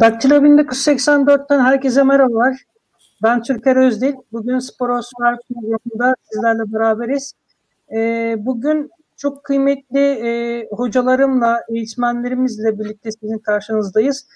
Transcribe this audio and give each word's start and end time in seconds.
Daktilo 0.00 0.34
1984'ten 0.34 1.60
herkese 1.60 2.02
merhabalar. 2.02 2.56
Ben 3.22 3.42
Türker 3.42 3.76
Özdil. 3.76 4.14
Bugün 4.32 4.58
Sporosfer 4.58 5.36
programında 5.48 6.14
sizlerle 6.32 6.72
beraberiz. 6.72 7.32
Ee, 7.94 8.36
bugün 8.38 8.90
çok 9.16 9.44
kıymetli 9.44 10.00
e, 10.00 10.66
hocalarımla, 10.70 11.60
eğitmenlerimizle 11.68 12.78
birlikte 12.78 13.10
sizin 13.12 13.38
karşınızdayız. 13.38 14.26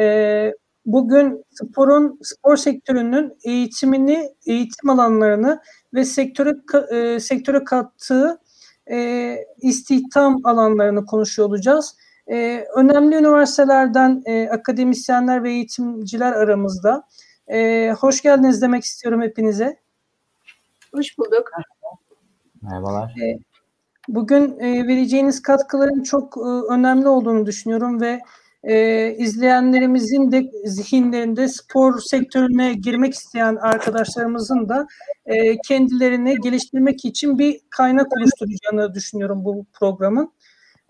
Ee, 0.00 0.52
bugün 0.86 1.44
sporun, 1.50 2.18
spor 2.22 2.56
sektörünün 2.56 3.32
eğitimini, 3.44 4.30
eğitim 4.46 4.90
alanlarını 4.90 5.60
ve 5.94 6.04
sektöre, 6.04 6.54
e, 6.90 7.20
sektöre 7.20 7.64
kattığı 7.64 8.38
e, 8.92 9.36
istihdam 9.60 10.40
alanlarını 10.44 11.06
konuşuyor 11.06 11.48
olacağız. 11.48 11.96
E, 12.30 12.64
önemli 12.76 13.16
üniversitelerden 13.16 14.22
e, 14.26 14.48
akademisyenler 14.48 15.42
ve 15.42 15.50
eğitimciler 15.50 16.32
aramızda. 16.32 17.02
E, 17.48 17.90
hoş 17.98 18.22
geldiniz 18.22 18.62
demek 18.62 18.84
istiyorum 18.84 19.22
hepinize. 19.22 19.76
Hoş 20.94 21.18
bulduk. 21.18 21.50
Merhabalar. 22.62 23.14
E, 23.22 23.38
bugün 24.08 24.58
e, 24.60 24.86
vereceğiniz 24.86 25.42
katkıların 25.42 26.02
çok 26.02 26.36
e, 26.36 26.72
önemli 26.72 27.08
olduğunu 27.08 27.46
düşünüyorum 27.46 28.00
ve 28.00 28.20
e, 28.64 29.14
izleyenlerimizin 29.18 30.32
de 30.32 30.50
zihinlerinde 30.64 31.48
spor 31.48 32.00
sektörüne 32.00 32.72
girmek 32.72 33.14
isteyen 33.14 33.56
arkadaşlarımızın 33.56 34.68
da 34.68 34.86
e, 35.26 35.58
kendilerini 35.58 36.40
geliştirmek 36.40 37.04
için 37.04 37.38
bir 37.38 37.60
kaynak 37.70 38.06
oluşturacağını 38.16 38.94
düşünüyorum 38.94 39.44
bu 39.44 39.66
programın. 39.72 40.32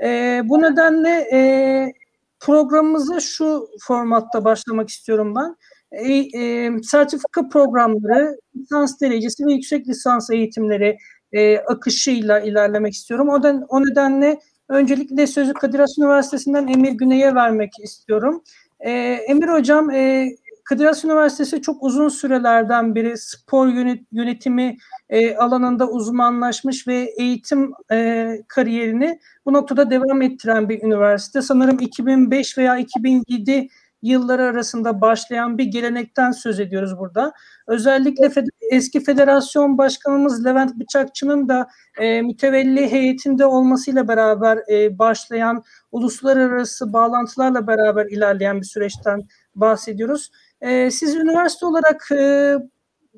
E, 0.03 0.41
bu 0.45 0.63
nedenle 0.63 1.29
e, 1.33 1.93
programımıza 2.41 3.21
şu 3.21 3.69
formatta 3.81 4.45
başlamak 4.45 4.89
istiyorum 4.89 5.35
ben. 5.37 5.57
E, 5.93 6.13
e, 6.41 6.71
sertifika 6.83 7.49
programları, 7.49 8.37
lisans 8.57 9.01
derecesi 9.01 9.47
ve 9.47 9.53
yüksek 9.53 9.89
lisans 9.89 10.31
eğitimleri 10.31 10.97
e, 11.33 11.59
akışıyla 11.59 12.41
ilerlemek 12.41 12.95
istiyorum. 12.95 13.29
O, 13.29 13.43
den, 13.43 13.65
o 13.69 13.83
nedenle 13.83 14.39
öncelikle 14.69 15.27
sözü 15.27 15.53
Kadir 15.53 15.79
Has 15.79 15.99
Üniversitesi'nden 15.99 16.69
Emir 16.69 16.93
Güney'e 16.93 17.35
vermek 17.35 17.73
istiyorum. 17.83 18.43
E, 18.81 18.91
Emir 19.29 19.49
Hocam, 19.49 19.91
e, 19.91 20.29
Kadir 20.73 20.85
Has 20.85 21.05
Üniversitesi 21.05 21.63
çok 21.63 21.83
uzun 21.83 22.09
sürelerden 22.09 22.95
beri 22.95 23.19
spor 23.19 23.69
yönetimi 24.13 24.77
e, 25.11 25.37
alanında 25.37 25.89
uzmanlaşmış 25.89 26.89
ve 26.89 27.15
eğitim 27.19 27.73
e, 27.93 28.29
kariyerini 28.49 29.21
bu 29.47 29.53
noktada 29.53 29.91
devam 29.91 30.23
ettiren 30.23 30.69
bir 30.69 30.83
üniversite. 30.83 31.43
Sanırım 31.43 31.79
2005 31.81 32.59
veya 32.59 32.77
2007 32.79 33.69
yılları 34.03 34.43
arasında 34.43 35.01
başlayan 35.01 35.59
bir 35.59 35.65
gelenekten 35.65 36.31
söz 36.31 36.61
ediyoruz 36.61 36.99
burada. 36.99 37.33
Özellikle 37.67 38.31
eski 38.71 39.05
federasyon 39.05 39.79
başkanımız 39.79 40.45
Levent 40.45 40.75
Bıçakçı'nın 40.75 41.49
da 41.49 41.69
e, 41.99 42.23
mütevelli 42.23 42.93
heyetinde 42.93 43.47
olmasıyla 43.47 44.09
beraber 44.09 44.59
başlayan 44.99 45.63
uluslararası 45.93 46.93
bağlantılarla 46.93 47.67
beraber 47.67 48.07
ilerleyen 48.07 48.61
bir 48.61 48.67
süreçten 48.67 49.23
bahsediyoruz. 49.55 50.31
E, 50.63 50.91
siz 50.91 51.17
üniversite 51.17 51.67
olarak 51.67 52.09
e, 52.13 52.55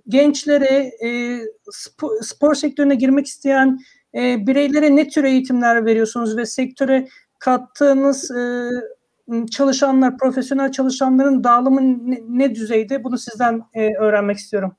gençlere, 0.08 0.90
e, 1.04 1.40
spor, 2.20 2.54
sektörüne 2.54 2.94
girmek 2.94 3.26
isteyen 3.26 3.78
e, 4.14 4.46
bireylere 4.46 4.96
ne 4.96 5.08
tür 5.08 5.24
eğitimler 5.24 5.86
veriyorsunuz 5.86 6.36
ve 6.36 6.46
sektöre 6.46 7.08
kattığınız 7.38 8.30
çalışanlar, 9.50 10.18
profesyonel 10.18 10.72
çalışanların 10.72 11.44
dağılımı 11.44 11.80
ne, 12.38 12.54
düzeyde? 12.54 13.04
Bunu 13.04 13.18
sizden 13.18 13.62
öğrenmek 13.98 14.36
istiyorum. 14.36 14.76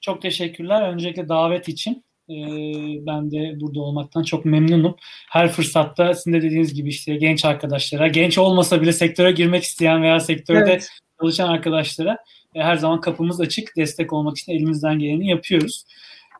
Çok 0.00 0.22
teşekkürler. 0.22 0.92
Öncelikle 0.92 1.28
davet 1.28 1.68
için. 1.68 2.05
Ee, 2.30 3.06
ben 3.06 3.30
de 3.30 3.60
burada 3.60 3.80
olmaktan 3.80 4.22
çok 4.22 4.44
memnunum. 4.44 4.96
Her 5.30 5.52
fırsatta 5.52 6.14
sizin 6.14 6.32
de 6.32 6.42
dediğiniz 6.42 6.74
gibi 6.74 6.88
işte 6.88 7.16
genç 7.16 7.44
arkadaşlara, 7.44 8.08
genç 8.08 8.38
olmasa 8.38 8.82
bile 8.82 8.92
sektöre 8.92 9.32
girmek 9.32 9.62
isteyen 9.62 10.02
veya 10.02 10.20
sektörde 10.20 10.70
evet. 10.70 10.88
çalışan 11.20 11.48
arkadaşlara 11.48 12.18
e, 12.54 12.62
her 12.62 12.76
zaman 12.76 13.00
kapımız 13.00 13.40
açık. 13.40 13.76
Destek 13.76 14.12
olmak 14.12 14.38
için 14.38 14.52
elimizden 14.52 14.98
geleni 14.98 15.28
yapıyoruz. 15.28 15.84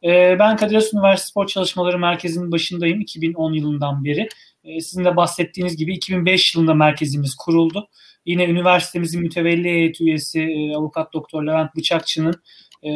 E, 0.05 0.37
ben 0.39 0.57
Kadir 0.57 0.75
Has 0.75 0.95
Üniversitesi 0.95 1.31
Spor 1.31 1.47
Çalışmaları 1.47 1.99
Merkezi'nin 1.99 2.53
başındayım 2.53 3.01
2010 3.01 3.53
yılından 3.53 4.05
beri. 4.05 4.29
E, 4.65 4.81
sizin 4.81 5.05
de 5.05 5.17
bahsettiğiniz 5.17 5.77
gibi 5.77 5.95
2005 5.95 6.55
yılında 6.55 6.75
merkezimiz 6.75 7.35
kuruldu. 7.35 7.89
Yine 8.27 8.45
üniversitemizin 8.45 9.23
mütevelli 9.23 9.69
heyet 9.69 10.01
üyesi 10.01 10.41
e, 10.41 10.77
avukat 10.77 11.13
doktor 11.13 11.43
Levent 11.47 11.77
Bıçakçı'nın 11.77 12.35
e, 12.83 12.91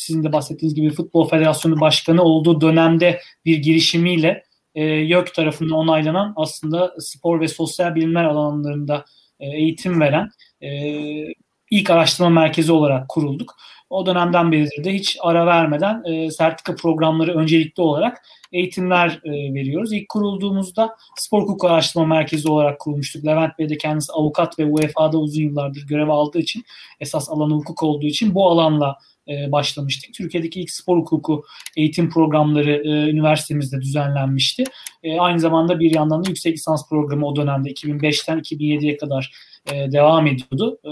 sizin 0.00 0.22
de 0.22 0.32
bahsettiğiniz 0.32 0.74
gibi 0.74 0.90
Futbol 0.90 1.28
Federasyonu 1.28 1.80
Başkanı 1.80 2.22
olduğu 2.22 2.60
dönemde 2.60 3.20
bir 3.44 3.58
girişimiyle 3.58 4.44
e, 4.74 4.84
YÖK 4.84 5.34
tarafından 5.34 5.78
onaylanan 5.78 6.32
aslında 6.36 6.94
spor 6.98 7.40
ve 7.40 7.48
sosyal 7.48 7.94
bilimler 7.94 8.24
alanlarında 8.24 9.04
e, 9.40 9.46
eğitim 9.46 10.00
veren 10.00 10.30
e, 10.60 10.70
ilk 11.70 11.90
araştırma 11.90 12.30
merkezi 12.30 12.72
olarak 12.72 13.08
kurulduk. 13.08 13.56
O 13.90 14.06
dönemden 14.06 14.52
beridir 14.52 14.84
de 14.84 14.94
hiç 14.94 15.16
ara 15.20 15.46
vermeden 15.46 16.04
e, 16.04 16.30
sertifika 16.30 16.76
programları 16.76 17.34
öncelikli 17.34 17.80
olarak 17.80 18.22
eğitimler 18.52 19.20
e, 19.24 19.54
veriyoruz. 19.54 19.92
İlk 19.92 20.08
kurulduğumuzda 20.08 20.96
spor 21.16 21.42
hukuku 21.42 21.68
araştırma 21.68 22.06
merkezi 22.06 22.48
olarak 22.48 22.80
kurulmuştuk. 22.80 23.26
Levent 23.26 23.58
Bey 23.58 23.68
de 23.68 23.78
kendisi 23.78 24.12
avukat 24.12 24.58
ve 24.58 24.64
UEFA'da 24.64 25.18
uzun 25.18 25.42
yıllardır 25.42 25.86
görev 25.86 26.08
aldığı 26.08 26.38
için 26.38 26.64
esas 27.00 27.30
alanı 27.30 27.54
hukuk 27.54 27.82
olduğu 27.82 28.06
için 28.06 28.34
bu 28.34 28.50
alanla 28.50 28.96
e, 29.28 29.52
başlamıştık. 29.52 30.14
Türkiye'deki 30.14 30.60
ilk 30.60 30.70
spor 30.70 30.98
hukuku 30.98 31.44
eğitim 31.76 32.10
programları 32.10 32.82
e, 32.84 33.10
üniversitemizde 33.10 33.80
düzenlenmişti. 33.80 34.64
E, 35.02 35.20
aynı 35.20 35.40
zamanda 35.40 35.80
bir 35.80 35.94
yandan 35.94 36.24
da 36.24 36.28
yüksek 36.28 36.54
lisans 36.54 36.88
programı 36.88 37.26
o 37.26 37.36
dönemde 37.36 37.70
2005'ten 37.70 38.38
2007'ye 38.38 38.96
kadar 38.96 39.32
e, 39.72 39.92
devam 39.92 40.26
ediyordu. 40.26 40.78
E, 40.84 40.90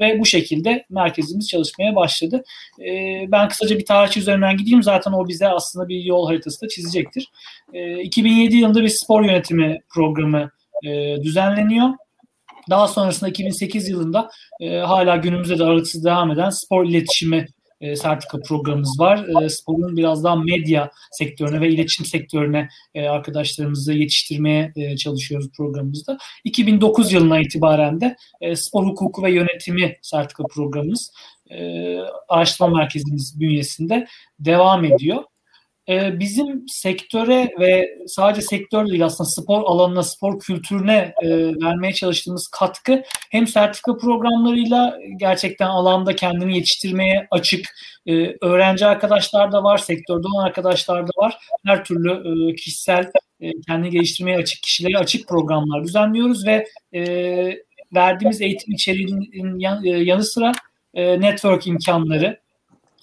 ve 0.00 0.20
bu 0.20 0.26
şekilde 0.26 0.84
merkezimiz 0.90 1.48
çalışmaya 1.48 1.96
başladı. 1.96 2.44
E, 2.80 3.24
ben 3.28 3.48
kısaca 3.48 3.78
bir 3.78 3.84
tarihçi 3.84 4.20
üzerinden 4.20 4.56
gideyim. 4.56 4.82
Zaten 4.82 5.12
o 5.12 5.28
bize 5.28 5.48
aslında 5.48 5.88
bir 5.88 6.04
yol 6.04 6.26
haritası 6.26 6.62
da 6.62 6.68
çizecektir. 6.68 7.28
E, 7.72 8.02
2007 8.02 8.56
yılında 8.56 8.82
bir 8.82 8.88
spor 8.88 9.24
yönetimi 9.24 9.80
programı 9.94 10.50
e, 10.84 11.16
düzenleniyor. 11.22 11.88
Daha 12.70 12.88
sonrasında 12.88 13.30
2008 13.30 13.88
yılında 13.88 14.30
e, 14.60 14.78
hala 14.78 15.16
günümüzde 15.16 15.58
de 15.58 15.64
aralıksız 15.64 16.04
devam 16.04 16.30
eden 16.30 16.50
spor 16.50 16.84
iletişimi 16.84 17.46
e, 17.80 17.96
sertifika 17.96 18.40
programımız 18.40 19.00
var. 19.00 19.42
E, 19.42 19.48
sporun 19.48 19.96
biraz 19.96 20.24
daha 20.24 20.36
medya 20.36 20.90
sektörüne 21.12 21.60
ve 21.60 21.68
iletişim 21.68 22.06
sektörüne 22.06 22.68
e, 22.94 23.08
arkadaşlarımızı 23.08 23.92
yetiştirmeye 23.92 24.72
e, 24.76 24.96
çalışıyoruz 24.96 25.50
programımızda. 25.56 26.18
2009 26.44 27.12
yılına 27.12 27.40
itibaren 27.40 28.00
de 28.00 28.16
e, 28.40 28.56
spor 28.56 28.86
hukuku 28.86 29.22
ve 29.22 29.30
yönetimi 29.30 29.96
sertifika 30.02 30.44
programımız 30.44 31.12
e, 31.50 31.96
araştırma 32.28 32.76
merkezimiz 32.76 33.40
bünyesinde 33.40 34.06
devam 34.38 34.84
ediyor. 34.84 35.24
Ee, 35.88 36.20
bizim 36.20 36.68
sektöre 36.68 37.50
ve 37.60 37.98
sadece 38.06 38.42
sektör 38.42 38.86
değil 38.86 39.04
aslında 39.04 39.30
spor 39.30 39.62
alanına, 39.62 40.02
spor 40.02 40.40
kültürüne 40.40 41.14
e, 41.22 41.28
vermeye 41.46 41.92
çalıştığımız 41.92 42.48
katkı 42.48 43.02
hem 43.30 43.46
sertifika 43.46 43.96
programlarıyla 43.96 44.98
gerçekten 45.16 45.66
alanda 45.66 46.16
kendini 46.16 46.56
yetiştirmeye 46.56 47.26
açık 47.30 47.66
e, 48.06 48.36
öğrenci 48.40 48.86
arkadaşlar 48.86 49.52
da 49.52 49.62
var, 49.64 49.78
sektörde 49.78 50.28
olan 50.28 50.46
arkadaşlar 50.46 51.06
da 51.06 51.10
var. 51.16 51.38
Her 51.66 51.84
türlü 51.84 52.12
e, 52.50 52.54
kişisel 52.54 53.10
kendini 53.66 53.90
geliştirmeye 53.90 54.36
açık 54.36 54.62
kişilere 54.62 54.98
açık 54.98 55.28
programlar 55.28 55.84
düzenliyoruz 55.84 56.46
ve 56.46 56.66
verdiğimiz 57.94 58.40
eğitim 58.40 58.74
içeriğinin 58.74 59.58
yanı 60.04 60.24
sıra 60.24 60.52
network 60.94 61.66
imkanları, 61.66 62.43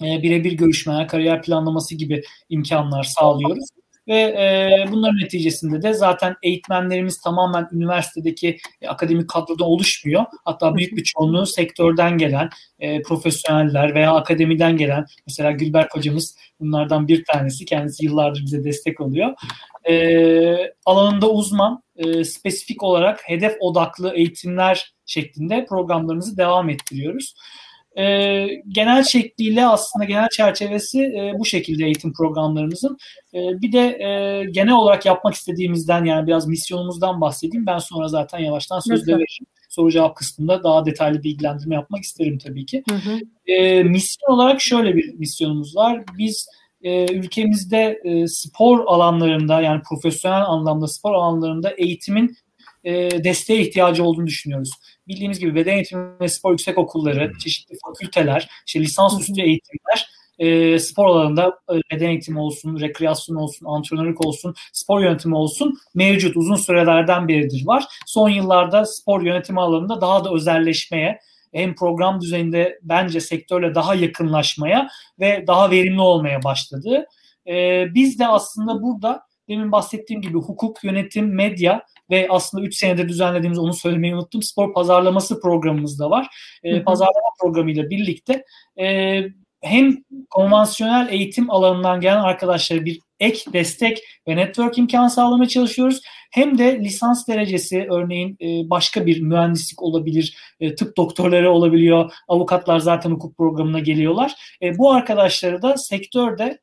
e, 0.04 0.22
birebir 0.22 0.52
görüşmeler, 0.52 1.08
kariyer 1.08 1.42
planlaması 1.42 1.94
gibi 1.94 2.22
imkanlar 2.48 3.02
sağlıyoruz. 3.02 3.68
Ve 4.08 4.18
e, 4.18 4.92
bunların 4.92 5.18
neticesinde 5.18 5.82
de 5.82 5.94
zaten 5.94 6.36
eğitmenlerimiz 6.42 7.20
tamamen 7.20 7.68
üniversitedeki 7.72 8.58
e, 8.80 8.88
akademik 8.88 9.28
kadroda 9.28 9.64
oluşmuyor. 9.64 10.24
Hatta 10.44 10.74
büyük 10.76 10.96
bir 10.96 11.04
çoğunluğu 11.04 11.46
sektörden 11.46 12.18
gelen 12.18 12.48
e, 12.78 13.02
profesyoneller 13.02 13.94
veya 13.94 14.14
akademiden 14.14 14.76
gelen, 14.76 15.06
mesela 15.26 15.50
Gülberk 15.50 15.96
hocamız 15.96 16.36
bunlardan 16.60 17.08
bir 17.08 17.24
tanesi. 17.24 17.64
Kendisi 17.64 18.04
yıllardır 18.04 18.42
bize 18.42 18.64
destek 18.64 19.00
oluyor. 19.00 19.34
E, 19.88 20.72
alanında 20.86 21.30
uzman, 21.30 21.82
e, 21.96 22.24
spesifik 22.24 22.82
olarak 22.82 23.20
hedef 23.24 23.56
odaklı 23.60 24.14
eğitimler 24.14 24.94
şeklinde 25.06 25.66
programlarımızı 25.68 26.36
devam 26.36 26.70
ettiriyoruz. 26.70 27.34
E, 27.98 28.46
genel 28.68 29.04
şekliyle 29.04 29.66
aslında 29.66 30.04
genel 30.04 30.28
çerçevesi 30.28 31.00
e, 31.00 31.32
bu 31.38 31.44
şekilde 31.44 31.84
eğitim 31.84 32.12
programlarımızın. 32.12 32.96
E, 33.34 33.38
bir 33.62 33.72
de 33.72 33.78
e, 33.78 34.44
genel 34.50 34.74
olarak 34.74 35.06
yapmak 35.06 35.34
istediğimizden 35.34 36.04
yani 36.04 36.26
biraz 36.26 36.46
misyonumuzdan 36.46 37.20
bahsedeyim. 37.20 37.66
Ben 37.66 37.78
sonra 37.78 38.08
zaten 38.08 38.38
yavaştan 38.38 38.80
söz 38.80 39.06
de 39.06 39.12
veririm. 39.12 39.46
Soru 39.68 39.90
cevap 39.90 40.16
kısmında 40.16 40.64
daha 40.64 40.86
detaylı 40.86 41.22
bilgilendirme 41.22 41.74
yapmak 41.74 42.02
isterim 42.02 42.38
tabii 42.38 42.66
ki. 42.66 42.82
Hı 42.90 42.94
hı. 42.94 43.20
E, 43.46 43.82
misyon 43.82 44.34
olarak 44.34 44.60
şöyle 44.60 44.96
bir 44.96 45.14
misyonumuz 45.14 45.76
var. 45.76 46.04
Biz 46.18 46.46
e, 46.82 47.14
ülkemizde 47.14 48.00
e, 48.04 48.26
spor 48.26 48.84
alanlarında 48.86 49.60
yani 49.60 49.82
profesyonel 49.88 50.44
anlamda 50.44 50.88
spor 50.88 51.14
alanlarında 51.14 51.70
eğitimin 51.70 52.36
e, 52.84 53.24
desteğe 53.24 53.60
ihtiyacı 53.60 54.04
olduğunu 54.04 54.26
düşünüyoruz. 54.26 54.70
Bildiğimiz 55.08 55.38
gibi 55.38 55.54
beden 55.54 55.74
eğitimi 55.74 56.20
ve 56.20 56.28
spor 56.28 56.50
yüksek 56.50 56.78
okulları, 56.78 57.32
çeşitli 57.38 57.76
fakülteler, 57.86 58.48
işte 58.66 58.80
lisansüstü 58.80 59.42
eğitimler 59.42 60.08
e, 60.38 60.78
spor 60.78 61.06
alanında 61.06 61.58
e, 61.72 61.96
beden 61.96 62.08
eğitimi 62.08 62.40
olsun, 62.40 62.80
rekreasyon 62.80 63.36
olsun, 63.36 63.66
antrenörlük 63.66 64.26
olsun, 64.26 64.54
spor 64.72 65.00
yönetimi 65.00 65.34
olsun 65.34 65.74
mevcut 65.94 66.36
uzun 66.36 66.56
sürelerden 66.56 67.28
beridir 67.28 67.66
var. 67.66 67.84
Son 68.06 68.28
yıllarda 68.28 68.86
spor 68.86 69.22
yönetimi 69.22 69.60
alanında 69.60 70.00
daha 70.00 70.24
da 70.24 70.34
özelleşmeye, 70.34 71.18
hem 71.52 71.74
program 71.74 72.20
düzeyinde 72.20 72.78
bence 72.82 73.20
sektörle 73.20 73.74
daha 73.74 73.94
yakınlaşmaya 73.94 74.88
ve 75.20 75.44
daha 75.46 75.70
verimli 75.70 76.00
olmaya 76.00 76.42
başladı. 76.42 77.06
E, 77.46 77.84
biz 77.94 78.18
de 78.18 78.28
aslında 78.28 78.82
burada 78.82 79.22
demin 79.48 79.72
bahsettiğim 79.72 80.22
gibi 80.22 80.38
hukuk, 80.38 80.84
yönetim, 80.84 81.34
medya 81.34 81.82
ve 82.10 82.26
aslında 82.30 82.64
3 82.64 82.76
senedir 82.76 83.08
düzenlediğimiz 83.08 83.58
onu 83.58 83.74
söylemeyi 83.74 84.14
unuttum. 84.14 84.42
Spor 84.42 84.74
pazarlaması 84.74 85.40
programımız 85.40 85.98
da 85.98 86.10
var. 86.10 86.26
E, 86.62 86.82
pazarlama 86.82 87.30
programıyla 87.40 87.90
birlikte 87.90 88.44
e, 88.80 89.20
hem 89.62 89.96
konvansiyonel 90.30 91.08
eğitim 91.10 91.50
alanından 91.50 92.00
gelen 92.00 92.22
arkadaşlara 92.22 92.84
bir 92.84 93.00
ek 93.20 93.52
destek 93.52 93.98
ve 94.28 94.36
network 94.36 94.78
imkanı 94.78 95.10
sağlamaya 95.10 95.48
çalışıyoruz. 95.48 96.00
Hem 96.30 96.58
de 96.58 96.80
lisans 96.80 97.28
derecesi 97.28 97.86
örneğin 97.90 98.36
e, 98.40 98.70
başka 98.70 99.06
bir 99.06 99.20
mühendislik 99.20 99.82
olabilir, 99.82 100.36
e, 100.60 100.74
tıp 100.74 100.96
doktorları 100.96 101.50
olabiliyor, 101.50 102.12
avukatlar 102.28 102.78
zaten 102.78 103.10
hukuk 103.10 103.36
programına 103.36 103.78
geliyorlar. 103.78 104.32
E, 104.62 104.78
bu 104.78 104.92
arkadaşları 104.92 105.62
da 105.62 105.76
sektörde 105.76 106.58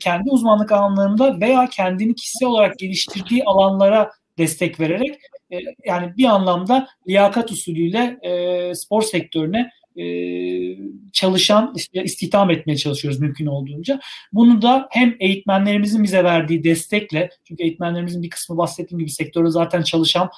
kendi 0.00 0.30
uzmanlık 0.30 0.72
alanlarında 0.72 1.40
veya 1.40 1.68
kendini 1.68 2.14
kişisel 2.14 2.48
olarak 2.48 2.78
geliştirdiği 2.78 3.44
alanlara 3.44 4.10
destek 4.38 4.80
vererek 4.80 5.18
yani 5.86 6.16
bir 6.16 6.24
anlamda 6.24 6.88
liyakat 7.08 7.50
usulüyle 7.50 8.18
spor 8.74 9.02
sektörüne 9.02 9.70
e, 9.98 10.04
çalışan 11.12 11.74
istihdam 11.92 12.50
etmeye 12.50 12.76
çalışıyoruz 12.76 13.20
mümkün 13.20 13.46
olduğunca. 13.46 14.00
Bunu 14.32 14.62
da 14.62 14.88
hem 14.90 15.16
eğitmenlerimizin 15.20 16.02
bize 16.02 16.24
verdiği 16.24 16.64
destekle 16.64 17.30
çünkü 17.44 17.62
eğitmenlerimizin 17.62 18.22
bir 18.22 18.30
kısmı 18.30 18.56
bahsettiğim 18.56 18.98
gibi 18.98 19.10
sektörde 19.10 19.50
zaten 19.50 19.82
çalışan 19.82 20.30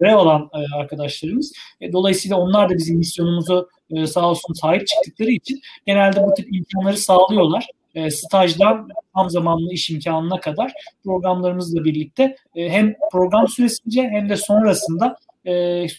görev 0.00 0.16
alan 0.16 0.50
e, 0.54 0.76
arkadaşlarımız. 0.76 1.52
E, 1.80 1.92
dolayısıyla 1.92 2.36
onlar 2.36 2.70
da 2.70 2.74
bizim 2.74 2.96
misyonumuzu 2.96 3.68
e, 3.90 4.06
sağ 4.06 4.30
olsun 4.30 4.54
sahip 4.54 4.86
çıktıkları 4.86 5.30
için 5.30 5.60
genelde 5.86 6.22
bu 6.26 6.34
tip 6.34 6.54
imkanları 6.54 6.96
sağlıyorlar. 6.96 7.66
E, 7.94 8.10
stajdan 8.10 8.88
tam 9.14 9.30
zamanlı 9.30 9.72
iş 9.72 9.90
imkanına 9.90 10.40
kadar 10.40 10.72
programlarımızla 11.04 11.84
birlikte 11.84 12.36
e, 12.54 12.70
hem 12.70 12.94
program 13.12 13.48
süresince 13.48 14.02
hem 14.02 14.28
de 14.28 14.36
sonrasında 14.36 15.16
e, 15.46 15.52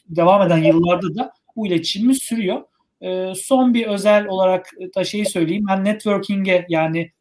devam 0.09 0.41
eden 0.41 0.63
yıllarda 0.63 1.15
da 1.15 1.31
bu 1.55 1.67
iletişimimiz 1.67 2.17
sürüyor. 2.17 2.63
E, 3.01 3.33
son 3.35 3.73
bir 3.73 3.87
özel 3.87 4.27
olarak 4.27 4.69
da 4.95 5.03
şeyi 5.03 5.25
söyleyeyim. 5.25 5.65
Ben 5.69 5.85
networking'e 5.85 6.65
yani 6.69 7.11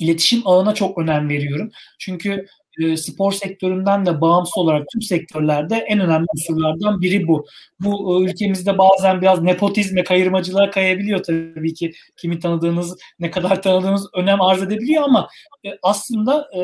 iletişim 0.00 0.42
ağına 0.44 0.74
çok 0.74 0.98
önem 0.98 1.28
veriyorum. 1.28 1.70
Çünkü 1.98 2.46
e, 2.80 2.96
spor 2.96 3.32
sektöründen 3.32 4.06
de 4.06 4.20
bağımsız 4.20 4.58
olarak 4.58 4.86
tüm 4.92 5.02
sektörlerde 5.02 5.76
en 5.76 6.00
önemli 6.00 6.26
unsurlardan 6.34 7.00
biri 7.00 7.28
bu. 7.28 7.46
Bu 7.80 8.22
e, 8.22 8.24
ülkemizde 8.24 8.78
bazen 8.78 9.20
biraz 9.20 9.42
nepotizme, 9.42 10.04
kayırmacılığa 10.04 10.70
kayabiliyor 10.70 11.22
tabii 11.22 11.74
ki. 11.74 11.92
Kimi 12.16 12.38
tanıdığınız, 12.38 12.96
ne 13.18 13.30
kadar 13.30 13.62
tanıdığınız 13.62 14.06
önem 14.14 14.40
arz 14.40 14.62
edebiliyor 14.62 15.02
ama 15.02 15.28
e, 15.64 15.68
aslında 15.82 16.48
e, 16.56 16.60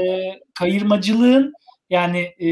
kayırmacılığın 0.55 1.53
yani 1.91 2.19
e, 2.19 2.49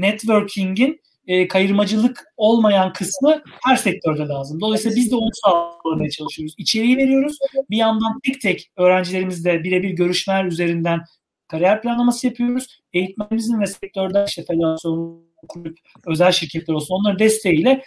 networking'in 0.00 1.00
e, 1.28 1.48
kayırmacılık 1.48 2.24
olmayan 2.36 2.92
kısmı 2.92 3.42
her 3.64 3.76
sektörde 3.76 4.22
lazım. 4.22 4.60
Dolayısıyla 4.60 4.96
biz 4.96 5.10
de 5.10 5.16
onu 5.16 5.30
sağlamaya 5.32 6.10
çalışıyoruz. 6.10 6.54
İçeriği 6.58 6.96
veriyoruz. 6.96 7.38
Bir 7.70 7.76
yandan 7.76 8.20
tek 8.24 8.40
tek 8.40 8.70
öğrencilerimizle 8.76 9.64
birebir 9.64 9.90
görüşmeler 9.90 10.44
üzerinden 10.44 11.00
kariyer 11.48 11.82
planlaması 11.82 12.26
yapıyoruz. 12.26 12.80
Eğitmenimizin 12.92 13.60
ve 13.60 13.66
sektörde 13.66 14.24
işte 14.28 14.44
federasyon, 14.44 15.22
kulüp, 15.48 15.78
özel 16.06 16.32
şirketler 16.32 16.74
olsun 16.74 16.94
onların 16.94 17.18
desteğiyle 17.18 17.82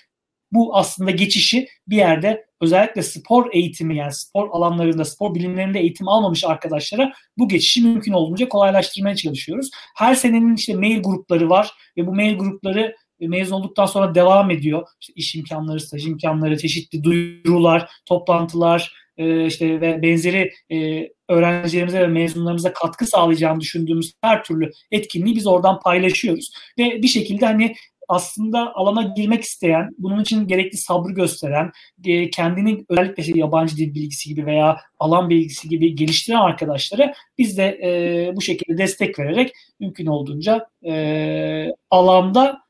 bu 0.52 0.76
aslında 0.76 1.12
geçişi 1.12 1.68
bir 1.88 1.96
yerde 1.96 2.46
özellikle 2.62 3.04
spor 3.04 3.54
eğitimi 3.54 3.98
yani 3.98 4.14
spor 4.14 4.50
alanlarında, 4.52 5.06
spor 5.06 5.36
bilimlerinde 5.36 5.80
eğitim 5.80 6.08
almamış 6.08 6.44
arkadaşlara 6.44 7.14
bu 7.38 7.48
geçişi 7.48 7.82
mümkün 7.82 8.12
olduğunca 8.12 8.50
kolaylaştırmaya 8.50 9.16
çalışıyoruz. 9.16 9.70
Her 9.96 10.16
senenin 10.16 10.56
işte 10.56 10.76
mail 10.76 11.04
grupları 11.04 11.50
var 11.50 11.72
ve 11.98 12.08
bu 12.08 12.16
mail 12.16 12.38
grupları 12.38 12.96
mezun 13.20 13.56
olduktan 13.56 13.86
sonra 13.86 14.16
devam 14.16 14.52
ediyor. 14.52 14.88
İşte 15.02 15.14
iş 15.16 15.36
imkanları, 15.36 15.80
staj 15.80 16.08
imkanları, 16.08 16.58
çeşitli 16.58 17.04
duyurular, 17.04 17.90
toplantılar, 18.06 18.94
e, 19.18 19.46
işte 19.46 19.82
ve 19.82 20.02
benzeri 20.02 20.52
e, 20.72 21.10
öğrencilerimize 21.32 22.00
ve 22.00 22.08
mezunlarımıza 22.08 22.74
katkı 22.74 23.06
sağlayacağını 23.06 23.60
düşündüğümüz 23.60 24.14
her 24.22 24.44
türlü 24.44 24.72
etkinliği 24.92 25.36
biz 25.36 25.48
oradan 25.48 25.80
paylaşıyoruz. 25.80 26.52
Ve 26.80 27.02
bir 27.02 27.08
şekilde 27.08 27.46
hani 27.46 27.76
aslında 28.12 28.76
alana 28.76 29.14
girmek 29.16 29.44
isteyen, 29.44 29.90
bunun 29.98 30.22
için 30.22 30.48
gerekli 30.48 30.78
sabrı 30.78 31.14
gösteren, 31.14 31.72
e, 32.06 32.30
kendini 32.30 32.86
özellikle 32.90 33.24
işte 33.24 33.40
yabancı 33.40 33.78
dil 33.78 33.96
bilgisi 33.96 34.30
gibi 34.30 34.46
veya 34.46 34.78
alan 35.00 35.30
bilgisi 35.30 35.70
gibi 35.70 35.96
geliştiren 35.96 36.40
arkadaşlara 36.40 37.14
biz 37.38 37.58
de 37.58 37.80
e, 37.84 38.36
bu 38.36 38.42
şekilde 38.42 38.78
destek 38.78 39.20
vererek 39.20 39.54
mümkün 39.80 40.06
olduğunca 40.06 40.68
e, 40.86 41.68
alanda 41.90 42.61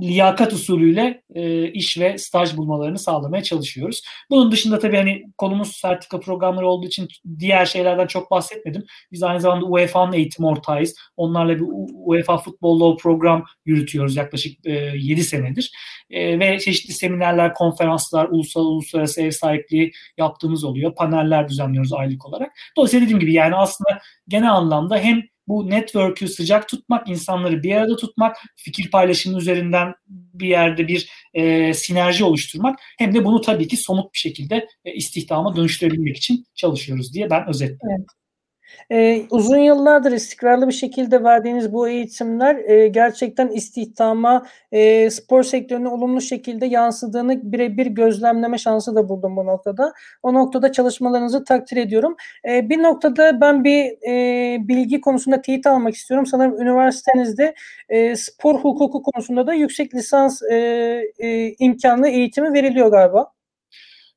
liyakat 0.00 0.52
usulüyle 0.52 1.22
e, 1.34 1.68
iş 1.68 1.98
ve 1.98 2.18
staj 2.18 2.56
bulmalarını 2.56 2.98
sağlamaya 2.98 3.42
çalışıyoruz. 3.42 4.02
Bunun 4.30 4.52
dışında 4.52 4.78
tabii 4.78 4.96
hani 4.96 5.22
konumuz 5.38 5.76
sertifika 5.76 6.20
programları 6.20 6.66
olduğu 6.66 6.86
için 6.86 7.08
diğer 7.38 7.66
şeylerden 7.66 8.06
çok 8.06 8.30
bahsetmedim. 8.30 8.84
Biz 9.12 9.22
aynı 9.22 9.40
zamanda 9.40 9.66
UEFA'nın 9.66 10.12
eğitim 10.12 10.44
ortağıyız. 10.44 10.94
Onlarla 11.16 11.56
bir 11.56 11.64
UEFA 11.94 12.38
Futbol 12.38 12.80
Law 12.80 13.02
program 13.02 13.44
yürütüyoruz 13.66 14.16
yaklaşık 14.16 14.66
e, 14.66 14.72
7 14.96 15.24
senedir. 15.24 15.72
E, 16.10 16.38
ve 16.38 16.58
çeşitli 16.58 16.94
seminerler, 16.94 17.54
konferanslar, 17.54 18.28
ulusal 18.28 18.64
uluslararası 18.64 19.22
ev 19.22 19.30
sahipliği 19.30 19.92
yaptığımız 20.18 20.64
oluyor. 20.64 20.94
Paneller 20.94 21.48
düzenliyoruz 21.48 21.92
aylık 21.92 22.26
olarak. 22.26 22.52
Dolayısıyla 22.76 23.04
dediğim 23.04 23.20
gibi 23.20 23.32
yani 23.32 23.54
aslında 23.54 23.98
genel 24.28 24.52
anlamda 24.52 24.98
hem 24.98 25.22
bu 25.48 25.70
network'ü 25.70 26.28
sıcak 26.28 26.68
tutmak, 26.68 27.08
insanları 27.08 27.62
bir 27.62 27.74
arada 27.74 27.96
tutmak, 27.96 28.36
fikir 28.56 28.90
paylaşımı 28.90 29.38
üzerinden 29.38 29.94
bir 30.08 30.48
yerde 30.48 30.88
bir 30.88 31.10
e, 31.34 31.74
sinerji 31.74 32.24
oluşturmak 32.24 32.78
hem 32.98 33.14
de 33.14 33.24
bunu 33.24 33.40
tabii 33.40 33.68
ki 33.68 33.76
somut 33.76 34.14
bir 34.14 34.18
şekilde 34.18 34.68
e, 34.84 34.92
istihdama 34.92 35.56
dönüştürebilmek 35.56 36.16
için 36.16 36.44
çalışıyoruz 36.54 37.14
diye 37.14 37.30
ben 37.30 37.48
özetledim. 37.48 37.88
Evet. 37.98 38.23
Ee, 38.92 39.22
uzun 39.30 39.58
yıllardır 39.58 40.12
istikrarlı 40.12 40.68
bir 40.68 40.72
şekilde 40.72 41.24
verdiğiniz 41.24 41.72
bu 41.72 41.88
eğitimler 41.88 42.56
e, 42.56 42.88
gerçekten 42.88 43.48
istihdama, 43.48 44.46
e, 44.72 45.10
spor 45.10 45.42
sektörüne 45.42 45.88
olumlu 45.88 46.20
şekilde 46.20 46.66
yansıdığını 46.66 47.52
birebir 47.52 47.86
gözlemleme 47.86 48.58
şansı 48.58 48.94
da 48.94 49.08
buldum 49.08 49.36
bu 49.36 49.46
noktada. 49.46 49.92
O 50.22 50.34
noktada 50.34 50.72
çalışmalarınızı 50.72 51.44
takdir 51.44 51.76
ediyorum. 51.76 52.16
E, 52.48 52.68
bir 52.68 52.82
noktada 52.82 53.40
ben 53.40 53.64
bir 53.64 54.08
e, 54.08 54.68
bilgi 54.68 55.00
konusunda 55.00 55.42
teyit 55.42 55.66
almak 55.66 55.94
istiyorum. 55.94 56.26
Sanırım 56.26 56.60
üniversitenizde 56.60 57.54
e, 57.88 58.16
spor 58.16 58.54
hukuku 58.60 59.02
konusunda 59.02 59.46
da 59.46 59.54
yüksek 59.54 59.94
lisans 59.94 60.42
e, 60.42 60.54
e, 61.18 61.54
imkanlı 61.58 62.08
eğitimi 62.08 62.52
veriliyor 62.52 62.88
galiba. 62.88 63.33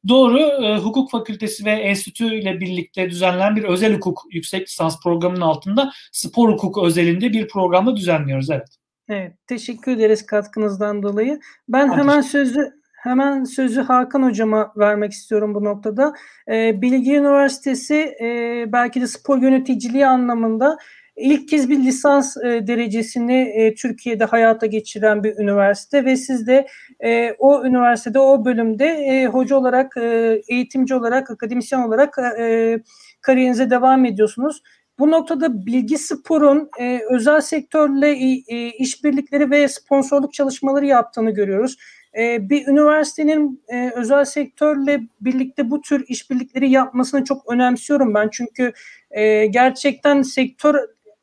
Doğru, 0.07 0.39
e, 0.39 0.77
hukuk 0.77 1.11
fakültesi 1.11 1.65
ve 1.65 1.71
enstitü 1.71 2.35
ile 2.35 2.59
birlikte 2.59 3.09
düzenlenen 3.09 3.55
bir 3.55 3.63
özel 3.63 3.93
hukuk 3.93 4.25
yüksek 4.29 4.67
lisans 4.67 5.03
programının 5.03 5.41
altında 5.41 5.91
spor 6.11 6.49
hukuku 6.49 6.85
özelinde 6.85 7.33
bir 7.33 7.47
programda 7.47 7.95
düzenliyoruz. 7.95 8.49
Evet. 8.49 8.67
Evet, 9.09 9.33
teşekkür 9.47 9.91
ederiz 9.91 10.25
katkınızdan 10.25 11.03
dolayı. 11.03 11.39
Ben 11.69 11.87
Hadi. 11.87 11.99
hemen 11.99 12.21
sözü 12.21 12.71
hemen 12.97 13.43
sözü 13.43 13.81
Hakan 13.81 14.23
hocama 14.23 14.73
vermek 14.77 15.11
istiyorum 15.11 15.55
bu 15.55 15.63
noktada. 15.63 16.13
E, 16.51 16.81
Bilgi 16.81 17.15
Üniversitesi 17.15 17.95
e, 18.21 18.65
belki 18.67 19.01
de 19.01 19.07
spor 19.07 19.41
yöneticiliği 19.41 20.07
anlamında 20.07 20.77
ilk 21.17 21.49
kez 21.49 21.69
bir 21.69 21.77
lisans 21.77 22.37
e, 22.37 22.67
derecesini 22.67 23.39
e, 23.55 23.75
Türkiye'de 23.75 24.25
hayata 24.25 24.65
geçiren 24.65 25.23
bir 25.23 25.37
üniversite 25.37 26.05
ve 26.05 26.15
siz 26.15 26.47
de 26.47 26.67
e, 27.03 27.31
o 27.39 27.65
üniversitede 27.65 28.19
o 28.19 28.45
bölümde 28.45 28.85
e, 28.85 29.25
hoca 29.25 29.55
olarak, 29.55 29.97
e, 29.97 30.41
eğitimci 30.47 30.95
olarak, 30.95 31.31
akademisyen 31.31 31.79
olarak 31.79 32.17
e, 32.39 32.79
kariyerinize 33.21 33.69
devam 33.69 34.05
ediyorsunuz. 34.05 34.61
Bu 34.99 35.11
noktada 35.11 35.65
bilgi 35.65 35.97
sporun 35.97 36.69
e, 36.79 37.01
özel 37.09 37.41
sektörle 37.41 38.11
e, 38.47 38.69
işbirlikleri 38.69 39.51
ve 39.51 39.67
sponsorluk 39.67 40.33
çalışmaları 40.33 40.85
yaptığını 40.85 41.31
görüyoruz. 41.31 41.77
E, 42.17 42.49
bir 42.49 42.67
üniversitenin 42.67 43.63
e, 43.67 43.91
özel 43.95 44.25
sektörle 44.25 45.01
birlikte 45.21 45.71
bu 45.71 45.81
tür 45.81 46.05
işbirlikleri 46.07 46.69
yapmasını 46.69 47.23
çok 47.23 47.51
önemsiyorum 47.53 48.13
ben. 48.13 48.29
Çünkü 48.31 48.73
e, 49.11 49.45
gerçekten 49.45 50.21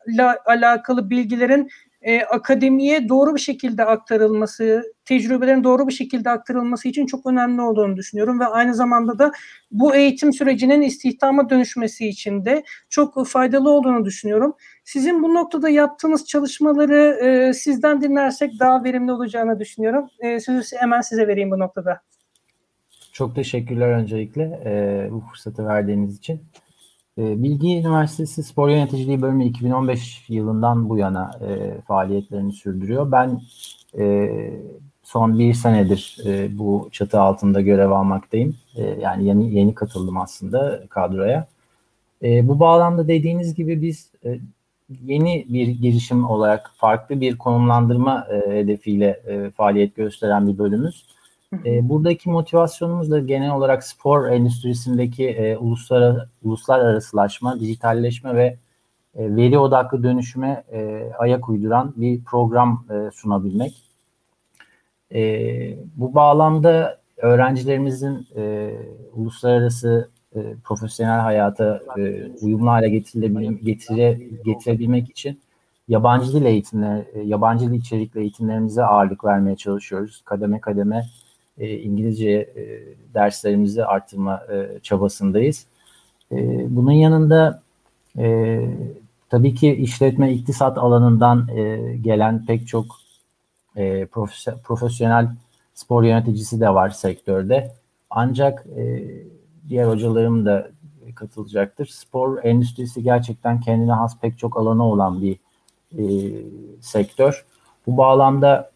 sektörle 0.04 0.38
alakalı 0.46 1.11
bilgilerin 1.11 1.68
e, 2.02 2.23
akademiye 2.23 3.08
doğru 3.08 3.34
bir 3.34 3.40
şekilde 3.40 3.84
aktarılması, 3.84 4.82
tecrübelerin 5.04 5.64
doğru 5.64 5.88
bir 5.88 5.92
şekilde 5.92 6.30
aktarılması 6.30 6.88
için 6.88 7.06
çok 7.06 7.26
önemli 7.26 7.62
olduğunu 7.62 7.96
düşünüyorum 7.96 8.40
ve 8.40 8.46
aynı 8.46 8.75
zamanda 8.75 9.18
da 9.18 9.32
bu 9.70 9.94
eğitim 9.94 10.32
sürecinin 10.32 10.82
istihdama 10.82 11.50
dönüşmesi 11.50 12.08
için 12.08 12.44
de 12.44 12.64
çok 12.88 13.26
faydalı 13.26 13.70
olduğunu 13.70 14.04
düşünüyorum. 14.04 14.54
Sizin 14.84 15.23
bu 15.23 15.34
noktada 15.34 15.68
yaptığınız 15.68 16.26
çalışmaları 16.26 17.18
e, 17.23 17.52
sizden 17.52 18.02
dinlersek 18.02 18.61
daha 18.61 18.84
verimli 18.84 19.12
olacağını 19.12 19.61
düşünüyorum. 19.61 20.08
E, 20.20 20.40
sözü 20.40 20.76
hemen 20.76 21.00
size 21.00 21.28
vereyim 21.28 21.50
bu 21.50 21.58
noktada. 21.58 22.00
Çok 23.12 23.34
teşekkürler 23.34 23.88
öncelikle 23.88 24.42
e, 24.64 25.08
bu 25.11 25.20
fırsatı 25.20 25.66
verdiğiniz 25.66 26.18
için. 26.18 26.40
E, 27.18 27.42
Bilgi 27.42 27.78
Üniversitesi 27.78 28.42
Spor 28.42 28.68
Yöneticiliği 28.68 29.23
Bölümü 29.23 29.44
2015 29.44 30.25
yılından 30.28 30.88
bu 30.88 30.99
yana 30.99 31.30
e, 31.49 31.80
faaliyetlerini 31.80 32.52
sürdürüyor. 32.52 33.12
Ben 33.12 33.40
e, 33.99 34.30
son 35.02 35.38
bir 35.38 35.54
senedir 35.54 36.18
e, 36.26 36.59
bu 36.59 36.88
çatı 36.92 37.21
altında 37.21 37.61
görev 37.61 37.90
almaktayım. 37.90 38.56
E, 38.76 38.83
yani 38.83 39.25
yeni 39.25 39.54
yeni 39.54 39.75
katıldım 39.75 40.16
aslında 40.16 40.87
kadroya. 40.88 41.47
E, 42.23 42.49
bu 42.49 42.61
bağlamda 42.61 43.09
dediğiniz 43.09 43.54
gibi 43.54 43.83
biz 43.83 44.11
e, 44.25 44.38
yeni 45.04 45.47
bir 45.49 45.68
girişim 45.68 46.30
olarak 46.30 46.71
farklı 46.76 47.21
bir 47.21 47.38
konumlandırma 47.38 48.26
e, 48.30 48.50
hedefiyle 48.50 49.21
e, 49.26 49.50
faaliyet 49.50 49.97
gösteren 49.97 50.49
bir 50.49 50.59
bölümümüz. 50.59 51.06
E, 51.64 51.88
buradaki 51.88 52.30
motivasyonumuz 52.30 53.11
da 53.11 53.18
genel 53.18 53.50
olarak 53.50 53.84
spor 53.84 54.26
endüstrisindeki 54.26 55.28
e, 55.28 55.56
uluslararası, 55.56 56.28
uluslararasılaşma, 56.42 57.61
dijitalleşme 57.61 58.34
ve 58.34 58.58
e, 59.14 59.37
veri 59.37 59.58
odaklı 59.58 60.02
dönüşüme 60.02 60.64
e, 60.73 61.11
ayak 61.18 61.49
uyduran 61.49 61.94
bir 61.96 62.25
program 62.25 62.87
e, 62.90 63.11
sunabilmek. 63.11 63.75
E, 65.14 65.20
bu 65.96 66.14
bağlamda 66.14 67.00
öğrencilerimizin 67.16 68.26
e, 68.37 68.75
uluslararası 69.12 70.11
e, 70.37 70.54
profesyonel 70.64 71.20
hayata 71.20 71.80
e, 71.99 72.30
uyumlu 72.42 72.70
hale 72.70 72.88
getire, 72.88 74.20
getirebilmek 74.44 75.11
için 75.11 75.40
yabancı 75.88 76.32
dil 76.32 76.44
eğitimleri, 76.44 77.28
yabancı 77.28 77.70
dil 77.70 77.78
içerikli 77.78 78.20
eğitimlerimize 78.20 78.84
ağırlık 78.84 79.25
vermeye 79.25 79.56
çalışıyoruz. 79.56 80.23
Kademe 80.25 80.61
kademe 80.61 81.04
e, 81.58 81.78
İngilizce 81.78 82.30
e, 82.30 82.64
derslerimizi 83.14 83.84
artırma 83.84 84.42
e, 84.52 84.78
çabasındayız. 84.82 85.66
E, 86.32 86.37
bunun 86.76 86.92
yanında 86.92 87.62
e, 88.18 88.61
tabii 89.30 89.54
ki 89.54 89.75
işletme 89.75 90.32
iktisat 90.32 90.78
alanından 90.78 91.49
e, 91.49 91.96
gelen 91.96 92.46
pek 92.46 92.68
çok 92.68 92.87
e, 93.76 94.06
profesyonel 94.64 95.28
spor 95.75 96.02
yöneticisi 96.02 96.61
de 96.61 96.75
var 96.75 96.90
sektörde. 96.90 97.73
Ancak 98.11 98.66
e, 98.76 99.04
diğer 99.68 99.87
hocalarım 99.87 100.46
da 100.46 100.70
katılacaktır. 101.14 101.87
Spor 101.87 102.44
endüstrisi 102.44 103.02
gerçekten 103.02 103.61
kendine 103.61 103.92
has 103.92 104.20
pek 104.20 104.38
çok 104.38 104.56
alanı 104.56 104.84
olan 104.84 105.23
bir 105.23 105.38
e, 105.99 106.04
sektör. 106.80 107.44
Bu 107.87 107.96
bağlamda 107.96 108.70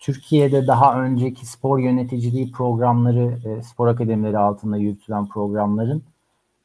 Türkiye'de 0.00 0.66
daha 0.66 1.02
önceki 1.02 1.46
spor 1.46 1.78
yöneticiliği 1.78 2.52
programları, 2.52 3.38
e, 3.48 3.62
spor 3.62 3.88
akademileri 3.88 4.38
altında 4.38 4.76
yürütülen 4.76 5.28
programların 5.28 6.02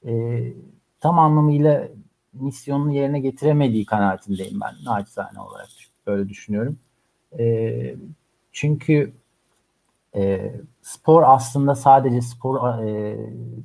e, 0.05 0.43
tam 0.99 1.19
anlamıyla 1.19 1.87
misyonunu 2.33 2.93
yerine 2.93 3.19
getiremediği 3.19 3.85
kanaatindeyim 3.85 4.59
ben 4.61 4.73
naçizane 4.85 5.39
olarak 5.39 5.67
böyle 6.07 6.29
düşünüyorum. 6.29 6.77
E, 7.39 7.95
çünkü 8.51 9.13
e, 10.15 10.53
spor 10.81 11.23
aslında 11.25 11.75
sadece 11.75 12.21
spor 12.21 12.83
e, 12.83 13.17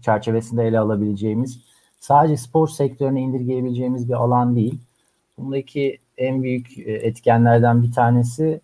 çerçevesinde 0.03 0.65
ele 0.65 0.79
alabileceğimiz, 0.79 1.61
sadece 2.01 2.37
spor 2.37 2.69
sektörüne 2.69 3.21
indirgeyebileceğimiz 3.21 4.09
bir 4.09 4.15
alan 4.15 4.57
değil. 4.57 4.81
Bundaki 5.39 5.99
en 6.19 6.43
büyük 6.43 6.79
e, 6.79 6.93
etkenlerden 6.93 7.83
bir 7.83 7.93
tanesi 7.93 8.61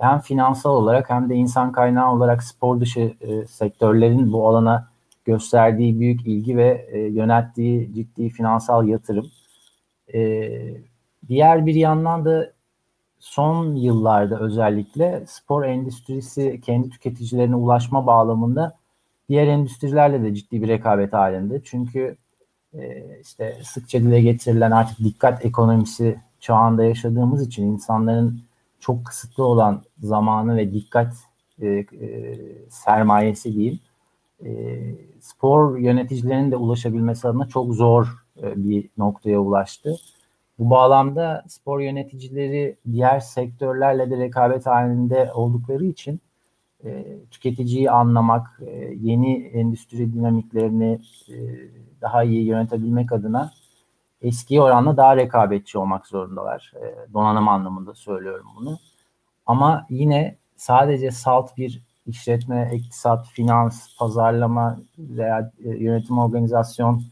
hem 0.00 0.20
finansal 0.20 0.70
olarak 0.70 1.10
hem 1.10 1.28
de 1.28 1.34
insan 1.34 1.72
kaynağı 1.72 2.12
olarak 2.12 2.42
spor 2.42 2.80
dışı 2.80 3.14
e, 3.20 3.46
sektörlerin 3.46 4.32
bu 4.32 4.48
alana 4.48 4.88
gösterdiği 5.24 6.00
büyük 6.00 6.26
ilgi 6.26 6.56
ve 6.56 6.88
e, 6.92 6.98
yönelttiği 6.98 7.94
ciddi 7.94 8.28
finansal 8.28 8.88
yatırım. 8.88 9.26
E, 10.14 10.50
diğer 11.28 11.66
bir 11.66 11.74
yandan 11.74 12.24
da 12.24 12.52
son 13.18 13.74
yıllarda 13.74 14.40
özellikle 14.40 15.24
spor 15.26 15.64
endüstrisi 15.64 16.60
kendi 16.60 16.90
tüketicilerine 16.90 17.56
ulaşma 17.56 18.06
bağlamında 18.06 18.76
diğer 19.28 19.46
endüstrilerle 19.46 20.22
de 20.22 20.34
ciddi 20.34 20.62
bir 20.62 20.68
rekabet 20.68 21.12
halinde. 21.12 21.60
Çünkü 21.64 22.16
e, 22.74 23.04
işte 23.22 23.56
sıkça 23.62 24.00
dile 24.00 24.20
getirilen 24.20 24.70
artık 24.70 24.98
dikkat 24.98 25.44
ekonomisi 25.44 26.20
çağında 26.40 26.84
yaşadığımız 26.84 27.46
için 27.46 27.66
insanların 27.66 28.40
çok 28.84 29.06
kısıtlı 29.06 29.44
olan 29.44 29.82
zamanı 29.98 30.56
ve 30.56 30.72
dikkat 30.72 31.14
e, 31.60 31.68
e, 31.68 31.86
sermayesi 32.70 33.54
diyeyim 33.54 33.80
e, 34.44 34.50
spor 35.20 35.78
yöneticilerinin 35.78 36.50
de 36.50 36.56
ulaşabilmesi 36.56 37.28
adına 37.28 37.48
çok 37.48 37.74
zor 37.74 38.06
e, 38.42 38.64
bir 38.64 38.90
noktaya 38.98 39.40
ulaştı. 39.40 39.96
Bu 40.58 40.70
bağlamda 40.70 41.44
spor 41.48 41.80
yöneticileri 41.80 42.76
diğer 42.92 43.20
sektörlerle 43.20 44.10
de 44.10 44.16
rekabet 44.16 44.66
halinde 44.66 45.32
oldukları 45.34 45.84
için 45.84 46.20
e, 46.84 47.04
tüketiciyi 47.30 47.90
anlamak, 47.90 48.60
e, 48.66 48.94
yeni 49.00 49.44
endüstri 49.44 50.14
dinamiklerini 50.14 51.00
e, 51.28 51.36
daha 52.00 52.24
iyi 52.24 52.44
yönetebilmek 52.46 53.12
adına 53.12 53.50
eski 54.24 54.60
oranla 54.60 54.96
daha 54.96 55.16
rekabetçi 55.16 55.78
olmak 55.78 56.06
zorundalar. 56.06 56.72
E, 56.76 57.12
donanım 57.14 57.48
anlamında 57.48 57.94
söylüyorum 57.94 58.46
bunu. 58.56 58.78
Ama 59.46 59.86
yine 59.90 60.36
sadece 60.56 61.10
salt 61.10 61.56
bir 61.56 61.82
işletme, 62.06 62.70
iktisat, 62.74 63.28
finans, 63.28 63.96
pazarlama 63.98 64.78
veya 64.98 65.52
e, 65.64 65.68
yönetim 65.68 66.18
organizasyon 66.18 67.02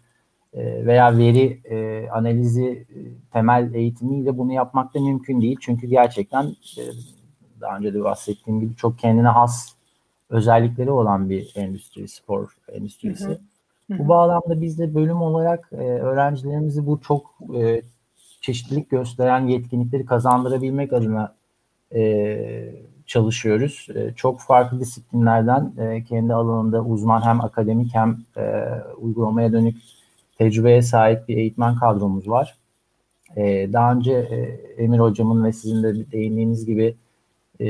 e, 0.54 0.86
veya 0.86 1.18
veri 1.18 1.60
e, 1.64 2.08
analizi 2.10 2.66
e, 2.66 2.98
temel 3.32 3.74
eğitimiyle 3.74 4.38
bunu 4.38 4.52
yapmak 4.52 4.94
da 4.94 5.00
mümkün 5.00 5.40
değil. 5.40 5.56
Çünkü 5.60 5.86
gerçekten 5.86 6.44
e, 6.78 6.82
daha 7.60 7.76
önce 7.76 7.94
de 7.94 8.04
bahsettiğim 8.04 8.60
gibi 8.60 8.76
çok 8.76 8.98
kendine 8.98 9.28
has 9.28 9.72
özellikleri 10.30 10.90
olan 10.90 11.30
bir 11.30 11.52
endüstri, 11.54 12.08
spor 12.08 12.56
endüstrisi. 12.68 13.28
Hı 13.28 13.32
hı. 13.32 13.40
Bu 13.90 14.08
bağlamda 14.08 14.60
biz 14.60 14.78
de 14.78 14.94
bölüm 14.94 15.22
olarak 15.22 15.68
e, 15.72 15.76
öğrencilerimizi 15.76 16.86
bu 16.86 17.00
çok 17.00 17.34
e, 17.56 17.82
çeşitlilik 18.40 18.90
gösteren 18.90 19.46
yetkinlikleri 19.46 20.06
kazandırabilmek 20.06 20.92
adına 20.92 21.34
e, 21.94 22.74
çalışıyoruz. 23.06 23.88
E, 23.94 24.14
çok 24.16 24.40
farklı 24.40 24.80
disiplinlerden 24.80 25.72
e, 25.78 26.04
kendi 26.04 26.34
alanında 26.34 26.84
uzman 26.84 27.22
hem 27.22 27.40
akademik 27.40 27.94
hem 27.94 28.18
e, 28.36 28.64
uygulamaya 28.98 29.52
dönük 29.52 29.76
tecrübeye 30.38 30.82
sahip 30.82 31.28
bir 31.28 31.36
eğitmen 31.36 31.74
kadromuz 31.74 32.28
var. 32.28 32.56
E, 33.36 33.72
daha 33.72 33.92
önce 33.92 34.12
e, 34.12 34.36
Emir 34.82 34.98
Hocam'ın 34.98 35.44
ve 35.44 35.52
sizin 35.52 35.82
de 35.82 36.12
değindiğiniz 36.12 36.66
gibi 36.66 36.94
e, 37.60 37.66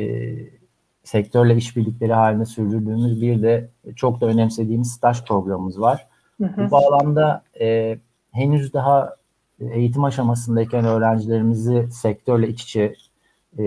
sektörle 1.05 1.57
işbirlikleri 1.57 2.13
halinde 2.13 2.45
sürdürdüğümüz 2.45 3.23
bir 3.23 3.43
de 3.43 3.71
çok 3.97 4.21
da 4.21 4.27
önemsediğimiz 4.27 4.93
staj 4.93 5.25
programımız 5.25 5.81
var. 5.81 6.07
Hı 6.41 6.47
hı. 6.47 6.67
Bu 6.67 6.71
bağlamda 6.71 7.43
e, 7.61 7.99
henüz 8.31 8.73
daha 8.73 9.17
eğitim 9.61 10.05
aşamasındayken 10.05 10.85
öğrencilerimizi 10.85 11.89
sektörle 11.93 12.49
iç 12.49 12.63
içe 12.63 12.95
e, 13.59 13.65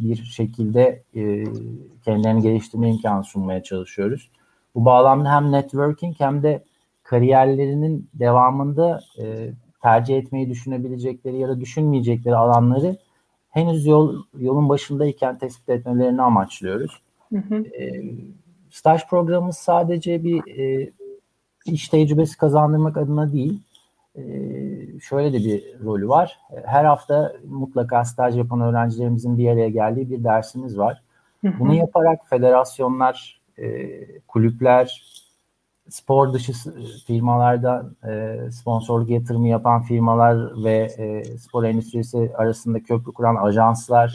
bir 0.00 0.16
şekilde 0.16 1.02
e, 1.14 1.44
kendilerini 2.04 2.42
geliştirme 2.42 2.90
imkanı 2.90 3.24
sunmaya 3.24 3.62
çalışıyoruz. 3.62 4.30
Bu 4.74 4.84
bağlamda 4.84 5.32
hem 5.32 5.52
networking 5.52 6.14
hem 6.18 6.42
de 6.42 6.64
kariyerlerinin 7.02 8.08
devamında 8.14 9.00
e, 9.18 9.50
tercih 9.82 10.16
etmeyi 10.16 10.50
düşünebilecekleri 10.50 11.38
ya 11.38 11.48
da 11.48 11.60
düşünmeyecekleri 11.60 12.36
alanları 12.36 12.96
henüz 13.54 13.86
yol 13.86 14.22
yolun 14.38 14.68
başındayken 14.68 15.38
tespit 15.38 15.68
etmelerini 15.68 16.22
amaçlıyoruz. 16.22 17.02
Hı 17.32 17.38
hı. 17.38 17.54
E, 17.54 18.04
staj 18.70 19.06
programımız 19.06 19.56
sadece 19.56 20.24
bir 20.24 20.58
e, 20.58 20.90
iş 21.66 21.88
tecrübesi 21.88 22.36
kazandırmak 22.36 22.96
adına 22.96 23.32
değil, 23.32 23.60
e, 24.16 24.22
şöyle 25.00 25.32
de 25.32 25.38
bir 25.38 25.84
rolü 25.84 26.08
var. 26.08 26.38
Her 26.64 26.84
hafta 26.84 27.32
mutlaka 27.48 28.04
staj 28.04 28.36
yapan 28.36 28.60
öğrencilerimizin 28.60 29.38
bir 29.38 29.48
araya 29.48 29.68
geldiği 29.68 30.10
bir 30.10 30.24
dersimiz 30.24 30.78
var. 30.78 31.02
Bunu 31.58 31.74
yaparak 31.74 32.28
federasyonlar, 32.30 33.40
e, 33.58 34.18
kulüpler, 34.20 35.04
spor 35.88 36.32
dışı 36.32 36.52
firmalarda 37.06 37.90
e, 38.08 38.38
sponsorluk 38.50 39.10
yatırımı 39.10 39.48
yapan 39.48 39.82
firmalar 39.82 40.64
ve 40.64 40.88
e, 40.98 41.24
spor 41.38 41.64
endüstrisi 41.64 42.32
arasında 42.34 42.82
köprü 42.82 43.12
kuran 43.12 43.36
ajanslar 43.36 44.14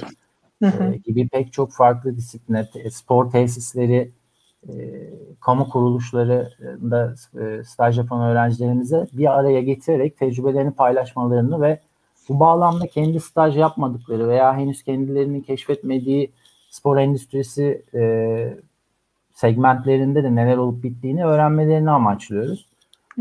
e, 0.64 0.98
gibi 1.06 1.28
pek 1.28 1.54
çok 1.54 1.74
farklı 1.74 2.18
disipline, 2.18 2.68
spor 2.92 3.32
tesisleri, 3.32 4.12
e, 4.68 4.74
kamu 5.40 5.70
kuruluşlarında 5.70 7.16
e, 7.42 7.64
staj 7.64 7.98
yapan 7.98 8.22
öğrencilerimize 8.22 9.08
bir 9.14 9.40
araya 9.40 9.62
getirerek 9.62 10.18
tecrübelerini 10.18 10.72
paylaşmalarını 10.72 11.62
ve 11.62 11.80
bu 12.30 12.40
bağlamda 12.40 12.88
kendi 12.88 13.20
staj 13.20 13.58
yapmadıkları 13.58 14.28
veya 14.28 14.58
henüz 14.58 14.84
kendilerini 14.84 15.44
keşfetmediği 15.44 16.32
spor 16.70 16.98
endüstrisi 16.98 17.86
e, 17.94 18.58
segmentlerinde 19.40 20.24
de 20.24 20.36
neler 20.36 20.58
olup 20.58 20.84
bittiğini 20.84 21.26
öğrenmelerini 21.26 21.92
amaçlıyoruz. 21.92 22.66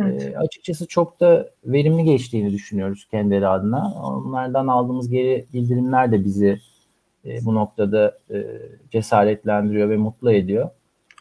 Evet. 0.00 0.22
E, 0.22 0.38
açıkçası 0.38 0.86
çok 0.86 1.20
da 1.20 1.50
verimli 1.64 2.04
geçtiğini 2.04 2.52
düşünüyoruz 2.52 3.08
kendileri 3.10 3.48
adına. 3.48 3.92
Onlardan 4.02 4.66
aldığımız 4.66 5.10
geri 5.10 5.46
bildirimler 5.52 6.12
de 6.12 6.24
bizi 6.24 6.60
e, 7.24 7.44
bu 7.44 7.54
noktada 7.54 8.18
e, 8.30 8.46
cesaretlendiriyor 8.90 9.90
ve 9.90 9.96
mutlu 9.96 10.32
ediyor. 10.32 10.70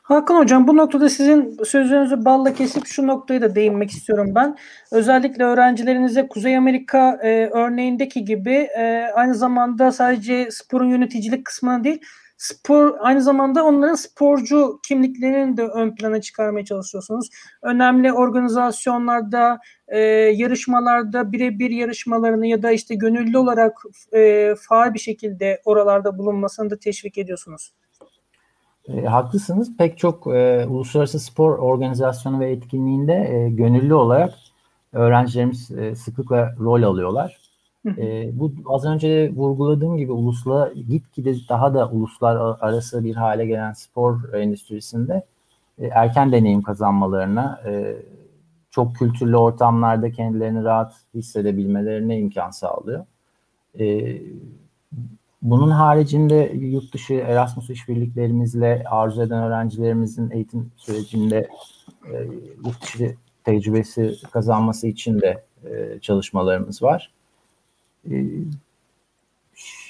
Hakan 0.03 0.39
Hocam 0.39 0.67
bu 0.67 0.77
noktada 0.77 1.09
sizin 1.09 1.57
sözlerinizi 1.65 2.25
balla 2.25 2.53
kesip 2.53 2.85
şu 2.85 3.07
noktayı 3.07 3.41
da 3.41 3.55
değinmek 3.55 3.91
istiyorum 3.91 4.31
ben. 4.35 4.57
Özellikle 4.91 5.43
öğrencilerinize 5.43 6.27
Kuzey 6.27 6.57
Amerika 6.57 7.19
e, 7.23 7.49
örneğindeki 7.53 8.25
gibi 8.25 8.67
e, 8.77 9.07
aynı 9.15 9.35
zamanda 9.35 9.91
sadece 9.91 10.51
sporun 10.51 10.89
yöneticilik 10.89 11.45
kısmına 11.45 11.83
değil 11.83 12.01
spor 12.37 12.95
aynı 12.99 13.21
zamanda 13.21 13.65
onların 13.65 13.95
sporcu 13.95 14.79
kimliklerini 14.87 15.57
de 15.57 15.67
ön 15.67 15.95
plana 15.95 16.21
çıkarmaya 16.21 16.65
çalışıyorsunuz. 16.65 17.29
Önemli 17.61 18.13
organizasyonlarda, 18.13 19.59
e, 19.87 19.99
yarışmalarda 20.35 21.31
birebir 21.31 21.69
yarışmalarını 21.69 22.47
ya 22.47 22.63
da 22.63 22.71
işte 22.71 22.95
gönüllü 22.95 23.37
olarak 23.37 23.81
e, 24.13 24.53
faal 24.69 24.93
bir 24.93 24.99
şekilde 24.99 25.61
oralarda 25.65 26.17
bulunmasını 26.17 26.69
da 26.69 26.79
teşvik 26.79 27.17
ediyorsunuz. 27.17 27.73
E, 28.87 29.01
haklısınız. 29.01 29.77
Pek 29.77 29.97
çok 29.97 30.27
e, 30.27 30.65
uluslararası 30.69 31.19
spor 31.19 31.57
organizasyonu 31.59 32.39
ve 32.39 32.51
etkinliğinde 32.51 33.13
e, 33.13 33.49
gönüllü 33.49 33.93
olarak 33.93 34.33
öğrencilerimiz 34.93 35.71
e, 35.71 35.95
sıklıkla 35.95 36.55
rol 36.59 36.83
alıyorlar. 36.83 37.46
E, 37.97 38.39
bu 38.39 38.51
az 38.65 38.85
önce 38.85 39.31
vurguladığım 39.35 39.97
gibi 39.97 40.11
ulusla 40.11 40.71
gitgide 40.89 41.35
daha 41.49 41.73
da 41.73 41.89
uluslar 41.89 42.35
arası 42.61 43.03
bir 43.03 43.15
hale 43.15 43.45
gelen 43.45 43.73
spor 43.73 44.33
endüstrisinde 44.33 45.25
e, 45.79 45.87
erken 45.87 46.31
deneyim 46.31 46.61
kazanmalarına, 46.61 47.61
e, 47.65 47.95
çok 48.71 48.95
kültürlü 48.95 49.37
ortamlarda 49.37 50.11
kendilerini 50.11 50.63
rahat 50.63 50.93
hissedebilmelerine 51.13 52.19
imkan 52.19 52.49
sağlıyor. 52.49 53.05
E, 53.79 54.17
bunun 55.41 55.69
haricinde 55.69 56.51
yurt 56.55 56.93
dışı 56.93 57.13
Erasmus 57.13 57.69
işbirliklerimizle 57.69 58.83
arzu 58.89 59.21
eden 59.21 59.43
öğrencilerimizin 59.43 60.29
eğitim 60.29 60.71
sürecinde 60.77 61.47
e, 62.05 62.27
yurt 62.65 62.81
dışı 62.81 63.15
tecrübesi 63.43 64.15
kazanması 64.31 64.87
için 64.87 65.21
de 65.21 65.43
e, 65.65 65.99
çalışmalarımız 66.01 66.83
var. 66.83 67.16
Ee, 68.11 68.25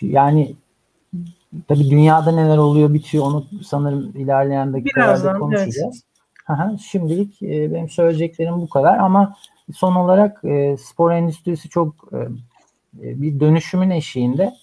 yani 0.02 0.56
tabii 1.68 1.90
dünyada 1.90 2.32
neler 2.32 2.58
oluyor 2.58 2.94
bitiyor 2.94 3.26
onu 3.26 3.46
sanırım 3.66 4.12
ilerleyen 4.16 4.74
dakikalarda 4.74 5.40
konuşacağız. 5.40 6.04
Evet. 6.50 6.80
Şimdilik 6.80 7.42
e, 7.42 7.74
benim 7.74 7.90
söyleyeceklerim 7.90 8.62
bu 8.62 8.70
kadar 8.70 8.98
ama 8.98 9.36
son 9.76 9.96
olarak 9.96 10.44
e, 10.44 10.78
spor 10.78 11.12
endüstrisi 11.12 11.70
çok 11.70 11.96
e, 12.14 12.28
bir 13.22 13.40
dönüşümün 13.40 13.90
eşiğinde 13.90 14.54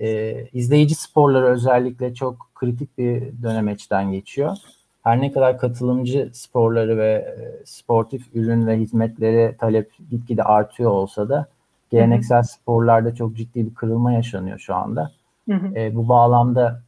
e, 0.00 0.34
izleyici 0.52 0.94
sporları 0.94 1.46
özellikle 1.46 2.14
çok 2.14 2.50
kritik 2.54 2.98
bir 2.98 3.22
dönemeçten 3.42 4.12
geçiyor. 4.12 4.56
Her 5.02 5.20
ne 5.20 5.32
kadar 5.32 5.58
katılımcı 5.58 6.30
sporları 6.32 6.98
ve 6.98 7.12
e, 7.12 7.64
sportif 7.64 8.26
ürün 8.34 8.66
ve 8.66 8.78
hizmetleri 8.78 9.56
talep 9.56 9.90
gitgide 10.10 10.42
artıyor 10.42 10.90
olsa 10.90 11.28
da 11.28 11.46
Geleneksel 11.90 12.42
sporlarda 12.42 13.14
çok 13.14 13.36
ciddi 13.36 13.66
bir 13.66 13.74
kırılma 13.74 14.12
yaşanıyor 14.12 14.58
şu 14.58 14.74
anda. 14.74 15.12
E, 15.76 15.94
bu 15.94 16.08
bağlamda 16.08 16.82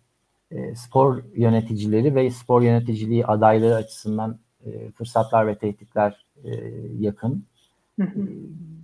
e, 0.51 0.75
spor 0.75 1.23
yöneticileri 1.37 2.15
ve 2.15 2.31
spor 2.31 2.63
yöneticiliği 2.63 3.27
adayları 3.27 3.75
açısından 3.75 4.39
e, 4.67 4.91
fırsatlar 4.91 5.47
ve 5.47 5.55
tehditler 5.55 6.25
e, 6.45 6.51
yakın. 6.99 7.45
Hı 8.01 8.05
hı. 8.05 8.21
E, 8.21 8.27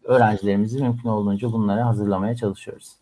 öğrencilerimizi 0.05 0.83
mümkün 0.83 1.09
olduğunca 1.09 1.53
bunlara 1.53 1.87
hazırlamaya 1.87 2.37
çalışıyoruz. 2.37 2.93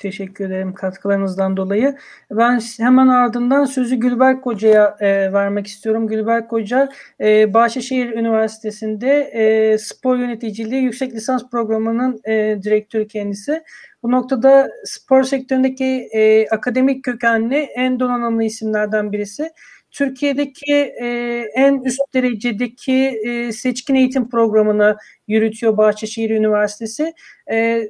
Teşekkür 0.00 0.44
ederim 0.44 0.74
katkılarınızdan 0.74 1.56
dolayı. 1.56 1.96
Ben 2.30 2.60
hemen 2.78 3.08
ardından 3.08 3.64
sözü 3.64 3.96
Gülberk 3.96 4.46
Hoca'ya 4.46 4.96
e, 5.00 5.32
vermek 5.32 5.66
istiyorum. 5.66 6.06
Gülberk 6.06 6.52
Hoca 6.52 6.88
e, 7.20 7.54
Bahçeşehir 7.54 8.12
Üniversitesi'nde 8.12 9.20
e, 9.20 9.78
spor 9.78 10.16
yöneticiliği 10.16 10.82
yüksek 10.82 11.14
lisans 11.14 11.50
programının 11.50 12.20
e, 12.24 12.58
direktörü 12.62 13.08
kendisi. 13.08 13.62
Bu 14.02 14.10
noktada 14.10 14.70
spor 14.84 15.22
sektöründeki 15.22 16.08
e, 16.12 16.48
akademik 16.48 17.04
kökenli 17.04 17.56
en 17.56 18.00
donanımlı 18.00 18.44
isimlerden 18.44 19.12
birisi. 19.12 19.50
Türkiye'deki 19.90 20.74
e, 21.02 21.06
en 21.54 21.82
üst 21.84 22.00
derecedeki 22.14 23.20
e, 23.26 23.52
seçkin 23.52 23.94
eğitim 23.94 24.30
programını 24.30 24.96
yürütüyor 25.28 25.76
Bahçeşehir 25.76 26.30
Üniversitesi. 26.30 27.12
E, 27.50 27.88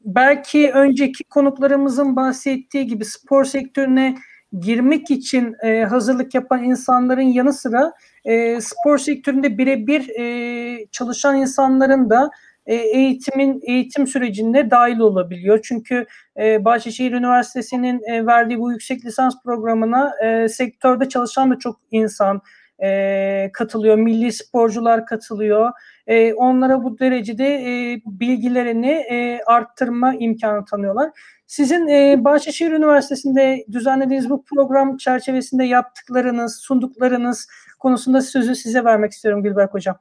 belki 0.00 0.70
önceki 0.70 1.24
konuklarımızın 1.24 2.16
bahsettiği 2.16 2.86
gibi 2.86 3.04
spor 3.04 3.44
sektörüne 3.44 4.14
girmek 4.60 5.10
için 5.10 5.56
e, 5.62 5.84
hazırlık 5.84 6.34
yapan 6.34 6.64
insanların 6.64 7.20
yanı 7.20 7.52
sıra 7.52 7.92
e, 8.24 8.60
spor 8.60 8.98
sektöründe 8.98 9.58
birebir 9.58 10.08
e, 10.18 10.86
çalışan 10.92 11.36
insanların 11.36 12.10
da 12.10 12.30
e, 12.66 12.74
eğitimin 12.74 13.60
eğitim 13.62 14.06
sürecinde 14.06 14.70
dahil 14.70 14.98
olabiliyor. 14.98 15.60
Çünkü 15.62 16.06
e, 16.40 16.64
Bahçeşehir 16.64 17.12
Üniversitesi'nin 17.12 18.02
e, 18.12 18.26
verdiği 18.26 18.58
bu 18.58 18.72
yüksek 18.72 19.04
lisans 19.04 19.34
programına 19.44 20.12
e, 20.24 20.48
sektörde 20.48 21.08
çalışan 21.08 21.50
da 21.50 21.58
çok 21.58 21.80
insan 21.90 22.40
e, 22.82 23.50
katılıyor. 23.52 23.96
Milli 23.96 24.32
sporcular 24.32 25.06
katılıyor. 25.06 25.70
E, 26.06 26.34
onlara 26.34 26.84
bu 26.84 26.98
derecede 26.98 27.46
e, 27.46 28.00
bilgilerini 28.06 28.90
e, 28.90 29.40
arttırma 29.46 30.14
imkanı 30.14 30.64
tanıyorlar. 30.64 31.10
Sizin 31.46 31.88
e, 31.88 32.24
Bahçeşehir 32.24 32.72
Üniversitesi'nde 32.72 33.64
düzenlediğiniz 33.72 34.30
bu 34.30 34.44
program 34.44 34.96
çerçevesinde 34.96 35.64
yaptıklarınız, 35.64 36.56
sunduklarınız 36.56 37.48
konusunda 37.78 38.20
sözü 38.20 38.54
size 38.54 38.84
vermek 38.84 39.12
istiyorum 39.12 39.42
Gülberk 39.42 39.74
Hocam. 39.74 39.98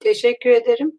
Teşekkür 0.00 0.50
ederim. 0.50 0.98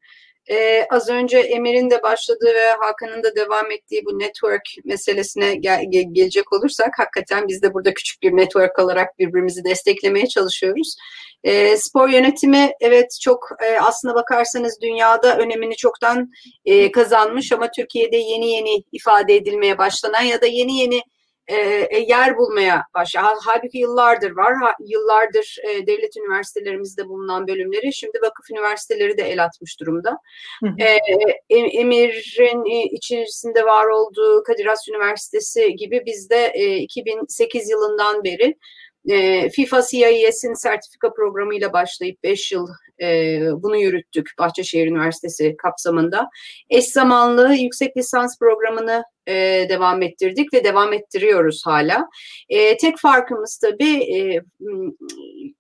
Ee, 0.52 0.88
az 0.90 1.10
önce 1.10 1.38
Emir'in 1.38 1.90
de 1.90 2.04
başladığı 2.04 2.54
ve 2.56 2.70
Hakan'ın 2.70 3.24
da 3.24 3.36
devam 3.36 3.72
ettiği 3.72 4.06
bu 4.06 4.20
network 4.20 4.62
meselesine 4.86 5.56
gel- 5.56 5.86
gel- 5.90 6.10
gelecek 6.12 6.54
olursak 6.54 7.00
hakikaten 7.00 7.48
biz 7.48 7.62
de 7.62 7.74
burada 7.74 7.94
küçük 7.94 8.24
bir 8.24 8.32
network 8.32 8.80
olarak 8.80 9.20
birbirimizi 9.20 9.64
desteklemeye 9.64 10.28
çalışıyoruz. 10.28 10.96
Ee, 11.44 11.78
spor 11.78 12.10
yönetimi 12.10 12.72
evet 12.80 13.18
çok 13.22 13.50
e, 13.64 13.80
aslına 13.80 14.16
bakarsanız 14.16 14.82
dünyada 14.82 15.38
önemini 15.38 15.76
çoktan 15.76 16.32
e, 16.66 16.92
kazanmış 16.92 17.52
ama 17.52 17.72
Türkiye'de 17.72 18.18
yeni 18.18 18.52
yeni 18.52 18.84
ifade 18.92 19.36
edilmeye 19.36 19.78
başlanan 19.78 20.22
ya 20.22 20.42
da 20.42 20.46
yeni 20.46 20.78
yeni 20.78 21.02
e, 21.50 21.88
e, 21.90 22.00
yer 22.00 22.38
bulmaya 22.38 22.84
başlıyor. 22.94 23.28
Halbuki 23.46 23.78
yıllardır 23.78 24.32
var. 24.32 24.56
Ha, 24.56 24.74
yıllardır 24.80 25.58
e, 25.64 25.88
devlet 25.88 26.18
üniversitelerimizde 26.18 27.08
bulunan 27.08 27.48
bölümleri 27.48 27.94
şimdi 27.94 28.22
vakıf 28.22 28.52
üniversiteleri 28.52 29.18
de 29.18 29.24
el 29.24 29.44
atmış 29.44 29.80
durumda. 29.80 30.18
E, 30.80 30.86
Emir'in 31.50 32.66
içerisinde 32.96 33.66
var 33.66 33.86
olduğu 33.86 34.44
Kadir 34.44 34.66
Has 34.66 34.90
Üniversitesi 34.90 35.76
gibi 35.76 36.04
bizde 36.06 36.52
e, 36.54 36.78
2008 36.78 37.70
yılından 37.70 38.24
beri 38.24 38.56
e, 39.06 39.50
FIFA 39.50 39.82
CIS'in 39.82 40.54
sertifika 40.54 41.14
programıyla 41.14 41.74
başlayıp 41.74 42.24
5 42.24 42.52
yıl 42.52 42.68
e, 43.02 43.40
bunu 43.54 43.78
yürüttük 43.78 44.30
Bahçeşehir 44.40 44.88
Üniversitesi 44.88 45.56
kapsamında. 45.58 46.30
Eş 46.70 46.86
zamanlı 46.86 47.54
yüksek 47.54 47.98
lisans 47.98 48.40
programını 48.40 49.04
e, 49.28 49.66
devam 49.70 50.02
ettirdik 50.02 50.54
ve 50.54 50.64
devam 50.64 50.94
ettiriyoruz 50.94 51.62
hala. 51.66 52.08
E, 52.50 52.78
tek 52.78 52.98
farkımız 52.98 53.58
tabii 53.58 54.16
e, 54.16 54.42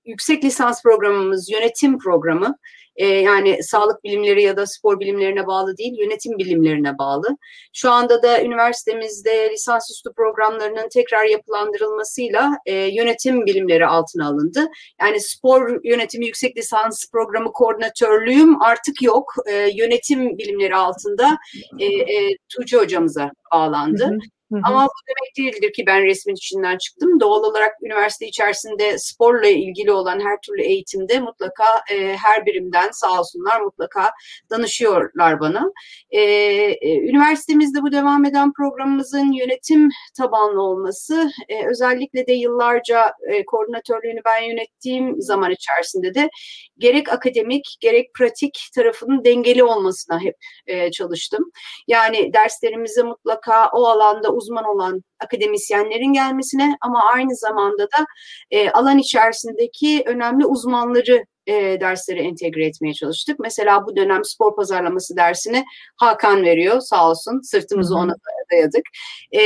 yüksek 0.05 0.43
lisans 0.43 0.83
programımız 0.83 1.51
yönetim 1.51 1.99
programı 1.99 2.55
e, 2.99 3.07
yani 3.07 3.63
sağlık 3.63 4.03
bilimleri 4.03 4.43
ya 4.43 4.57
da 4.57 4.65
spor 4.67 4.99
bilimlerine 4.99 5.47
bağlı 5.47 5.77
değil, 5.77 5.93
yönetim 5.99 6.37
bilimlerine 6.37 6.97
bağlı. 6.97 7.27
Şu 7.73 7.91
anda 7.91 8.23
da 8.23 8.43
üniversitemizde 8.43 9.49
lisansüstü 9.51 10.09
programlarının 10.13 10.89
tekrar 10.89 11.25
yapılandırılmasıyla 11.25 12.51
e, 12.65 12.73
yönetim 12.75 13.45
bilimleri 13.45 13.85
altına 13.85 14.27
alındı. 14.27 14.67
Yani 15.01 15.21
spor 15.21 15.79
yönetimi 15.83 16.25
yüksek 16.25 16.57
lisans 16.57 17.11
programı 17.11 17.51
koordinatörlüğüm 17.51 18.61
artık 18.61 19.01
yok. 19.01 19.33
E, 19.47 19.69
yönetim 19.73 20.37
bilimleri 20.37 20.75
altında 20.75 21.37
e, 21.79 21.85
e, 21.85 22.37
Tuğçe 22.49 22.77
hocamıza 22.77 23.31
bağlandı. 23.53 24.05
Hı 24.05 24.13
hı. 24.13 24.38
Hı 24.51 24.55
hı. 24.55 24.61
Ama 24.63 24.85
bu 24.85 25.07
demek 25.07 25.37
değildir 25.37 25.73
ki 25.73 25.83
ben 25.87 26.05
resmin 26.05 26.35
içinden 26.35 26.77
çıktım. 26.77 27.19
Doğal 27.19 27.43
olarak 27.43 27.73
üniversite 27.83 28.27
içerisinde 28.27 28.97
sporla 28.97 29.47
ilgili 29.47 29.91
olan 29.91 30.19
her 30.19 30.41
türlü 30.41 30.61
eğitimde 30.61 31.19
mutlaka 31.19 31.63
e, 31.91 32.17
her 32.17 32.45
birimden 32.45 32.89
sağ 32.91 33.19
olsunlar 33.19 33.61
mutlaka 33.61 34.11
danışıyorlar 34.49 35.39
bana. 35.39 35.71
E, 36.11 36.21
e, 36.21 36.99
üniversitemizde 36.99 37.81
bu 37.81 37.91
devam 37.91 38.25
eden 38.25 38.53
programımızın 38.53 39.31
yönetim 39.31 39.89
tabanlı 40.17 40.61
olması 40.61 41.31
e, 41.49 41.67
özellikle 41.67 42.27
de 42.27 42.33
yıllarca 42.33 43.13
e, 43.31 43.45
koordinatörlüğünü 43.45 44.21
ben 44.25 44.41
yönettiğim 44.43 45.21
zaman 45.21 45.51
içerisinde 45.51 46.15
de 46.15 46.29
gerek 46.77 47.13
akademik 47.13 47.77
gerek 47.79 48.13
pratik 48.13 48.59
tarafının 48.75 49.23
dengeli 49.25 49.63
olmasına 49.63 50.21
hep 50.21 50.35
e, 50.67 50.91
çalıştım. 50.91 51.51
Yani 51.87 52.33
derslerimize 52.33 53.03
mutlaka 53.03 53.69
o 53.73 53.85
alanda 53.85 54.38
uzman 54.39 54.65
olan 54.65 55.03
akademisyenlerin 55.19 56.13
gelmesine 56.13 56.77
ama 56.81 57.03
aynı 57.13 57.35
zamanda 57.35 57.83
da 57.83 58.05
e, 58.51 58.69
alan 58.69 58.97
içerisindeki 58.97 60.03
önemli 60.05 60.45
uzmanları 60.45 61.25
e, 61.49 61.81
dersleri 61.81 62.19
entegre 62.19 62.65
etmeye 62.65 62.93
çalıştık. 62.93 63.39
Mesela 63.39 63.85
bu 63.85 63.95
dönem 63.95 64.25
spor 64.25 64.55
pazarlaması 64.55 65.17
dersini 65.17 65.65
Hakan 65.97 66.43
veriyor 66.43 66.79
sağ 66.79 67.09
olsun 67.09 67.41
sırtımızı 67.43 67.95
ona 67.95 68.15
dayadık. 68.51 68.83
E, 69.31 69.41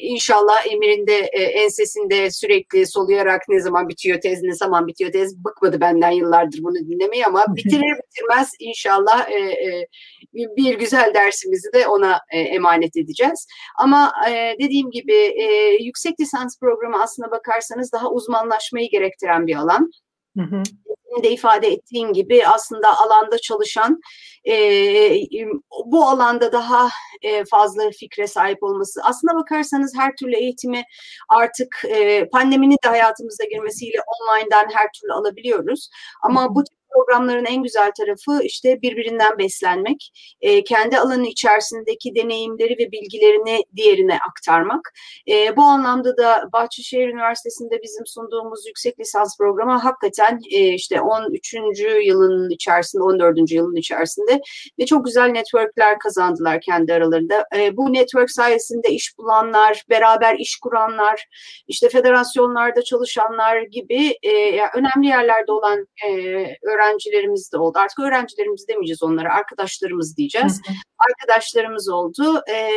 inşallah 0.00 0.66
Emir'in 0.72 1.06
de 1.06 1.18
e, 1.18 1.42
ensesinde 1.42 2.30
sürekli 2.30 2.86
soluyarak 2.86 3.42
ne 3.48 3.60
zaman 3.60 3.88
bitiyor 3.88 4.20
tez 4.20 4.42
ne 4.42 4.54
zaman 4.54 4.86
bitiyor 4.86 5.12
tez 5.12 5.44
bıkmadı 5.44 5.80
benden 5.80 6.10
yıllardır 6.10 6.62
bunu 6.62 6.74
dinlemeyi 6.74 7.26
ama 7.26 7.44
bitirir 7.56 7.96
bitirmez 8.08 8.52
inşallah 8.58 9.30
e, 9.30 9.38
e, 9.38 9.86
bir 10.34 10.74
güzel 10.74 11.14
dersimizi 11.14 11.72
de 11.72 11.86
ona 11.86 12.20
e, 12.30 12.38
emanet 12.38 12.96
edeceğiz. 12.96 13.46
Ama 13.78 14.12
e, 14.30 14.54
dediğim 14.60 14.69
gibi 14.70 15.14
e, 15.14 15.76
yüksek 15.82 16.20
lisans 16.20 16.58
programı 16.60 17.02
aslına 17.02 17.30
bakarsanız 17.30 17.92
daha 17.92 18.10
uzmanlaşmayı 18.10 18.90
gerektiren 18.90 19.46
bir 19.46 19.56
alan. 19.56 19.90
Hı 20.36 20.42
hı 20.42 20.62
de 21.22 21.30
ifade 21.30 21.68
ettiğin 21.68 22.12
gibi 22.12 22.46
aslında 22.46 22.98
alanda 22.98 23.38
çalışan 23.38 24.00
e, 24.44 24.54
bu 25.86 26.04
alanda 26.08 26.52
daha 26.52 26.88
e, 27.22 27.44
fazla 27.44 27.90
fikre 27.90 28.26
sahip 28.26 28.62
olması. 28.62 29.00
Aslına 29.04 29.34
bakarsanız 29.34 29.96
her 29.96 30.16
türlü 30.16 30.36
eğitimi 30.36 30.84
artık 31.28 31.82
e, 31.88 32.28
pandeminin 32.28 32.76
de 32.84 32.88
hayatımıza 32.88 33.44
girmesiyle 33.44 33.98
online'dan 34.06 34.68
her 34.74 34.88
türlü 35.00 35.12
alabiliyoruz. 35.12 35.90
Ama 36.22 36.54
bu 36.54 36.64
programların 36.94 37.44
en 37.44 37.62
güzel 37.62 37.90
tarafı 37.98 38.42
işte 38.42 38.82
birbirinden 38.82 39.38
beslenmek, 39.38 40.12
e, 40.40 40.64
kendi 40.64 40.98
alanı 40.98 41.26
içerisindeki 41.26 42.14
deneyimleri 42.14 42.72
ve 42.78 42.92
bilgilerini 42.92 43.64
diğerine 43.76 44.18
aktarmak. 44.28 44.92
E, 45.28 45.56
bu 45.56 45.62
anlamda 45.62 46.16
da 46.16 46.48
Bahçeşehir 46.52 47.08
Üniversitesi'nde 47.08 47.82
bizim 47.82 48.06
sunduğumuz 48.06 48.66
yüksek 48.66 49.00
lisans 49.00 49.38
programı 49.38 49.72
hakikaten 49.72 50.40
e, 50.50 50.68
işte 50.68 51.00
13. 51.00 51.54
yılın 52.04 52.50
içerisinde, 52.50 53.02
14. 53.02 53.52
yılın 53.52 53.76
içerisinde 53.76 54.40
ve 54.78 54.86
çok 54.86 55.04
güzel 55.04 55.28
networkler 55.28 55.98
kazandılar 55.98 56.60
kendi 56.60 56.94
aralarında. 56.94 57.44
E, 57.56 57.76
bu 57.76 57.92
network 57.92 58.30
sayesinde 58.30 58.88
iş 58.88 59.18
bulanlar, 59.18 59.84
beraber 59.90 60.36
iş 60.38 60.56
kuranlar, 60.56 61.26
işte 61.68 61.88
federasyonlarda 61.88 62.82
çalışanlar 62.82 63.62
gibi 63.62 64.14
e, 64.22 64.30
yani 64.30 64.70
önemli 64.74 65.06
yerlerde 65.06 65.52
olan 65.52 65.86
e, 66.08 66.10
öğrencilerimiz 66.80 67.52
de 67.52 67.58
oldu. 67.58 67.78
Artık 67.78 67.98
öğrencilerimiz 67.98 68.68
demeyeceğiz 68.68 69.02
onlara, 69.02 69.34
arkadaşlarımız 69.34 70.16
diyeceğiz. 70.16 70.60
Arkadaşlarımız 70.98 71.88
oldu. 71.88 72.42
E, 72.50 72.70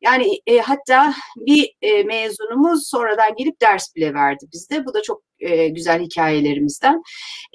yani 0.00 0.40
e, 0.46 0.58
hatta 0.58 1.14
bir 1.36 1.72
e, 1.82 2.02
mezunumuz 2.02 2.88
sonradan 2.88 3.36
gelip 3.36 3.60
ders 3.60 3.94
bile 3.96 4.14
verdi 4.14 4.46
bizde. 4.52 4.86
Bu 4.86 4.94
da 4.94 5.02
çok 5.02 5.22
e, 5.38 5.68
güzel 5.68 6.00
hikayelerimizden. 6.00 7.02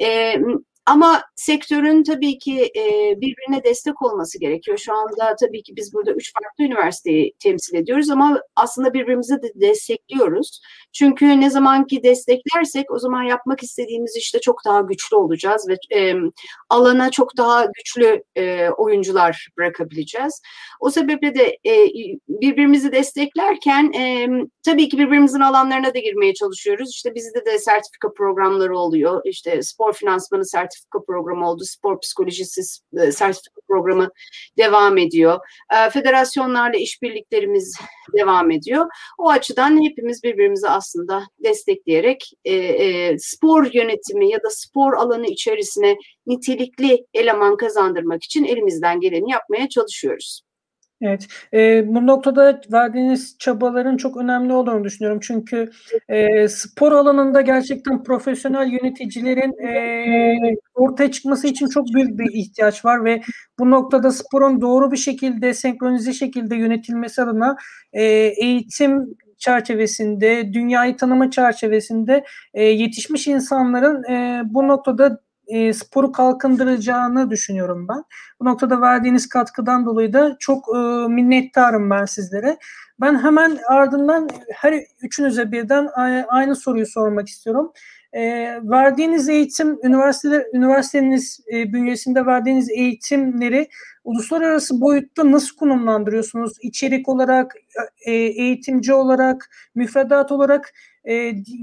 E, 0.02 0.36
ama 0.86 1.24
sektörün 1.36 2.04
tabii 2.04 2.38
ki 2.38 2.72
e, 2.76 3.14
birbirine 3.22 3.64
destek 3.64 4.02
olması 4.02 4.40
gerekiyor. 4.40 4.78
Şu 4.78 4.94
anda 4.94 5.36
tabii 5.36 5.64
ki 5.64 5.76
biz 5.76 5.94
burada 5.94 6.12
üç 6.12 6.34
farklı 6.34 6.64
üniversiteyi 6.64 7.34
temsil 7.40 7.76
ediyoruz 7.76 8.10
ama 8.10 8.42
aslında 8.56 8.94
birbirimizi 8.94 9.42
de 9.42 9.52
destekliyoruz. 9.56 10.62
Çünkü 10.94 11.42
ne 11.42 11.50
zaman 11.50 11.88
ki 11.88 12.04
desteklersek 12.04 12.92
o 12.92 13.00
zaman 13.00 13.24
yapmak 13.24 13.64
istediğimiz 13.64 14.16
işte 14.18 14.40
çok 14.40 14.66
daha 14.66 14.82
güçlü 14.82 15.16
olacağız 15.16 15.68
ve 15.70 16.00
e, 16.00 16.16
alana 16.70 17.12
çok 17.12 17.38
daha 17.38 17.66
güçlü 17.66 18.24
e, 18.36 18.70
oyuncular 18.70 19.48
bırakabileceğiz. 19.58 20.42
O 20.80 20.90
sebeple 20.90 21.36
de 21.36 21.58
birbirimizi 22.30 22.92
desteklerken 22.92 23.92
tabii 24.64 24.90
ki 24.90 24.98
birbirimizin 24.98 25.40
alanlarına 25.40 25.94
da 25.94 26.00
girmeye 26.00 26.34
çalışıyoruz. 26.34 26.90
İşte 26.90 27.16
bizde 27.16 27.46
de 27.46 27.60
sertifika 27.60 28.14
programları 28.14 28.78
oluyor. 28.78 29.22
İşte 29.26 29.62
spor 29.62 29.94
finansmanı 29.94 30.46
sertifika 30.76 31.06
programı 31.06 31.50
oldu. 31.50 31.64
Spor 31.66 32.00
psikolojisi 32.00 32.62
e, 32.98 33.12
sertifika 33.12 33.62
programı 33.68 34.10
devam 34.58 34.98
ediyor. 34.98 35.40
E, 35.74 35.90
federasyonlarla 35.90 36.78
işbirliklerimiz 36.78 37.78
devam 38.18 38.52
ediyor. 38.52 38.86
O 39.18 39.30
açıdan 39.30 39.84
hepimiz 39.84 40.24
birbirimizi 40.24 40.70
aslında 40.70 41.24
destekleyerek 41.44 42.32
e, 42.46 43.20
spor 43.20 43.74
yönetimi 43.74 44.32
ya 44.32 44.44
da 44.44 44.50
spor 44.50 44.94
alanı 44.94 45.28
içerisine 45.28 45.98
nitelikli 46.28 47.06
eleman 47.14 47.58
kazandırmak 47.58 48.24
için 48.24 48.44
elimizden 48.44 49.00
geleni 49.00 49.32
yapmaya 49.32 49.70
çalışıyoruz. 49.70 50.45
Evet, 51.02 51.28
e, 51.54 51.88
bu 51.88 52.08
noktada 52.08 52.62
verdiğiniz 52.72 53.36
çabaların 53.40 53.98
çok 53.98 54.18
önemli 54.18 54.54
olduğunu 54.54 54.84
düşünüyorum. 54.84 55.20
Çünkü 55.24 55.70
e, 56.10 56.48
spor 56.48 56.92
alanında 56.92 57.42
gerçekten 57.42 58.04
profesyonel 58.04 58.68
yöneticilerin 58.72 59.68
e, 59.68 60.56
ortaya 60.74 61.12
çıkması 61.12 61.48
için 61.48 61.68
çok 61.68 61.88
büyük 61.94 62.20
bir 62.20 62.34
ihtiyaç 62.34 62.86
var 62.86 63.06
ve 63.06 63.22
bu 63.60 63.72
noktada 63.72 64.12
sporun 64.12 64.62
doğru 64.62 64.92
bir 64.92 64.98
şekilde, 64.98 65.54
senkronize 65.54 66.14
şekilde 66.14 66.56
yönetilmesi 66.56 67.22
adına 67.22 67.58
e, 67.94 68.04
eğitim 68.42 69.16
çerçevesinde, 69.38 70.54
dünyayı 70.54 70.98
tanıma 70.98 71.32
çerçevesinde 71.32 72.26
e, 72.54 72.64
yetişmiş 72.64 73.28
insanların 73.28 74.04
e, 74.04 74.42
bu 74.46 74.68
noktada 74.68 75.20
e, 75.48 75.74
sporu 75.74 76.12
kalkındıracağını 76.12 77.30
düşünüyorum 77.30 77.88
ben. 77.88 78.04
Bu 78.40 78.46
noktada 78.46 78.82
verdiğiniz 78.82 79.30
katkıdan 79.30 79.86
dolayı 79.86 80.14
da 80.14 80.36
çok 80.40 80.66
e, 80.76 80.80
minnettarım 81.08 81.90
ben 81.90 82.06
sizlere. 82.06 82.58
Ben 83.02 83.24
hemen 83.24 83.58
ardından 83.68 84.30
her 84.54 84.84
üçünüze 85.02 85.52
birden 85.52 85.90
aynı 86.28 86.56
soruyu 86.56 86.86
sormak 86.86 87.28
istiyorum. 87.28 87.72
E, 88.14 88.22
verdiğiniz 88.64 89.30
eğitim, 89.30 89.80
üniversiteler, 89.84 90.46
üniversiteniz 90.54 91.40
e, 91.54 91.74
bünyesinde 91.74 92.26
verdiğiniz 92.26 92.70
eğitimleri 92.70 93.68
uluslararası 94.04 94.82
boyutta 94.82 95.32
nasıl 95.32 95.56
konumlandırıyorsunuz? 95.56 96.54
İçerik 96.62 97.10
olarak, 97.10 97.56
e, 98.06 98.12
eğitimci 98.12 98.94
olarak, 98.94 99.50
müfredat 99.76 100.32
olarak 100.32 100.74
e, 101.06 101.14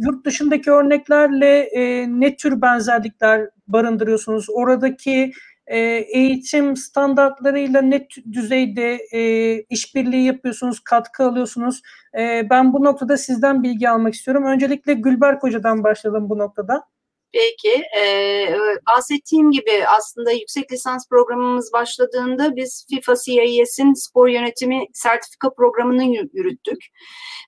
yurt 0.00 0.26
dışındaki 0.26 0.70
örneklerle 0.70 1.60
e, 1.60 2.06
ne 2.20 2.36
tür 2.36 2.62
benzerlikler 2.62 3.48
barındırıyorsunuz? 3.68 4.46
Oradaki 4.54 5.32
e, 5.66 5.78
eğitim 6.14 6.76
standartlarıyla 6.76 7.82
ne 7.82 8.06
düzeyde 8.32 8.98
e, 9.12 9.20
işbirliği 9.62 10.24
yapıyorsunuz, 10.24 10.80
katkı 10.80 11.24
alıyorsunuz? 11.24 11.82
E, 12.18 12.50
ben 12.50 12.72
bu 12.72 12.84
noktada 12.84 13.16
sizden 13.16 13.62
bilgi 13.62 13.88
almak 13.88 14.14
istiyorum. 14.14 14.44
Öncelikle 14.44 14.94
Gülberk 14.94 15.42
Hoca'dan 15.42 15.84
başlayalım 15.84 16.30
bu 16.30 16.38
noktada. 16.38 16.91
Peki, 17.32 17.82
e, 17.98 18.56
bahsettiğim 18.88 19.50
gibi 19.50 19.86
aslında 19.86 20.32
yüksek 20.32 20.72
lisans 20.72 21.08
programımız 21.08 21.72
başladığında 21.72 22.56
biz 22.56 22.86
FIFA 22.90 23.14
CIS'in 23.24 23.92
spor 23.94 24.28
yönetimi 24.28 24.86
sertifika 24.92 25.54
programını 25.54 26.04
yürüttük. 26.32 26.86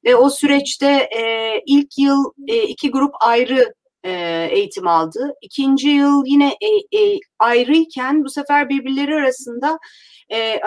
Ve 0.05 0.17
o 0.17 0.31
süreçte 0.31 1.09
e, 1.17 1.23
ilk 1.67 1.99
yıl 1.99 2.25
e, 2.49 2.63
iki 2.63 2.91
grup 2.91 3.15
ayrı 3.21 3.75
e, 4.05 4.13
eğitim 4.51 4.87
aldı. 4.87 5.35
İkinci 5.43 5.89
yıl 5.89 6.23
yine 6.27 6.49
e, 6.61 6.99
e, 6.99 7.19
ayrıyken 7.39 8.25
bu 8.25 8.31
sefer 8.31 8.69
birbirleri 8.69 9.15
arasında 9.15 9.79
e, 10.29 10.39
e, 10.39 10.59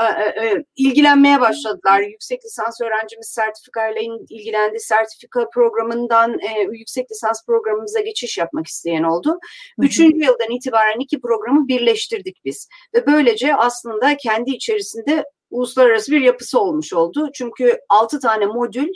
e, 0.43 0.63
ilgilenmeye 0.75 1.41
başladılar. 1.41 2.01
Yüksek 2.01 2.45
lisans 2.45 2.81
öğrencimiz 2.81 3.27
sertifikayla 3.27 4.01
ilgilendi. 4.29 4.79
Sertifika 4.79 5.49
programından 5.49 6.39
e, 6.39 6.61
yüksek 6.71 7.11
lisans 7.11 7.45
programımıza 7.45 7.99
geçiş 7.99 8.37
yapmak 8.37 8.67
isteyen 8.67 9.03
oldu. 9.03 9.39
Üçüncü 9.79 10.17
yıldan 10.17 10.55
itibaren 10.55 10.99
iki 10.99 11.21
programı 11.21 11.67
birleştirdik 11.67 12.37
biz. 12.45 12.67
Ve 12.95 13.07
böylece 13.07 13.55
aslında 13.55 14.17
kendi 14.17 14.51
içerisinde 14.51 15.23
uluslararası 15.49 16.11
bir 16.11 16.21
yapısı 16.21 16.59
olmuş 16.59 16.93
oldu. 16.93 17.29
Çünkü 17.33 17.79
altı 17.89 18.19
tane 18.19 18.45
modül 18.45 18.89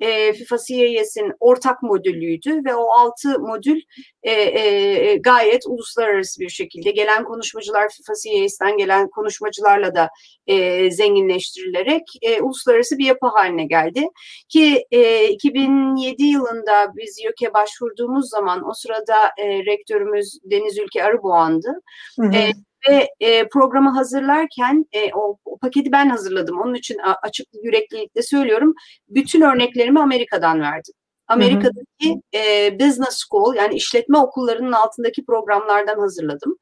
e, 0.00 0.32
FIFA 0.32 0.56
CIS'in 0.58 1.32
ortak 1.40 1.82
modüllüydü 1.82 2.64
ve 2.64 2.74
o 2.74 2.90
altı 2.90 3.38
modül 3.38 3.80
e, 4.22 4.32
e, 4.32 5.16
gayet 5.16 5.62
uluslararası 5.66 6.40
bir 6.40 6.48
şekilde 6.48 6.90
gelen 6.90 7.24
konuşmacılar 7.24 7.88
FIFA 7.88 8.12
CIS'ten 8.22 8.76
gelen 8.76 9.08
konuşmacılarla 9.10 9.94
da 9.94 10.08
e, 10.46 10.90
zenginleştirilerek 10.90 12.02
e, 12.22 12.40
uluslararası 12.40 12.98
bir 12.98 13.06
yapı 13.06 13.26
haline 13.26 13.64
geldi. 13.64 14.06
Ki 14.48 14.84
e, 14.90 15.28
2007 15.28 16.24
yılında 16.24 16.92
biz 16.96 17.20
YÖK'e 17.24 17.54
başvurduğumuz 17.54 18.30
zaman 18.30 18.68
o 18.68 18.72
sırada 18.74 19.16
e, 19.38 19.64
rektörümüz 19.64 20.38
Deniz 20.44 20.78
Ülke 20.78 21.04
Arıboğan'dı. 21.04 21.72
Hı 22.20 22.26
hı. 22.26 22.34
E, 22.34 22.52
ve 22.88 23.08
e, 23.20 23.48
programı 23.48 23.90
hazırlarken 23.90 24.86
e, 24.92 25.12
o, 25.14 25.36
o 25.44 25.58
paketi 25.58 25.92
ben 25.92 26.08
hazırladım. 26.08 26.60
Onun 26.60 26.74
için 26.74 26.96
açık 27.22 27.46
yüreklilikle 27.62 28.22
söylüyorum. 28.22 28.74
Bütün 29.08 29.40
örneklerimi 29.40 30.00
Amerika'dan 30.00 30.60
verdim. 30.60 30.94
Amerika'daki 31.28 32.20
e, 32.34 32.74
business 32.80 33.24
school 33.28 33.54
yani 33.54 33.74
işletme 33.74 34.18
okullarının 34.18 34.72
altındaki 34.72 35.24
programlardan 35.24 35.98
hazırladım. 35.98 36.56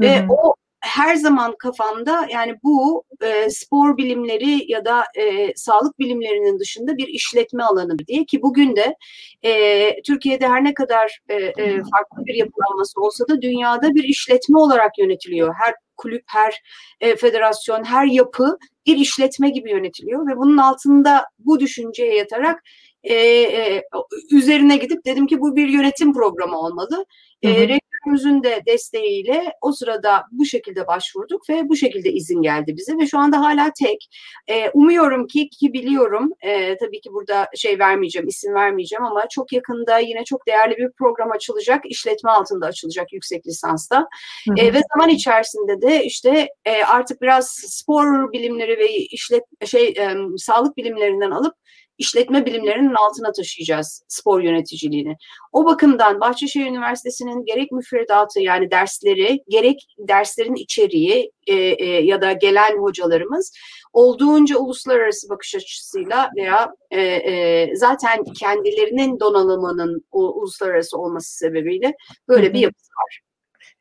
Hı 0.00 0.06
hı. 0.06 0.10
Ve 0.10 0.26
o 0.28 0.54
her 0.82 1.14
zaman 1.14 1.54
kafamda 1.58 2.26
yani 2.30 2.54
bu 2.62 3.04
e, 3.22 3.50
spor 3.50 3.96
bilimleri 3.96 4.72
ya 4.72 4.84
da 4.84 5.04
e, 5.14 5.54
sağlık 5.56 5.98
bilimlerinin 5.98 6.58
dışında 6.58 6.96
bir 6.96 7.08
işletme 7.08 7.62
alanı 7.62 7.98
diye 7.98 8.24
ki 8.24 8.42
bugün 8.42 8.76
de 8.76 8.96
e, 9.42 10.02
Türkiye'de 10.02 10.48
her 10.48 10.64
ne 10.64 10.74
kadar 10.74 11.18
e, 11.28 11.34
e, 11.34 11.54
farklı 11.66 12.26
bir 12.26 12.34
yapılanması 12.34 13.00
olsa 13.00 13.28
da 13.28 13.42
dünyada 13.42 13.94
bir 13.94 14.04
işletme 14.04 14.58
olarak 14.58 14.98
yönetiliyor. 14.98 15.54
Her 15.64 15.74
kulüp, 15.96 16.22
her 16.26 16.62
e, 17.00 17.16
federasyon, 17.16 17.84
her 17.84 18.06
yapı 18.06 18.58
bir 18.86 18.96
işletme 18.96 19.50
gibi 19.50 19.70
yönetiliyor 19.70 20.26
ve 20.26 20.36
bunun 20.36 20.56
altında 20.56 21.24
bu 21.38 21.60
düşünceye 21.60 22.14
yatarak 22.14 22.62
e, 23.04 23.14
e, 23.14 23.82
üzerine 24.30 24.76
gidip 24.76 25.04
dedim 25.04 25.26
ki 25.26 25.40
bu 25.40 25.56
bir 25.56 25.68
yönetim 25.68 26.14
programı 26.14 26.58
olmalı. 26.58 27.06
E, 27.42 27.78
rektörümüzün 28.02 28.42
de 28.42 28.62
desteğiyle 28.66 29.52
o 29.60 29.72
sırada 29.72 30.24
bu 30.32 30.44
şekilde 30.44 30.86
başvurduk 30.86 31.50
ve 31.50 31.68
bu 31.68 31.76
şekilde 31.76 32.12
izin 32.12 32.42
geldi 32.42 32.76
bize 32.76 32.98
ve 32.98 33.06
şu 33.06 33.18
anda 33.18 33.40
hala 33.40 33.70
tek. 33.78 34.08
E, 34.48 34.70
umuyorum 34.70 35.26
ki 35.26 35.48
ki 35.48 35.72
biliyorum 35.72 36.30
e, 36.40 36.76
tabii 36.76 37.00
ki 37.00 37.12
burada 37.12 37.48
şey 37.56 37.78
vermeyeceğim, 37.78 38.28
isim 38.28 38.54
vermeyeceğim 38.54 39.04
ama 39.04 39.28
çok 39.28 39.52
yakında 39.52 39.98
yine 39.98 40.24
çok 40.24 40.46
değerli 40.46 40.76
bir 40.76 40.90
program 40.98 41.30
açılacak. 41.30 41.82
işletme 41.86 42.30
altında 42.30 42.66
açılacak 42.66 43.12
yüksek 43.12 43.46
lisansta. 43.46 43.98
Hı 43.98 44.50
hı. 44.50 44.66
E, 44.66 44.74
ve 44.74 44.80
zaman 44.94 45.08
içerisinde 45.08 45.82
de 45.82 46.04
işte 46.04 46.48
e, 46.64 46.84
artık 46.84 47.22
biraz 47.22 47.48
spor 47.48 48.32
bilimleri 48.32 48.78
ve 48.78 48.96
işlet 48.96 49.44
şey 49.64 49.88
e, 49.88 50.16
sağlık 50.36 50.76
bilimlerinden 50.76 51.30
alıp 51.30 51.54
işletme 52.02 52.46
bilimlerinin 52.46 52.94
altına 52.94 53.32
taşıyacağız 53.32 54.02
spor 54.08 54.40
yöneticiliğini. 54.40 55.16
O 55.52 55.64
bakımdan 55.64 56.20
Bahçeşehir 56.20 56.66
Üniversitesi'nin 56.66 57.44
gerek 57.44 57.72
müfredatı 57.72 58.40
yani 58.40 58.70
dersleri, 58.70 59.42
gerek 59.48 59.86
derslerin 59.98 60.54
içeriği 60.54 61.30
e, 61.46 61.54
e, 61.54 61.86
ya 61.86 62.20
da 62.20 62.32
gelen 62.32 62.78
hocalarımız 62.78 63.52
olduğunca 63.92 64.58
uluslararası 64.58 65.28
bakış 65.28 65.54
açısıyla 65.54 66.30
veya 66.36 66.74
e, 66.90 67.00
e, 67.00 67.68
zaten 67.76 68.24
kendilerinin 68.24 69.20
donanımının 69.20 70.04
o, 70.12 70.20
uluslararası 70.20 70.98
olması 70.98 71.36
sebebiyle 71.36 71.94
böyle 72.28 72.54
bir 72.54 72.58
yapısı 72.58 72.90
var. 72.90 73.31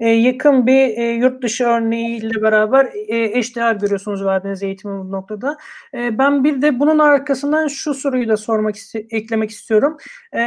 E, 0.01 0.09
yakın 0.09 0.67
bir 0.67 0.97
e, 0.97 1.11
yurt 1.11 1.43
dışı 1.43 1.65
örneğiyle 1.65 2.41
beraber 2.41 2.85
e, 3.07 3.39
eşdeğer 3.39 3.75
görüyorsunuz 3.75 4.25
verdiğiniz 4.25 4.63
eğitimi 4.63 4.99
bu 4.99 5.11
noktada. 5.11 5.57
E, 5.93 6.17
ben 6.17 6.43
bir 6.43 6.61
de 6.61 6.79
bunun 6.79 6.99
arkasından 6.99 7.67
şu 7.67 7.93
soruyu 7.93 8.29
da 8.29 8.37
sormak 8.37 8.75
eklemek 9.09 9.51
istiyorum. 9.51 9.97
E, 10.35 10.41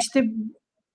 işte 0.00 0.24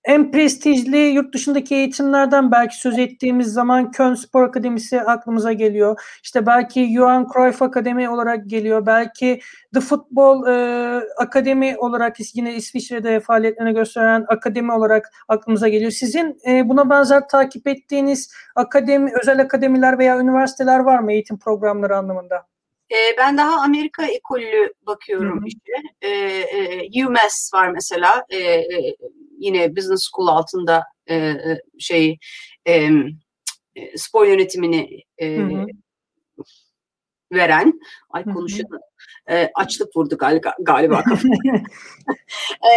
en 0.08 0.30
prestijli 0.30 0.98
yurt 0.98 1.34
dışındaki 1.34 1.74
eğitimlerden 1.74 2.52
belki 2.52 2.76
söz 2.76 2.98
ettiğimiz 2.98 3.52
zaman 3.52 3.90
Köln 3.90 4.14
Spor 4.14 4.42
Akademisi 4.42 5.00
aklımıza 5.00 5.52
geliyor. 5.52 6.00
İşte 6.22 6.46
belki 6.46 6.94
Johan 6.94 7.26
Cruyff 7.32 7.62
Akademi 7.62 8.10
olarak 8.10 8.46
geliyor. 8.46 8.86
Belki 8.86 9.40
The 9.74 9.80
Football 9.80 10.46
e, 10.46 10.54
Akademi 11.16 11.78
olarak 11.78 12.16
yine 12.34 12.54
İsviçre'de 12.54 13.20
faaliyetlerini 13.20 13.74
gösteren 13.74 14.24
akademi 14.28 14.72
olarak 14.72 15.12
aklımıza 15.28 15.68
geliyor. 15.68 15.90
Sizin 15.90 16.38
e, 16.48 16.68
buna 16.68 16.90
benzer 16.90 17.28
takip 17.28 17.66
ettiğiniz 17.66 18.32
akademi, 18.56 19.12
özel 19.22 19.40
akademiler 19.40 19.98
veya 19.98 20.18
üniversiteler 20.18 20.78
var 20.78 20.98
mı 20.98 21.12
eğitim 21.12 21.38
programları 21.38 21.96
anlamında? 21.96 22.46
E, 22.90 22.96
ben 23.18 23.38
daha 23.38 23.60
Amerika 23.60 24.06
ekolü 24.06 24.72
bakıyorum 24.86 25.38
Hı-hı. 25.38 25.46
işte. 25.46 25.72
E, 26.02 26.08
e, 26.08 27.06
UMass 27.06 27.54
var 27.54 27.68
mesela. 27.68 28.24
E, 28.30 28.38
e, 28.38 28.96
yine 29.38 29.76
Business 29.76 30.10
School 30.12 30.28
altında 30.28 30.84
e, 31.06 31.16
e 31.16 31.60
şey 31.78 32.18
e, 32.66 32.90
spor 33.96 34.26
yönetimini 34.26 35.02
e, 35.22 35.38
veren. 37.32 37.80
Ay 38.10 38.24
konuşalım. 38.24 38.80
E, 39.30 39.50
açlık 39.54 39.96
vurdu 39.96 40.16
galiba. 40.18 40.54
galiba 40.60 41.02
e, 42.62 42.72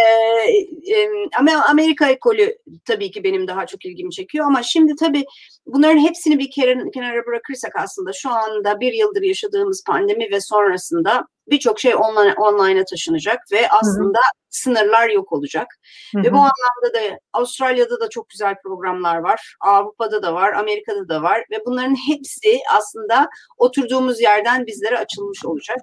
e, 0.94 1.54
Amerika 1.68 2.08
ekolü 2.08 2.56
tabii 2.84 3.10
ki 3.10 3.24
benim 3.24 3.48
daha 3.48 3.66
çok 3.66 3.84
ilgimi 3.84 4.10
çekiyor 4.10 4.46
ama 4.46 4.62
şimdi 4.62 4.96
tabii 4.96 5.24
bunların 5.66 5.98
hepsini 5.98 6.38
bir 6.38 6.50
kere 6.50 6.90
kenara 6.94 7.26
bırakırsak 7.26 7.76
aslında 7.76 8.12
şu 8.12 8.30
anda 8.30 8.80
bir 8.80 8.92
yıldır 8.92 9.22
yaşadığımız 9.22 9.84
pandemi 9.86 10.30
ve 10.30 10.40
sonrasında 10.40 11.26
birçok 11.50 11.80
şey 11.80 11.94
online 11.94 12.34
online'a 12.36 12.84
taşınacak 12.84 13.38
ve 13.52 13.68
aslında 13.68 14.18
hı 14.18 14.22
hı. 14.22 14.50
sınırlar 14.50 15.08
yok 15.08 15.32
olacak. 15.32 15.66
Hı 16.14 16.18
hı. 16.18 16.24
Ve 16.24 16.32
bu 16.32 16.36
anlamda 16.36 16.94
da 16.94 17.18
Avustralya'da 17.32 18.00
da 18.00 18.08
çok 18.08 18.28
güzel 18.28 18.54
programlar 18.62 19.16
var. 19.16 19.54
Avrupa'da 19.60 20.22
da 20.22 20.34
var, 20.34 20.52
Amerika'da 20.52 21.08
da 21.08 21.22
var 21.22 21.44
ve 21.50 21.56
bunların 21.66 21.96
hepsi 22.08 22.58
aslında 22.74 23.28
oturduğumuz 23.58 24.20
yerden 24.20 24.66
bizlere 24.66 24.98
açılmış 24.98 25.44
olacak. 25.44 25.78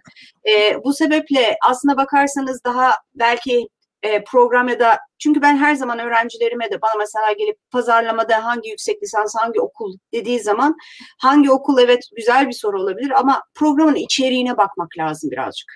E, 0.50 0.84
bu 0.84 0.94
sebeple 0.94 1.58
aslına 1.68 1.98
bakarsanız 1.98 2.64
daha 2.64 2.94
belki 3.16 3.68
e, 4.04 4.24
program 4.24 4.68
ya 4.68 4.80
da 4.80 5.00
çünkü 5.20 5.42
ben 5.42 5.58
her 5.58 5.76
zaman 5.76 6.00
öğrencilerime 6.00 6.72
de 6.72 6.82
bana 6.82 6.92
mesela 7.00 7.32
gelip 7.32 7.58
pazarlamada 7.72 8.46
hangi 8.46 8.70
yüksek 8.70 9.04
lisans 9.04 9.36
hangi 9.40 9.62
okul 9.62 9.98
dediği 10.14 10.40
zaman 10.40 10.76
hangi 11.20 11.52
okul 11.52 11.80
evet 11.80 12.04
güzel 12.16 12.48
bir 12.48 12.54
soru 12.54 12.82
olabilir 12.82 13.20
ama 13.20 13.44
programın 13.56 13.96
içeriğine 13.96 14.58
bakmak 14.58 14.98
lazım 14.98 15.32
birazcık. 15.32 15.68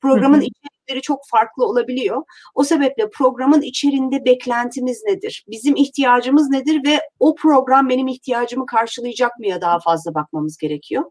Programın 0.00 0.40
içerikleri 0.88 1.02
çok 1.02 1.20
farklı 1.30 1.64
olabiliyor. 1.64 2.22
O 2.54 2.64
sebeple 2.64 3.10
programın 3.10 3.62
içerisinde 3.62 4.24
beklentimiz 4.24 5.02
nedir? 5.04 5.44
Bizim 5.48 5.76
ihtiyacımız 5.76 6.50
nedir 6.50 6.80
ve 6.86 7.00
o 7.20 7.34
program 7.34 7.88
benim 7.88 8.08
ihtiyacımı 8.08 8.66
karşılayacak 8.66 9.38
mı 9.38 9.46
ya 9.46 9.60
daha 9.60 9.78
fazla 9.80 10.14
bakmamız 10.14 10.56
gerekiyor. 10.56 11.04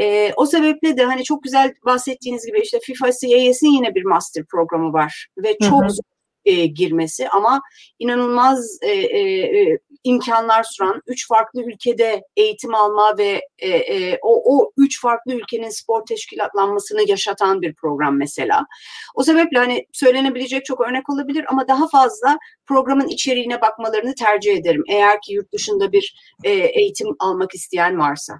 E, 0.00 0.32
o 0.36 0.46
sebeple 0.46 0.96
de 0.96 1.04
hani 1.04 1.24
çok 1.24 1.42
güzel 1.42 1.74
bahsettiğiniz 1.84 2.46
gibi 2.46 2.60
işte 2.60 2.78
FIFA 2.82 3.06
CAS'in 3.06 3.72
yine 3.72 3.94
bir 3.94 4.04
master 4.04 4.44
programı 4.44 4.92
var 4.92 5.26
ve 5.36 5.56
çok 5.58 5.82
hı 5.82 5.86
hı 5.86 5.92
e, 6.44 6.66
girmesi 6.66 7.28
ama 7.28 7.60
inanılmaz 7.98 8.78
e, 8.82 8.90
e, 8.90 9.78
imkanlar 10.04 10.62
sunan 10.62 11.02
üç 11.06 11.28
farklı 11.28 11.62
ülkede 11.62 12.22
eğitim 12.36 12.74
alma 12.74 13.18
ve 13.18 13.40
e, 13.58 13.68
e, 13.68 14.18
o, 14.22 14.56
o 14.56 14.72
üç 14.76 15.00
farklı 15.00 15.34
ülkenin 15.34 15.70
spor 15.70 16.06
teşkilatlanmasını 16.06 17.08
yaşatan 17.08 17.62
bir 17.62 17.74
program 17.74 18.18
mesela. 18.18 18.66
O 19.14 19.22
sebeple 19.22 19.58
hani 19.58 19.86
söylenebilecek 19.92 20.64
çok 20.64 20.80
örnek 20.80 21.10
olabilir 21.10 21.44
ama 21.48 21.68
daha 21.68 21.88
fazla 21.88 22.38
programın 22.66 23.08
içeriğine 23.08 23.60
bakmalarını 23.60 24.14
tercih 24.14 24.56
ederim 24.56 24.82
eğer 24.88 25.20
ki 25.20 25.32
yurt 25.32 25.52
dışında 25.52 25.92
bir 25.92 26.14
e, 26.44 26.50
eğitim 26.50 27.08
almak 27.18 27.54
isteyen 27.54 27.98
varsa. 27.98 28.34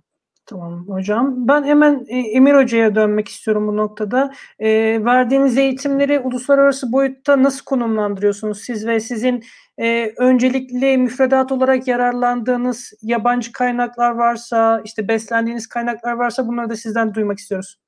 Tamam 0.47 0.89
hocam. 0.89 1.49
Ben 1.49 1.65
hemen 1.65 2.05
e, 2.09 2.19
Emir 2.19 2.55
Hoca'ya 2.55 2.95
dönmek 2.95 3.29
istiyorum 3.29 3.69
bu 3.69 3.77
noktada. 3.77 4.35
E, 4.59 4.69
verdiğiniz 5.05 5.59
eğitimleri 5.59 6.21
uluslararası 6.21 6.93
boyutta 6.93 7.43
nasıl 7.43 7.65
konumlandırıyorsunuz 7.65 8.61
siz 8.61 8.87
ve 8.87 9.01
sizin 9.01 9.45
e, 9.79 10.13
öncelikli 10.19 10.99
müfredat 10.99 11.53
olarak 11.53 11.89
yararlandığınız 11.89 12.93
yabancı 13.03 13.53
kaynaklar 13.53 14.11
varsa, 14.11 14.83
işte 14.85 15.09
beslendiğiniz 15.09 15.67
kaynaklar 15.67 16.13
varsa 16.13 16.49
bunları 16.49 16.71
da 16.71 16.77
sizden 16.77 17.15
duymak 17.15 17.39
istiyoruz. 17.39 17.79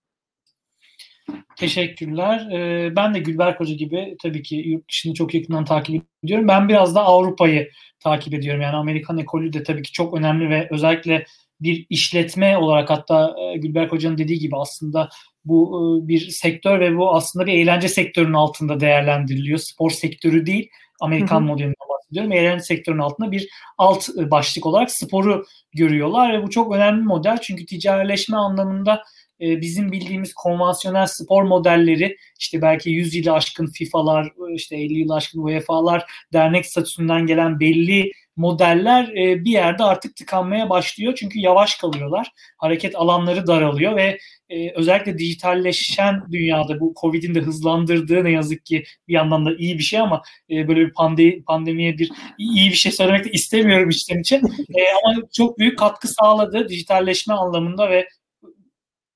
Teşekkürler. 1.56 2.50
Ee, 2.50 2.96
ben 2.96 3.14
de 3.14 3.18
Gülberk 3.18 3.60
Hoca 3.60 3.74
gibi 3.74 4.16
tabii 4.22 4.42
ki 4.42 4.56
yurt 4.56 4.88
dışını 4.88 5.14
çok 5.14 5.34
yakından 5.34 5.64
takip 5.64 6.04
ediyorum. 6.24 6.48
Ben 6.48 6.68
biraz 6.68 6.94
da 6.94 7.04
Avrupa'yı 7.04 7.70
takip 8.00 8.34
ediyorum. 8.34 8.60
Yani 8.60 8.76
Amerikan 8.76 9.18
ekolü 9.18 9.52
de 9.52 9.62
tabii 9.62 9.82
ki 9.82 9.92
çok 9.92 10.18
önemli 10.18 10.50
ve 10.50 10.68
özellikle 10.70 11.24
bir 11.60 11.86
işletme 11.90 12.58
olarak 12.58 12.90
hatta 12.90 13.34
e, 13.40 13.56
Gülberk 13.56 13.92
Hoca'nın 13.92 14.18
dediği 14.18 14.38
gibi 14.38 14.56
aslında 14.56 15.08
bu 15.44 15.66
e, 16.04 16.08
bir 16.08 16.28
sektör 16.30 16.80
ve 16.80 16.96
bu 16.96 17.14
aslında 17.14 17.46
bir 17.46 17.52
eğlence 17.52 17.88
sektörünün 17.88 18.34
altında 18.34 18.80
değerlendiriliyor. 18.80 19.58
Spor 19.58 19.90
sektörü 19.90 20.46
değil, 20.46 20.70
Amerikan 21.00 21.42
modelinden 21.42 21.74
bahsediyorum. 21.90 22.32
Eğlence 22.32 22.64
sektörünün 22.64 23.02
altında 23.02 23.32
bir 23.32 23.48
alt 23.78 24.08
e, 24.18 24.30
başlık 24.30 24.66
olarak 24.66 24.90
sporu 24.90 25.44
görüyorlar 25.72 26.32
ve 26.32 26.42
bu 26.42 26.50
çok 26.50 26.74
önemli 26.74 27.00
bir 27.00 27.06
model 27.06 27.38
çünkü 27.42 27.66
ticarileşme 27.66 28.36
anlamında 28.36 29.02
bizim 29.40 29.92
bildiğimiz 29.92 30.34
konvansiyonel 30.34 31.06
spor 31.06 31.42
modelleri 31.42 32.16
işte 32.38 32.62
belki 32.62 32.90
100 32.90 33.14
yılı 33.14 33.32
aşkın 33.32 33.66
FIFA'lar, 33.66 34.32
işte 34.54 34.76
50 34.76 34.98
yılı 34.98 35.14
aşkın 35.14 35.42
UEFA'lar 35.42 36.04
dernek 36.32 36.66
statüsünden 36.66 37.26
gelen 37.26 37.60
belli 37.60 38.12
modeller 38.36 39.08
e, 39.08 39.44
bir 39.44 39.50
yerde 39.50 39.84
artık 39.84 40.16
tıkanmaya 40.16 40.70
başlıyor. 40.70 41.14
Çünkü 41.16 41.38
yavaş 41.38 41.76
kalıyorlar. 41.76 42.32
Hareket 42.58 42.96
alanları 42.96 43.46
daralıyor 43.46 43.96
ve 43.96 44.18
e, 44.48 44.70
özellikle 44.70 45.18
dijitalleşen 45.18 46.22
dünyada 46.32 46.80
bu 46.80 46.94
Covid'in 47.00 47.34
de 47.34 47.40
hızlandırdığı 47.40 48.24
ne 48.24 48.30
yazık 48.30 48.64
ki 48.66 48.84
bir 49.08 49.14
yandan 49.14 49.46
da 49.46 49.54
iyi 49.58 49.78
bir 49.78 49.82
şey 49.82 50.00
ama 50.00 50.22
e, 50.50 50.68
böyle 50.68 50.80
bir 50.80 50.92
pandemi, 50.92 51.42
pandemiye 51.42 51.98
bir 51.98 52.10
iyi 52.38 52.70
bir 52.70 52.76
şey 52.76 52.92
söylemek 52.92 53.24
de 53.24 53.30
istemiyorum 53.30 53.90
içten 53.90 54.20
için. 54.20 54.36
E, 54.74 54.80
ama 55.04 55.22
çok 55.32 55.58
büyük 55.58 55.78
katkı 55.78 56.08
sağladı 56.08 56.68
dijitalleşme 56.68 57.34
anlamında 57.34 57.90
ve 57.90 58.08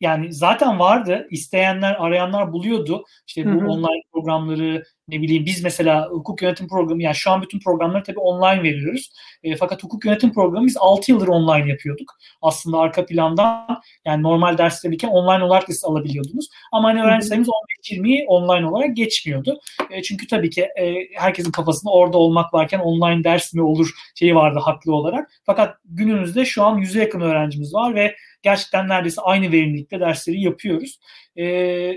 yani 0.00 0.32
zaten 0.32 0.78
vardı. 0.78 1.26
İsteyenler, 1.30 1.96
arayanlar 1.98 2.52
buluyordu. 2.52 3.04
İşte 3.26 3.44
bu 3.46 3.50
Hı-hı. 3.50 3.68
online 3.68 4.02
programları 4.12 4.84
ne 5.10 5.22
bileyim 5.22 5.46
biz 5.46 5.64
mesela 5.64 6.08
hukuk 6.10 6.42
yönetim 6.42 6.68
programı 6.68 7.02
yani 7.02 7.14
şu 7.14 7.30
an 7.30 7.42
bütün 7.42 7.60
programları 7.60 8.02
tabii 8.02 8.18
online 8.18 8.62
veriyoruz. 8.62 9.12
E, 9.42 9.56
fakat 9.56 9.82
hukuk 9.82 10.04
yönetim 10.04 10.32
programı 10.32 10.66
biz 10.66 10.76
6 10.80 11.12
yıldır 11.12 11.28
online 11.28 11.70
yapıyorduk. 11.70 12.18
Aslında 12.42 12.78
arka 12.78 13.06
plandan 13.06 13.80
yani 14.04 14.22
normal 14.22 14.58
derslerken 14.58 15.08
online 15.08 15.44
olarak 15.44 15.68
da 15.68 15.72
alabiliyordunuz. 15.84 16.48
Ama 16.72 16.88
hani 16.88 17.02
öğrenci 17.02 17.26
sayımız 17.26 17.48
15-20'yi 17.88 18.24
online 18.26 18.66
olarak 18.66 18.96
geçmiyordu. 18.96 19.60
E, 19.90 20.02
çünkü 20.02 20.26
tabii 20.26 20.50
ki 20.50 20.62
e, 20.62 20.94
herkesin 21.14 21.52
kafasında 21.52 21.92
orada 21.92 22.18
olmak 22.18 22.54
varken 22.54 22.78
online 22.78 23.24
ders 23.24 23.54
mi 23.54 23.62
olur 23.62 23.90
şeyi 24.14 24.34
vardı 24.34 24.58
haklı 24.62 24.94
olarak. 24.94 25.30
Fakat 25.46 25.76
günümüzde 25.84 26.44
şu 26.44 26.64
an 26.64 26.78
yüze 26.78 27.00
yakın 27.00 27.20
öğrencimiz 27.20 27.74
var 27.74 27.94
ve 27.94 28.16
gerçekten 28.42 28.88
neredeyse 28.88 29.20
aynı 29.22 29.52
verimlilikte 29.52 30.00
dersleri 30.00 30.40
yapıyoruz. 30.40 31.00
E, 31.36 31.44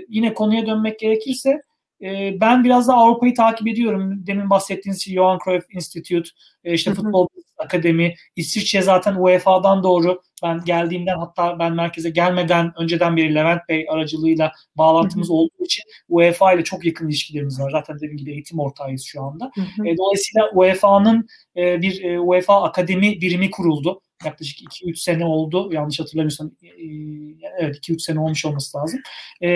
yine 0.08 0.34
konuya 0.34 0.66
dönmek 0.66 0.98
gerekirse 0.98 1.62
e, 2.04 2.40
ben 2.40 2.64
biraz 2.64 2.88
da 2.88 2.94
Avrupa'yı 2.94 3.34
takip 3.34 3.68
ediyorum. 3.68 4.26
Demin 4.26 4.50
bahsettiğiniz 4.50 5.04
şey 5.04 5.14
Johan 5.14 5.38
Cruyff 5.44 5.64
Institute, 5.74 6.30
e, 6.64 6.74
işte 6.74 6.94
Futbol 6.94 7.26
Akademi, 7.58 8.14
İsviçre 8.36 8.82
zaten 8.82 9.14
UEFA'dan 9.14 9.82
doğru. 9.82 10.22
Ben 10.42 10.64
geldiğimden 10.64 11.18
hatta 11.18 11.58
ben 11.58 11.72
merkeze 11.72 12.10
gelmeden 12.10 12.72
önceden 12.78 13.16
beri 13.16 13.34
Levent 13.34 13.68
Bey 13.68 13.86
aracılığıyla 13.90 14.52
bağlantımız 14.76 15.30
olduğu 15.30 15.64
için 15.64 15.84
UEFA 16.08 16.52
ile 16.52 16.64
çok 16.64 16.84
yakın 16.84 17.08
ilişkilerimiz 17.08 17.60
var. 17.60 17.70
Zaten 17.70 17.96
dediğim 17.96 18.16
gibi 18.16 18.32
eğitim 18.32 18.60
ortağıyız 18.60 19.04
şu 19.04 19.22
anda. 19.22 19.50
E, 19.86 19.96
dolayısıyla 19.96 20.50
UEFA'nın 20.54 21.28
e, 21.56 21.82
bir 21.82 22.04
e, 22.04 22.20
UEFA 22.20 22.62
Akademi 22.62 23.20
birimi 23.20 23.50
kuruldu 23.50 24.00
yaklaşık 24.24 24.60
2-3 24.60 24.96
sene 24.96 25.24
oldu. 25.24 25.72
Yanlış 25.72 26.00
hatırlamıyorsam 26.00 26.50
e, 26.62 26.68
evet 27.60 27.76
2-3 27.76 28.00
sene 28.00 28.20
olmuş 28.20 28.44
olması 28.44 28.78
lazım. 28.78 29.00
E, 29.42 29.48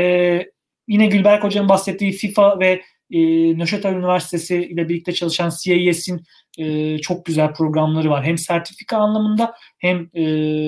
yine 0.88 1.06
Gülberk 1.06 1.44
Hoca'nın 1.44 1.68
bahsettiği 1.68 2.12
FIFA 2.12 2.60
ve 2.60 2.82
e, 3.10 3.18
Neuchâtel 3.58 3.94
Üniversitesi 3.94 4.56
ile 4.56 4.88
birlikte 4.88 5.12
çalışan 5.12 5.50
CIS'in 5.62 6.20
e, 6.58 6.98
çok 6.98 7.24
güzel 7.24 7.54
programları 7.54 8.10
var. 8.10 8.24
Hem 8.24 8.38
sertifika 8.38 8.96
anlamında 8.96 9.54
hem 9.78 10.10
e, 10.14 10.22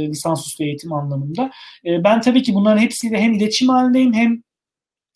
lisansüstü 0.08 0.64
eğitim 0.64 0.92
anlamında. 0.92 1.50
E, 1.86 2.04
ben 2.04 2.20
tabii 2.20 2.42
ki 2.42 2.54
bunların 2.54 2.80
hepsiyle 2.80 3.20
hem 3.20 3.32
iletişim 3.32 3.68
halindeyim 3.68 4.12
hem 4.12 4.42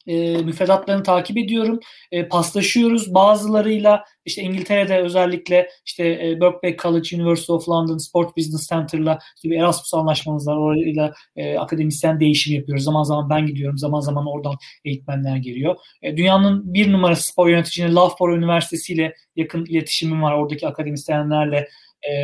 e, 0.07 0.37
müfredatlarını 0.37 1.03
takip 1.03 1.39
ediyorum. 1.39 1.81
E, 2.13 2.29
paslaşıyoruz. 2.29 3.15
Bazılarıyla 3.15 4.05
işte 4.25 4.43
İngiltere'de 4.43 4.99
özellikle 4.99 5.69
işte 5.87 6.09
e, 6.09 6.41
Birkbeck 6.41 6.83
College, 6.83 7.17
University 7.17 7.53
of 7.53 7.69
London, 7.69 7.99
Sport 7.99 8.37
Business 8.37 8.69
Center'la 8.69 9.19
işte 9.37 9.51
bir 9.51 9.61
Erasmus 9.61 9.95
anlaşmamız 9.95 10.47
var. 10.47 10.57
Orayla 10.57 11.13
e, 11.37 11.59
akademisyen 11.59 12.21
değişim 12.21 12.55
yapıyoruz. 12.55 12.85
Zaman 12.85 13.03
zaman 13.03 13.31
ben 13.31 13.47
gidiyorum. 13.47 13.79
Zaman 13.79 14.01
zaman 14.01 14.27
oradan 14.27 14.55
eğitmenler 14.85 15.37
geliyor. 15.37 15.77
E, 16.03 16.17
dünyanın 16.17 16.75
bir 16.75 16.93
numarası 16.93 17.29
spor 17.29 17.49
yöneticinin 17.49 17.95
Loughborough 17.97 18.39
Üniversitesi 18.39 18.93
ile 18.93 19.15
yakın 19.37 19.65
iletişimim 19.65 20.23
var. 20.23 20.33
Oradaki 20.33 20.69
akademisyenlerle 20.69 21.69
e, 22.11 22.15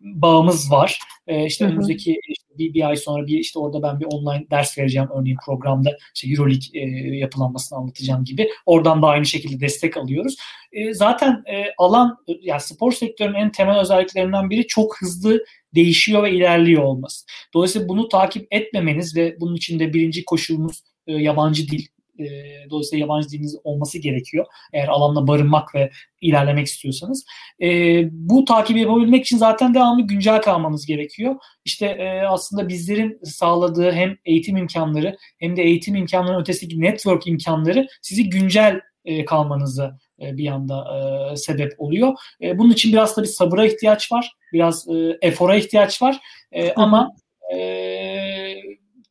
bağımız 0.00 0.70
var. 0.70 0.98
E, 1.26 1.46
işte 1.46 1.64
önümüzdeki 1.64 2.20
bir, 2.58 2.74
bir 2.74 2.88
ay 2.88 2.96
sonra 2.96 3.26
bir 3.26 3.38
işte 3.38 3.58
orada 3.58 3.82
ben 3.82 4.00
bir 4.00 4.06
online 4.06 4.46
ders 4.50 4.78
vereceğim 4.78 5.08
örneğin 5.18 5.38
programda 5.46 5.96
işte 6.14 6.28
Euroleague 6.28 6.80
e, 6.80 7.16
yapılanmasını 7.16 7.78
anlatacağım 7.78 8.24
gibi. 8.24 8.48
Oradan 8.66 9.02
da 9.02 9.06
aynı 9.06 9.26
şekilde 9.26 9.60
destek 9.60 9.96
alıyoruz. 9.96 10.36
E, 10.72 10.94
zaten 10.94 11.42
e, 11.46 11.64
alan 11.78 12.16
yani 12.42 12.60
spor 12.60 12.92
sektörünün 12.92 13.38
en 13.38 13.52
temel 13.52 13.80
özelliklerinden 13.80 14.50
biri 14.50 14.66
çok 14.66 15.00
hızlı 15.00 15.44
değişiyor 15.74 16.22
ve 16.22 16.32
ilerliyor 16.32 16.82
olması. 16.82 17.26
Dolayısıyla 17.54 17.88
bunu 17.88 18.08
takip 18.08 18.46
etmemeniz 18.50 19.16
ve 19.16 19.36
bunun 19.40 19.56
için 19.56 19.78
de 19.78 19.92
birinci 19.92 20.24
koşulumuz 20.24 20.82
e, 21.06 21.12
yabancı 21.12 21.68
dil 21.68 21.86
e, 22.18 22.24
dolayısıyla 22.70 23.02
yabancı 23.02 23.28
diliniz 23.28 23.56
olması 23.64 23.98
gerekiyor. 23.98 24.46
Eğer 24.72 24.88
alanda 24.88 25.26
barınmak 25.26 25.74
ve 25.74 25.90
ilerlemek 26.20 26.66
istiyorsanız. 26.66 27.24
E, 27.62 27.68
bu 28.10 28.44
takibi 28.44 28.80
yapabilmek 28.80 29.24
için 29.24 29.38
zaten 29.38 29.74
devamlı 29.74 30.02
güncel 30.02 30.42
kalmanız 30.42 30.86
gerekiyor. 30.86 31.36
İşte 31.64 31.86
e, 31.86 32.20
aslında 32.26 32.68
bizlerin 32.68 33.20
sağladığı 33.24 33.92
hem 33.92 34.16
eğitim 34.24 34.56
imkanları 34.56 35.16
hem 35.38 35.56
de 35.56 35.62
eğitim 35.62 35.94
imkanlarının 35.94 36.40
ötesindeki 36.40 36.80
network 36.80 37.26
imkanları 37.26 37.88
sizi 38.02 38.30
güncel 38.30 38.80
e, 39.04 39.24
kalmanızı 39.24 39.90
e, 40.20 40.36
bir 40.36 40.44
yanda 40.44 40.84
e, 41.32 41.36
sebep 41.36 41.72
oluyor. 41.78 42.12
E, 42.42 42.58
bunun 42.58 42.72
için 42.72 42.92
biraz 42.92 43.16
da 43.16 43.22
bir 43.22 43.28
sabıra 43.28 43.66
ihtiyaç 43.66 44.12
var. 44.12 44.32
Biraz 44.52 44.88
e, 44.88 45.18
efora 45.22 45.56
ihtiyaç 45.56 46.02
var. 46.02 46.20
E, 46.52 46.72
ama 46.72 47.14
e, 47.54 47.58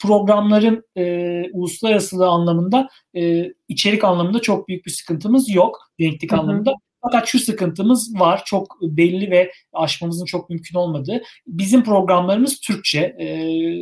programların 0.04 0.84
e, 0.98 1.44
uluslararası 1.54 2.26
anlamında 2.26 2.90
e, 3.16 3.54
içerik 3.68 4.04
anlamında 4.04 4.40
çok 4.40 4.68
büyük 4.68 4.86
bir 4.86 4.92
sıkıntımız 4.92 5.50
yok 5.50 5.80
denklik 6.00 6.32
hı 6.32 6.36
hı. 6.36 6.40
anlamında. 6.40 6.74
Fakat 7.02 7.28
şu 7.28 7.40
sıkıntımız 7.40 8.20
var. 8.20 8.42
Çok 8.46 8.82
belli 8.82 9.32
ve 9.32 9.52
aşmamızın 9.74 10.26
çok 10.26 10.50
mümkün 10.50 10.78
olmadığı. 10.78 11.22
Bizim 11.48 11.84
programlarımız 11.84 12.60
Türkçe. 12.60 13.00
E, 13.00 13.28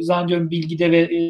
zannediyorum 0.02 0.52
Bilgi'de 0.52 0.92
ve 0.92 1.00
e, 1.00 1.22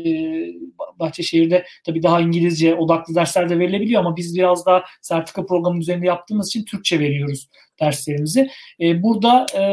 Bahçeşehir'de 1.00 1.66
tabii 1.86 2.04
daha 2.04 2.22
İngilizce 2.22 2.76
odaklı 2.76 3.16
dersler 3.16 3.50
de 3.50 3.60
verilebiliyor 3.60 4.02
ama 4.02 4.18
biz 4.18 4.36
biraz 4.36 4.66
daha 4.66 4.84
sertifika 5.02 5.46
programı 5.46 5.80
üzerinde 5.80 6.06
yaptığımız 6.06 6.48
için 6.48 6.66
Türkçe 6.66 7.00
veriyoruz 7.00 7.50
derslerimizi. 7.82 8.50
E, 8.82 9.04
burada 9.04 9.46
e, 9.56 9.64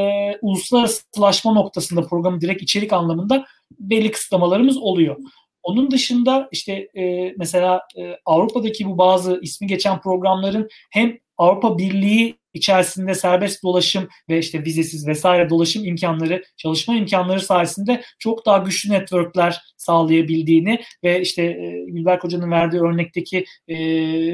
uluslararasılaşma 0.42 1.52
noktasında 1.52 2.06
programı 2.06 2.40
direkt 2.40 2.62
içerik 2.62 2.92
anlamında 2.92 3.44
belli 3.70 4.10
kısıtlamalarımız 4.10 4.76
oluyor. 4.76 5.16
Onun 5.62 5.90
dışında 5.90 6.48
işte 6.52 6.88
e, 6.96 7.34
mesela 7.38 7.82
e, 7.98 8.16
Avrupa'daki 8.24 8.86
bu 8.86 8.98
bazı 8.98 9.38
ismi 9.42 9.66
geçen 9.66 10.00
programların 10.00 10.68
hem 10.90 11.18
Avrupa 11.38 11.78
Birliği 11.78 12.38
içerisinde 12.54 13.14
serbest 13.14 13.62
dolaşım 13.62 14.08
ve 14.28 14.38
işte 14.38 14.64
vizesiz 14.64 15.06
vesaire 15.06 15.50
dolaşım 15.50 15.84
imkanları, 15.84 16.42
çalışma 16.56 16.94
imkanları 16.96 17.40
sayesinde 17.40 18.02
çok 18.18 18.46
daha 18.46 18.58
güçlü 18.58 18.92
networkler 18.92 19.62
sağlayabildiğini 19.76 20.80
ve 21.04 21.20
işte 21.20 21.42
e, 21.42 21.84
Gülberk 21.88 22.24
Hoca'nın 22.24 22.50
verdiği 22.50 22.80
örnekteki 22.80 23.44
e, 23.68 23.76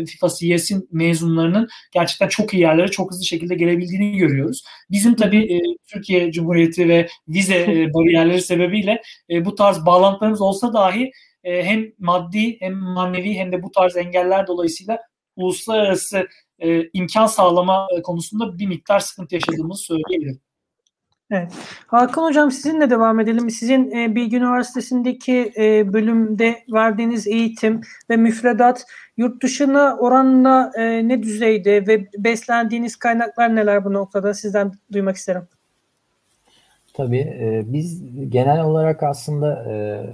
FIFA 0.05 0.28
CS'in 0.28 0.88
mezunlarının 0.92 1.68
gerçekten 1.92 2.28
çok 2.28 2.55
iyi 2.55 2.61
yerlere 2.61 2.88
çok 2.88 3.11
hızlı 3.11 3.24
şekilde 3.24 3.55
gelebildiğini 3.55 4.16
görüyoruz. 4.16 4.64
Bizim 4.90 5.14
tabii 5.16 5.55
e, 5.55 5.61
Türkiye 5.86 6.32
Cumhuriyeti 6.32 6.88
ve 6.88 7.09
vize 7.28 7.57
e, 7.57 7.94
bariyerleri 7.94 8.42
sebebiyle 8.42 9.02
e, 9.30 9.44
bu 9.44 9.55
tarz 9.55 9.86
bağlantılarımız 9.86 10.40
olsa 10.40 10.72
dahi 10.72 11.11
e, 11.44 11.64
hem 11.64 11.92
maddi 11.98 12.61
hem 12.61 12.74
manevi 12.74 13.34
hem 13.34 13.52
de 13.52 13.62
bu 13.62 13.70
tarz 13.70 13.96
engeller 13.96 14.46
dolayısıyla 14.46 14.98
uluslararası 15.36 16.28
e, 16.59 16.90
imkan 16.92 17.26
sağlama 17.26 17.86
e, 17.96 18.02
konusunda 18.02 18.59
bir 18.59 18.66
miktar 18.66 19.00
sıkıntı 19.00 19.34
yaşadığımızı 19.34 19.82
söyleyebilirim. 19.82 20.40
Evet. 21.30 21.52
Hakan 21.86 22.22
Hocam 22.22 22.50
sizinle 22.50 22.90
devam 22.90 23.20
edelim. 23.20 23.50
Sizin 23.50 23.90
e, 23.90 24.14
Bilgi 24.14 24.36
Üniversitesi'ndeki 24.36 25.52
e, 25.57 25.92
bölümde 25.92 26.64
verdiğiniz 26.72 27.26
eğitim 27.26 27.80
ve 28.11 28.16
müfredat 28.16 28.86
yurt 29.16 29.42
dışına 29.42 29.96
oranla 29.96 30.72
e, 30.78 31.09
ne 31.09 31.22
düzeyde 31.22 31.86
ve 31.86 32.09
beslendiğiniz 32.18 32.96
kaynaklar 32.96 33.57
neler 33.57 33.84
bu 33.84 33.92
noktada 33.92 34.34
sizden 34.34 34.72
duymak 34.92 35.16
isterim. 35.16 35.42
Tabii. 36.94 37.18
E, 37.18 37.62
biz 37.66 38.02
genel 38.28 38.64
olarak 38.64 39.02
aslında 39.02 39.64
e, 39.70 40.05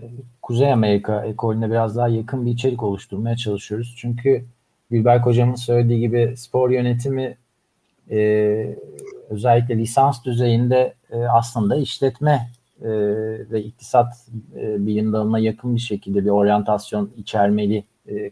Kuzey 0.43 0.73
Amerika 0.73 1.25
ekolüne 1.25 1.71
biraz 1.71 1.97
daha 1.97 2.09
yakın 2.09 2.47
bir 2.47 2.51
içerik 2.51 2.83
oluşturmaya 2.83 3.37
çalışıyoruz. 3.37 3.95
Çünkü 3.99 4.45
Gülberk 4.91 5.27
Hocam'ın 5.27 5.55
söylediği 5.55 6.01
gibi 6.01 6.35
spor 6.37 6.71
yönetimi 6.71 7.37
e, 8.11 8.77
özellikle 9.31 9.79
lisans 9.79 10.25
düzeyinde 10.25 10.95
e, 11.11 11.17
aslında 11.17 11.77
işletme 11.77 12.51
e, 12.83 12.89
ve 13.51 13.63
iktisat 13.63 14.27
e, 14.57 14.87
bilim 14.87 15.13
dalına 15.13 15.39
yakın 15.39 15.75
bir 15.75 15.81
şekilde 15.81 16.25
bir 16.25 16.31
oryantasyon 16.31 17.11
içermeli 17.17 17.85
e, 18.09 18.31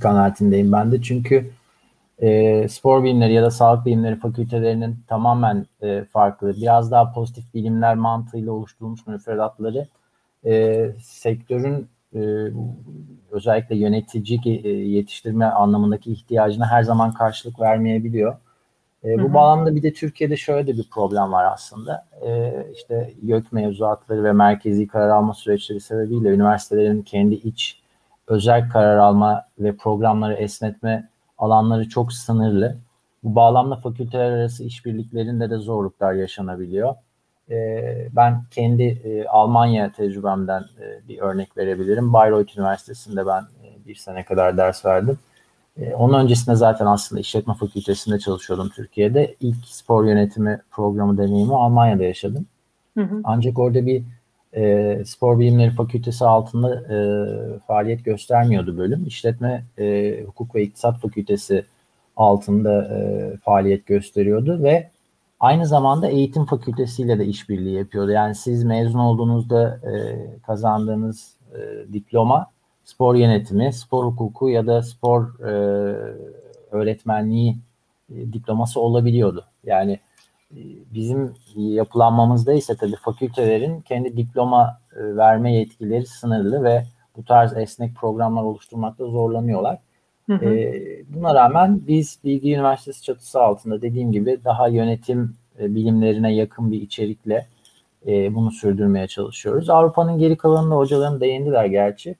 kanaatindeyim 0.00 0.72
ben 0.72 0.92
de. 0.92 1.02
Çünkü 1.02 1.50
e, 2.18 2.68
spor 2.68 3.04
bilimleri 3.04 3.32
ya 3.32 3.42
da 3.42 3.50
sağlık 3.50 3.86
bilimleri 3.86 4.16
fakültelerinin 4.16 4.96
tamamen 5.08 5.66
e, 5.82 6.04
farklı, 6.04 6.56
biraz 6.56 6.90
daha 6.90 7.12
pozitif 7.12 7.54
bilimler 7.54 7.94
mantığıyla 7.94 8.52
oluşturulmuş 8.52 9.06
müfredatları 9.06 9.86
e, 10.46 10.86
sektörün 11.02 11.88
e, 12.14 12.20
özellikle 13.30 13.76
yönetici 13.76 14.40
e, 14.44 14.68
yetiştirme 14.68 15.44
anlamındaki 15.44 16.12
ihtiyacına 16.12 16.66
her 16.66 16.82
zaman 16.82 17.14
karşılık 17.14 17.60
vermeyebiliyor. 17.60 18.36
E, 19.04 19.18
bu 19.18 19.22
hı 19.22 19.28
hı. 19.28 19.34
bağlamda 19.34 19.76
bir 19.76 19.82
de 19.82 19.92
Türkiye'de 19.92 20.36
şöyle 20.36 20.66
de 20.66 20.78
bir 20.78 20.88
problem 20.90 21.32
var 21.32 21.52
aslında. 21.52 22.06
E, 22.26 22.54
işte 22.74 23.14
YÖK 23.22 23.52
mevzuatları 23.52 24.24
ve 24.24 24.32
merkezi 24.32 24.86
karar 24.86 25.08
alma 25.08 25.34
süreçleri 25.34 25.80
sebebiyle 25.80 26.28
üniversitelerin 26.28 27.02
kendi 27.02 27.34
iç 27.34 27.80
özel 28.26 28.68
karar 28.70 28.96
alma 28.96 29.44
ve 29.58 29.76
programları 29.76 30.34
esnetme 30.34 31.08
alanları 31.38 31.88
çok 31.88 32.12
sınırlı. 32.12 32.76
Bu 33.22 33.34
bağlamda 33.34 33.76
fakülteler 33.76 34.30
arası 34.30 34.64
işbirliklerinde 34.64 35.50
de 35.50 35.56
zorluklar 35.56 36.12
yaşanabiliyor. 36.12 36.94
E, 37.50 38.08
ben 38.12 38.42
kendi 38.50 38.82
e, 38.82 39.24
Almanya 39.24 39.92
tecrübemden 39.92 40.60
e, 40.80 41.08
bir 41.08 41.18
örnek 41.18 41.56
verebilirim. 41.56 42.12
Bayreuth 42.12 42.58
Üniversitesi'nde 42.58 43.26
ben 43.26 43.40
e, 43.40 43.86
bir 43.86 43.94
sene 43.94 44.24
kadar 44.24 44.56
ders 44.56 44.84
verdim. 44.84 45.18
Onun 45.94 46.18
öncesinde 46.18 46.56
zaten 46.56 46.86
aslında 46.86 47.20
işletme 47.20 47.54
fakültesinde 47.54 48.18
çalışıyordum 48.18 48.68
Türkiye'de. 48.68 49.34
İlk 49.40 49.64
spor 49.66 50.04
yönetimi 50.04 50.60
programı 50.70 51.18
deneyimi 51.18 51.54
Almanya'da 51.54 52.02
yaşadım. 52.02 52.46
Hı 52.98 53.04
hı. 53.04 53.20
Ancak 53.24 53.58
orada 53.58 53.86
bir 53.86 54.02
e, 54.56 55.02
spor 55.04 55.38
bilimleri 55.38 55.70
fakültesi 55.70 56.24
altında 56.24 56.74
e, 56.74 56.98
faaliyet 57.58 58.04
göstermiyordu 58.04 58.78
bölüm. 58.78 59.06
İşletme, 59.06 59.64
e, 59.78 60.16
hukuk 60.26 60.54
ve 60.54 60.62
iktisat 60.62 60.98
fakültesi 61.00 61.64
altında 62.16 62.84
e, 62.84 63.36
faaliyet 63.36 63.86
gösteriyordu 63.86 64.62
ve 64.62 64.90
aynı 65.40 65.66
zamanda 65.66 66.08
eğitim 66.08 66.44
fakültesiyle 66.44 67.18
de 67.18 67.26
işbirliği 67.26 67.74
yapıyordu. 67.74 68.10
Yani 68.10 68.34
siz 68.34 68.64
mezun 68.64 68.98
olduğunuzda 68.98 69.80
e, 69.92 70.26
kazandığınız 70.46 71.36
e, 71.54 71.92
diploma 71.92 72.46
spor 72.84 73.14
yönetimi, 73.14 73.72
spor 73.72 74.04
hukuku 74.04 74.48
ya 74.48 74.66
da 74.66 74.82
spor 74.82 75.40
e, 75.40 75.52
öğretmenliği 76.70 77.58
e, 78.14 78.32
diploması 78.32 78.80
olabiliyordu. 78.80 79.44
Yani 79.64 79.92
e, 80.52 80.60
bizim 80.94 81.34
yapılanmamızda 81.56 82.52
ise 82.52 82.76
tabii 82.76 82.96
fakültelerin 82.96 83.80
kendi 83.80 84.16
diploma 84.16 84.80
e, 84.96 85.16
verme 85.16 85.54
yetkileri 85.54 86.06
sınırlı 86.06 86.64
ve 86.64 86.84
bu 87.16 87.24
tarz 87.24 87.56
esnek 87.56 87.94
programlar 87.94 88.42
oluşturmakta 88.42 89.06
zorlanıyorlar. 89.06 89.78
Hı 90.30 90.34
hı. 90.34 90.44
E, 90.44 90.82
buna 91.08 91.34
rağmen 91.34 91.80
biz 91.86 92.18
Bilgi 92.24 92.54
Üniversitesi 92.54 93.02
çatısı 93.02 93.40
altında 93.40 93.82
dediğim 93.82 94.12
gibi 94.12 94.38
daha 94.44 94.68
yönetim 94.68 95.34
e, 95.60 95.74
bilimlerine 95.74 96.34
yakın 96.34 96.72
bir 96.72 96.82
içerikle 96.82 97.46
e, 98.06 98.34
bunu 98.34 98.50
sürdürmeye 98.50 99.06
çalışıyoruz. 99.08 99.70
Avrupa'nın 99.70 100.18
geri 100.18 100.36
kalanında 100.36 100.76
hocalarım 100.76 101.20
değindiler 101.20 101.64
gerçi. 101.64 102.16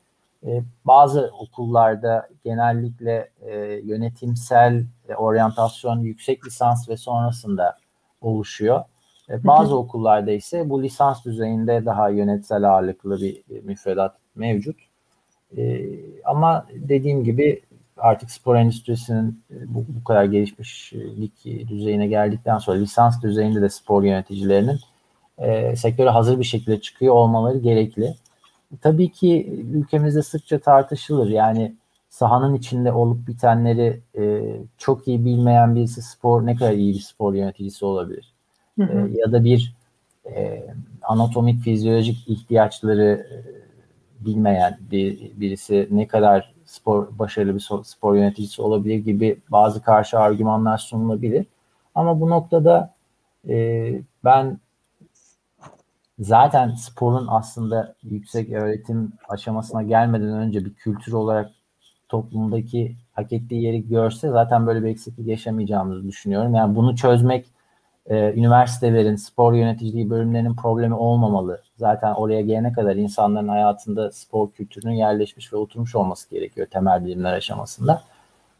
E, 0.46 0.62
bazı 0.84 1.30
okullarda 1.40 2.28
genellikle 2.44 3.30
e, 3.40 3.56
yönetimsel 3.84 4.84
e, 5.08 5.14
oryantasyon 5.14 5.98
yüksek 5.98 6.46
lisans 6.46 6.88
ve 6.88 6.96
sonrasında 6.96 7.76
oluşuyor. 8.20 8.84
E, 9.30 9.44
bazı 9.44 9.76
okullarda 9.76 10.30
ise 10.30 10.70
bu 10.70 10.82
lisans 10.82 11.24
düzeyinde 11.24 11.84
daha 11.84 12.08
yönetsel 12.08 12.70
ağırlıklı 12.70 13.20
bir 13.20 13.36
e, 13.36 13.60
müfredat 13.62 14.16
mevcut. 14.34 14.76
E, 15.56 15.86
ama 16.24 16.66
dediğim 16.74 17.24
gibi 17.24 17.62
artık 18.00 18.30
spor 18.30 18.56
endüstrisinin 18.56 19.42
e, 19.50 19.74
bu, 19.74 19.84
bu 19.88 20.04
kadar 20.04 20.24
gelişmişlik 20.24 21.44
düzeyine 21.68 22.06
geldikten 22.06 22.58
sonra 22.58 22.78
lisans 22.78 23.22
düzeyinde 23.22 23.62
de 23.62 23.68
spor 23.68 24.02
yöneticilerinin 24.02 24.80
e, 25.38 25.76
sektöre 25.76 26.10
hazır 26.10 26.38
bir 26.38 26.44
şekilde 26.44 26.80
çıkıyor 26.80 27.14
olmaları 27.14 27.58
gerekli 27.58 28.14
tabii 28.82 29.08
ki 29.08 29.46
ülkemizde 29.72 30.22
sıkça 30.22 30.58
tartışılır. 30.58 31.30
Yani 31.30 31.74
sahanın 32.10 32.54
içinde 32.54 32.92
olup 32.92 33.28
bitenleri 33.28 34.00
e, 34.18 34.42
çok 34.78 35.08
iyi 35.08 35.24
bilmeyen 35.24 35.74
birisi 35.74 36.02
spor 36.02 36.46
ne 36.46 36.56
kadar 36.56 36.72
iyi 36.72 36.94
bir 36.94 37.00
spor 37.00 37.34
yöneticisi 37.34 37.84
olabilir? 37.84 38.32
Hı 38.78 38.84
hı. 38.84 39.08
E, 39.08 39.18
ya 39.18 39.32
da 39.32 39.44
bir 39.44 39.74
e, 40.26 40.66
anatomik, 41.02 41.62
fizyolojik 41.62 42.28
ihtiyaçları 42.28 43.26
e, 43.32 43.36
bilmeyen 44.26 44.78
bir, 44.90 45.30
birisi 45.36 45.88
ne 45.90 46.06
kadar 46.06 46.52
spor 46.70 47.18
başarılı 47.18 47.54
bir 47.54 47.68
spor 47.84 48.14
yöneticisi 48.14 48.62
olabilir 48.62 48.98
gibi 48.98 49.40
bazı 49.48 49.82
karşı 49.82 50.18
argümanlar 50.18 50.78
sunulabilir. 50.78 51.46
Ama 51.94 52.20
bu 52.20 52.30
noktada 52.30 52.94
e, 53.48 53.92
ben 54.24 54.58
zaten 56.18 56.74
sporun 56.74 57.26
aslında 57.30 57.94
yüksek 58.02 58.52
öğretim 58.52 59.12
aşamasına 59.28 59.82
gelmeden 59.82 60.32
önce 60.32 60.64
bir 60.64 60.74
kültür 60.74 61.12
olarak 61.12 61.50
toplumdaki 62.08 62.96
hak 63.12 63.32
ettiği 63.32 63.62
yeri 63.62 63.88
görse 63.88 64.30
zaten 64.30 64.66
böyle 64.66 64.82
bir 64.82 64.88
eksiklik 64.88 65.26
yaşamayacağımızı 65.28 66.08
düşünüyorum. 66.08 66.54
Yani 66.54 66.76
bunu 66.76 66.96
çözmek 66.96 67.46
e, 68.06 68.32
üniversitelerin 68.32 69.16
spor 69.16 69.54
yöneticiliği 69.54 70.10
bölümlerinin 70.10 70.54
problemi 70.54 70.94
olmamalı. 70.94 71.62
Zaten 71.76 72.14
oraya 72.14 72.40
gelene 72.40 72.72
kadar 72.72 72.96
insanların 72.96 73.48
hayatında 73.48 74.12
spor 74.12 74.50
kültürünün 74.50 74.94
yerleşmiş 74.94 75.52
ve 75.52 75.56
oturmuş 75.56 75.94
olması 75.94 76.30
gerekiyor 76.30 76.66
temel 76.70 77.04
bilimler 77.04 77.32
aşamasında. 77.32 78.02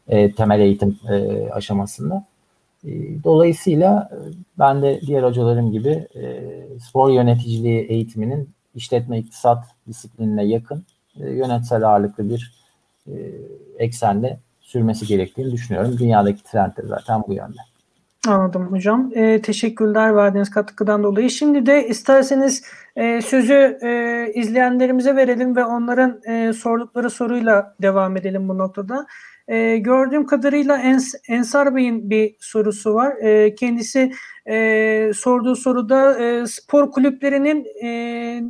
E, 0.07 0.31
temel 0.35 0.59
eğitim 0.59 0.99
e, 1.09 1.49
aşamasında. 1.51 2.25
Ee, 2.85 3.23
dolayısıyla 3.23 4.09
e, 4.11 4.17
ben 4.59 4.81
de 4.81 5.01
diğer 5.07 5.23
hocalarım 5.23 5.71
gibi 5.71 6.07
e, 6.15 6.43
spor 6.79 7.09
yöneticiliği 7.09 7.81
eğitiminin 7.81 8.49
işletme 8.75 9.19
iktisat 9.19 9.65
disiplinine 9.87 10.43
yakın 10.43 10.85
e, 11.19 11.29
yönetsel 11.29 11.89
ağırlıklı 11.89 12.29
bir 12.29 12.61
eksende 13.77 14.39
sürmesi 14.61 15.07
gerektiğini 15.07 15.51
düşünüyorum. 15.51 15.97
Dünyadaki 15.97 16.43
trend 16.43 16.77
de 16.77 16.81
zaten 16.85 17.23
bu 17.27 17.33
yönde. 17.33 17.57
Anladım 18.27 18.71
hocam. 18.71 19.11
E, 19.15 19.41
teşekkürler 19.41 20.15
verdiğiniz 20.15 20.49
katkıdan 20.49 21.03
dolayı. 21.03 21.29
Şimdi 21.29 21.65
de 21.65 21.87
isterseniz 21.87 22.63
e, 22.95 23.21
sözü 23.21 23.77
e, 23.83 24.31
izleyenlerimize 24.35 25.15
verelim 25.15 25.55
ve 25.55 25.65
onların 25.65 26.21
e, 26.27 26.53
sordukları 26.53 27.09
soruyla 27.09 27.75
devam 27.81 28.17
edelim 28.17 28.49
bu 28.49 28.57
noktada. 28.57 29.05
E, 29.47 29.77
gördüğüm 29.77 30.25
kadarıyla 30.25 30.77
Ens 30.77 31.13
Ensar 31.29 31.75
Bey'in 31.75 32.09
bir 32.09 32.35
sorusu 32.39 32.93
var. 32.93 33.15
E, 33.21 33.55
kendisi 33.55 34.11
e, 34.49 35.11
sorduğu 35.15 35.55
soruda 35.55 36.19
e, 36.19 36.45
spor 36.47 36.91
kulüplerinin 36.91 37.65
e, 37.83 38.41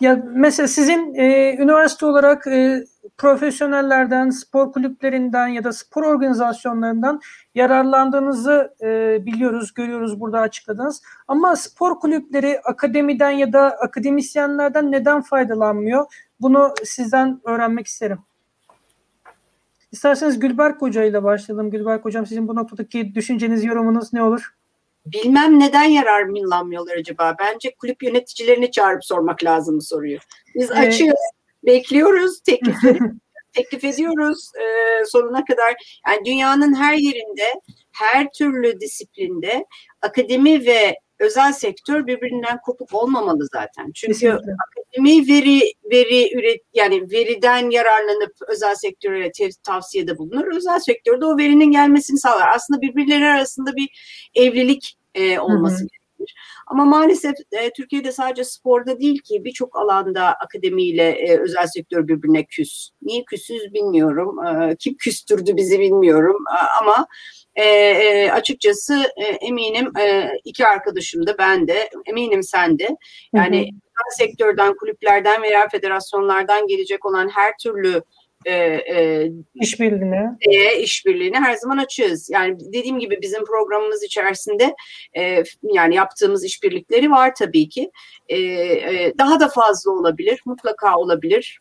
ya 0.00 0.22
mesela 0.34 0.68
sizin 0.68 1.14
e, 1.14 1.56
üniversite 1.56 2.06
olarak 2.06 2.46
e, 2.46 2.84
profesyonellerden, 3.18 4.30
spor 4.30 4.72
kulüplerinden 4.72 5.48
ya 5.48 5.64
da 5.64 5.72
spor 5.72 6.02
organizasyonlarından 6.02 7.20
yararlandığınızı 7.54 8.74
e, 8.82 9.18
biliyoruz, 9.26 9.74
görüyoruz 9.74 10.20
burada 10.20 10.40
açıkladınız. 10.40 11.02
Ama 11.28 11.56
spor 11.56 12.00
kulüpleri 12.00 12.60
akademiden 12.60 13.30
ya 13.30 13.52
da 13.52 13.70
akademisyenlerden 13.70 14.92
neden 14.92 15.22
faydalanmıyor? 15.22 16.06
Bunu 16.40 16.74
sizden 16.84 17.40
öğrenmek 17.44 17.86
isterim. 17.86 18.18
İsterseniz 19.92 20.38
Gülberk 20.38 20.82
Hoca 20.82 21.04
ile 21.04 21.22
başlayalım. 21.22 21.70
Gülberk 21.70 22.04
Hocam 22.04 22.26
sizin 22.26 22.48
bu 22.48 22.54
noktadaki 22.54 23.14
düşünceniz, 23.14 23.64
yorumunuz 23.64 24.12
ne 24.12 24.22
olur? 24.22 24.55
Bilmem 25.06 25.60
neden 25.60 25.84
yararlanmıyorlar 25.84 26.96
acaba. 26.96 27.36
Bence 27.38 27.74
kulüp 27.74 28.02
yöneticilerini 28.02 28.70
çağırıp 28.70 29.04
sormak 29.04 29.44
lazım 29.44 29.80
soruyu. 29.80 30.18
Biz 30.54 30.70
evet. 30.70 30.88
açıyoruz, 30.88 31.20
bekliyoruz 31.66 32.40
teklifleri. 32.40 32.98
teklif 33.52 33.84
ediyoruz 33.84 34.50
e, 34.54 35.04
sonuna 35.04 35.44
kadar. 35.44 36.00
Yani 36.08 36.24
dünyanın 36.24 36.74
her 36.74 36.94
yerinde, 36.94 37.60
her 37.92 38.32
türlü 38.32 38.80
disiplinde 38.80 39.66
akademi 40.02 40.66
ve 40.66 40.96
özel 41.18 41.52
sektör 41.52 42.06
birbirinden 42.06 42.60
kopuk 42.60 42.94
olmamalı 42.94 43.46
zaten. 43.52 43.92
Çünkü 43.94 44.12
Kesinlikle. 44.12 44.52
akademi 44.68 45.28
veri 45.28 45.60
veri 45.90 46.38
üret 46.38 46.60
yani 46.74 47.10
veriden 47.10 47.70
yararlanıp 47.70 48.32
özel 48.48 48.74
sektöre 48.74 49.32
tavsiyede 49.62 50.18
bulunur. 50.18 50.56
Özel 50.56 50.78
sektörde 50.78 51.24
o 51.24 51.38
verinin 51.38 51.70
gelmesini 51.70 52.18
sağlar. 52.18 52.48
Aslında 52.54 52.80
birbirleri 52.80 53.24
arasında 53.24 53.76
bir 53.76 53.88
evlilik 54.34 54.96
e, 55.14 55.38
olması 55.38 55.76
gerekiyor 55.76 56.06
ama 56.66 56.84
maalesef 56.84 57.34
e, 57.52 57.70
Türkiye'de 57.70 58.12
sadece 58.12 58.44
sporda 58.44 59.00
değil 59.00 59.18
ki 59.18 59.44
birçok 59.44 59.78
alanda 59.78 60.22
akademiyle 60.22 61.02
e, 61.02 61.38
özel 61.38 61.66
sektör 61.66 62.08
birbirine 62.08 62.44
küs. 62.44 62.90
Niye 63.02 63.24
küsüz 63.24 63.74
bilmiyorum. 63.74 64.46
E, 64.46 64.76
kim 64.78 64.96
küstürdü 64.96 65.56
bizi 65.56 65.80
bilmiyorum. 65.80 66.36
E, 66.56 66.58
ama 66.82 67.06
e, 67.56 67.64
e, 67.64 68.30
açıkçası 68.30 69.12
e, 69.16 69.24
eminim 69.24 69.92
e, 69.98 70.30
iki 70.44 70.66
arkadaşım 70.66 71.26
da 71.26 71.38
ben 71.38 71.68
de 71.68 71.90
eminim 72.06 72.42
sen 72.42 72.78
de. 72.78 72.88
Yani 73.32 73.60
hı 73.60 73.74
hı. 73.74 74.16
sektörden, 74.16 74.76
kulüplerden 74.76 75.42
veya 75.42 75.68
federasyonlardan 75.68 76.66
gelecek 76.66 77.06
olan 77.06 77.28
her 77.28 77.52
türlü 77.62 78.02
e, 78.46 78.54
e, 78.54 79.30
işbirliğine 79.54 80.36
e, 80.40 80.80
işbirliğine 80.80 81.40
her 81.40 81.54
zaman 81.54 81.78
açığız. 81.78 82.30
Yani 82.30 82.56
dediğim 82.60 82.98
gibi 82.98 83.18
bizim 83.22 83.44
programımız 83.44 84.04
içerisinde 84.04 84.74
e, 85.18 85.42
yani 85.62 85.94
yaptığımız 85.94 86.44
işbirlikleri 86.44 87.10
var 87.10 87.34
tabii 87.34 87.68
ki. 87.68 87.90
E, 88.28 88.38
e, 88.38 89.12
daha 89.18 89.40
da 89.40 89.48
fazla 89.48 89.90
olabilir, 89.90 90.40
mutlaka 90.46 90.96
olabilir. 90.96 91.60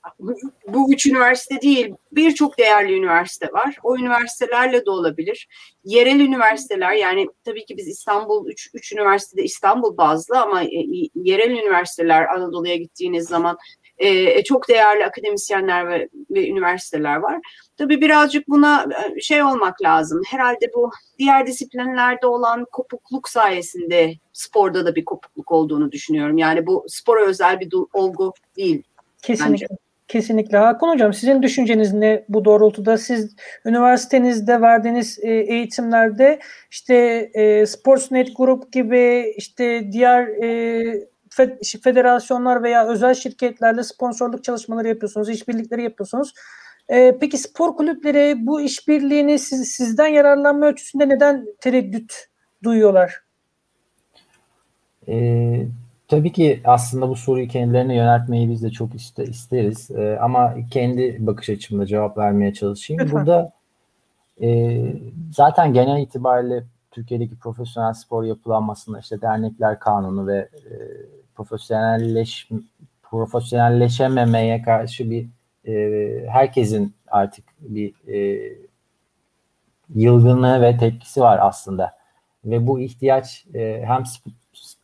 Bu 0.68 0.94
üç 0.94 1.06
üniversite 1.06 1.62
değil, 1.62 1.94
birçok 2.12 2.58
değerli 2.58 2.94
üniversite 2.94 3.48
var. 3.54 3.78
O 3.84 3.98
üniversitelerle 3.98 4.86
de 4.86 4.90
olabilir. 4.90 5.48
Yerel 5.84 6.20
üniversiteler 6.20 6.92
yani 6.92 7.28
tabii 7.46 7.66
ki 7.66 7.78
biz 7.78 7.88
İstanbul 7.88 8.50
üç, 8.50 8.70
üç 8.74 8.94
üniversitede 8.94 9.44
İstanbul 9.44 9.98
bazlı 9.98 10.42
ama 10.42 10.64
e, 10.64 10.86
yerel 11.16 11.52
üniversiteler 11.52 12.28
Anadolu'ya 12.28 12.76
gittiğiniz 12.76 13.28
zaman 13.28 13.58
e, 13.98 14.10
e, 14.10 14.44
çok 14.44 14.70
değerli 14.70 15.06
akademisyenler 15.06 15.90
ve, 15.90 16.10
ve 16.32 16.50
üniversiteler 16.50 17.16
var. 17.16 17.40
Tabii 17.78 18.02
birazcık 18.02 18.48
buna 18.48 18.86
e, 19.16 19.20
şey 19.22 19.44
olmak 19.44 19.82
lazım. 19.82 20.22
Herhalde 20.28 20.72
bu 20.76 20.92
diğer 21.20 21.48
disiplinlerde 21.48 22.28
olan 22.28 22.66
kopukluk 22.72 23.30
sayesinde 23.30 24.14
sporda 24.34 24.86
da 24.86 24.96
bir 24.96 25.06
kopukluk 25.06 25.52
olduğunu 25.52 25.92
düşünüyorum. 25.92 26.38
Yani 26.38 26.68
bu 26.68 26.86
spora 26.88 27.26
özel 27.26 27.60
bir 27.60 27.70
olgu 27.94 28.34
değil. 28.58 28.84
Kesinlikle. 29.22 29.68
Bence. 29.70 29.86
Kesinlikle. 30.08 30.58
Hakan 30.58 30.90
Hocam 30.90 31.14
sizin 31.14 31.44
düşünceniz 31.44 31.94
ne 31.94 32.26
bu 32.30 32.46
doğrultuda? 32.46 32.98
Siz 32.98 33.36
üniversitenizde 33.66 34.62
verdiğiniz 34.62 35.20
e, 35.22 35.32
eğitimlerde 35.32 36.40
işte 36.72 36.96
e, 37.34 37.66
Sportsnet 37.66 38.38
Group 38.38 38.72
gibi 38.72 39.34
işte 39.38 39.92
diğer 39.92 40.28
e, 40.28 41.08
federasyonlar 41.84 42.64
veya 42.64 42.88
özel 42.88 43.14
şirketlerle 43.14 43.84
sponsorluk 43.84 44.44
çalışmaları 44.44 44.88
yapıyorsunuz, 44.88 45.30
işbirlikleri 45.30 45.84
yapıyorsunuz. 45.84 46.34
E, 46.90 47.18
peki 47.20 47.38
spor 47.38 47.76
kulüpleri 47.76 48.48
bu 48.48 48.62
işbirliğini 48.62 49.40
siz, 49.40 49.68
sizden 49.68 50.08
yararlanma 50.08 50.66
ölçüsünde 50.66 51.10
neden 51.10 51.46
tereddüt 51.62 52.14
duyuyorlar? 52.64 53.24
E, 55.08 55.66
tabii 56.08 56.32
ki 56.32 56.62
aslında 56.64 57.10
bu 57.10 57.16
soruyu 57.16 57.48
kendilerine 57.48 57.96
yöneltmeyi 57.96 58.50
biz 58.50 58.64
de 58.64 58.70
çok 58.70 58.96
iste, 58.96 59.24
isteriz. 59.24 59.92
E, 59.92 60.18
ama 60.22 60.56
kendi 60.72 61.18
bakış 61.20 61.50
açımda 61.50 61.86
cevap 61.86 62.18
vermeye 62.18 62.54
çalışayım. 62.54 63.04
Lütfen. 63.04 63.20
Burada 63.20 63.52
e, 64.42 64.80
zaten 65.32 65.74
genel 65.74 66.02
itibariyle 66.02 66.64
Türkiye'deki 66.92 67.36
profesyonel 67.36 67.94
spor 67.94 68.24
yapılanmasında 68.24 69.00
işte 69.00 69.22
dernekler 69.22 69.80
kanunu 69.80 70.28
ve 70.28 70.38
e, 70.38 70.74
profesyonelleş 71.36 72.50
profesyonelleşememeye 73.04 74.62
karşı 74.62 75.12
bir 75.12 75.28
e, 75.68 76.28
herkesin 76.30 76.94
artık 77.08 77.46
bir 77.60 77.94
e, 78.08 78.50
yılgınlığı 79.96 80.62
ve 80.62 80.78
tepkisi 80.78 81.22
var 81.22 81.40
aslında. 81.42 81.92
Ve 82.46 82.68
bu 82.68 82.80
ihtiyaç 82.80 83.46
e, 83.54 83.84
hem 83.86 84.02
sp- 84.02 84.32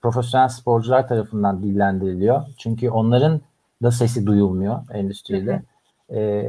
profesyonel 0.01 0.47
sporcular 0.47 1.07
tarafından 1.07 1.63
dillendiriliyor. 1.63 2.41
Çünkü 2.57 2.89
onların 2.89 3.41
da 3.83 3.91
sesi 3.91 4.25
duyulmuyor 4.25 4.79
endüstride. 4.93 5.61
E, 6.13 6.43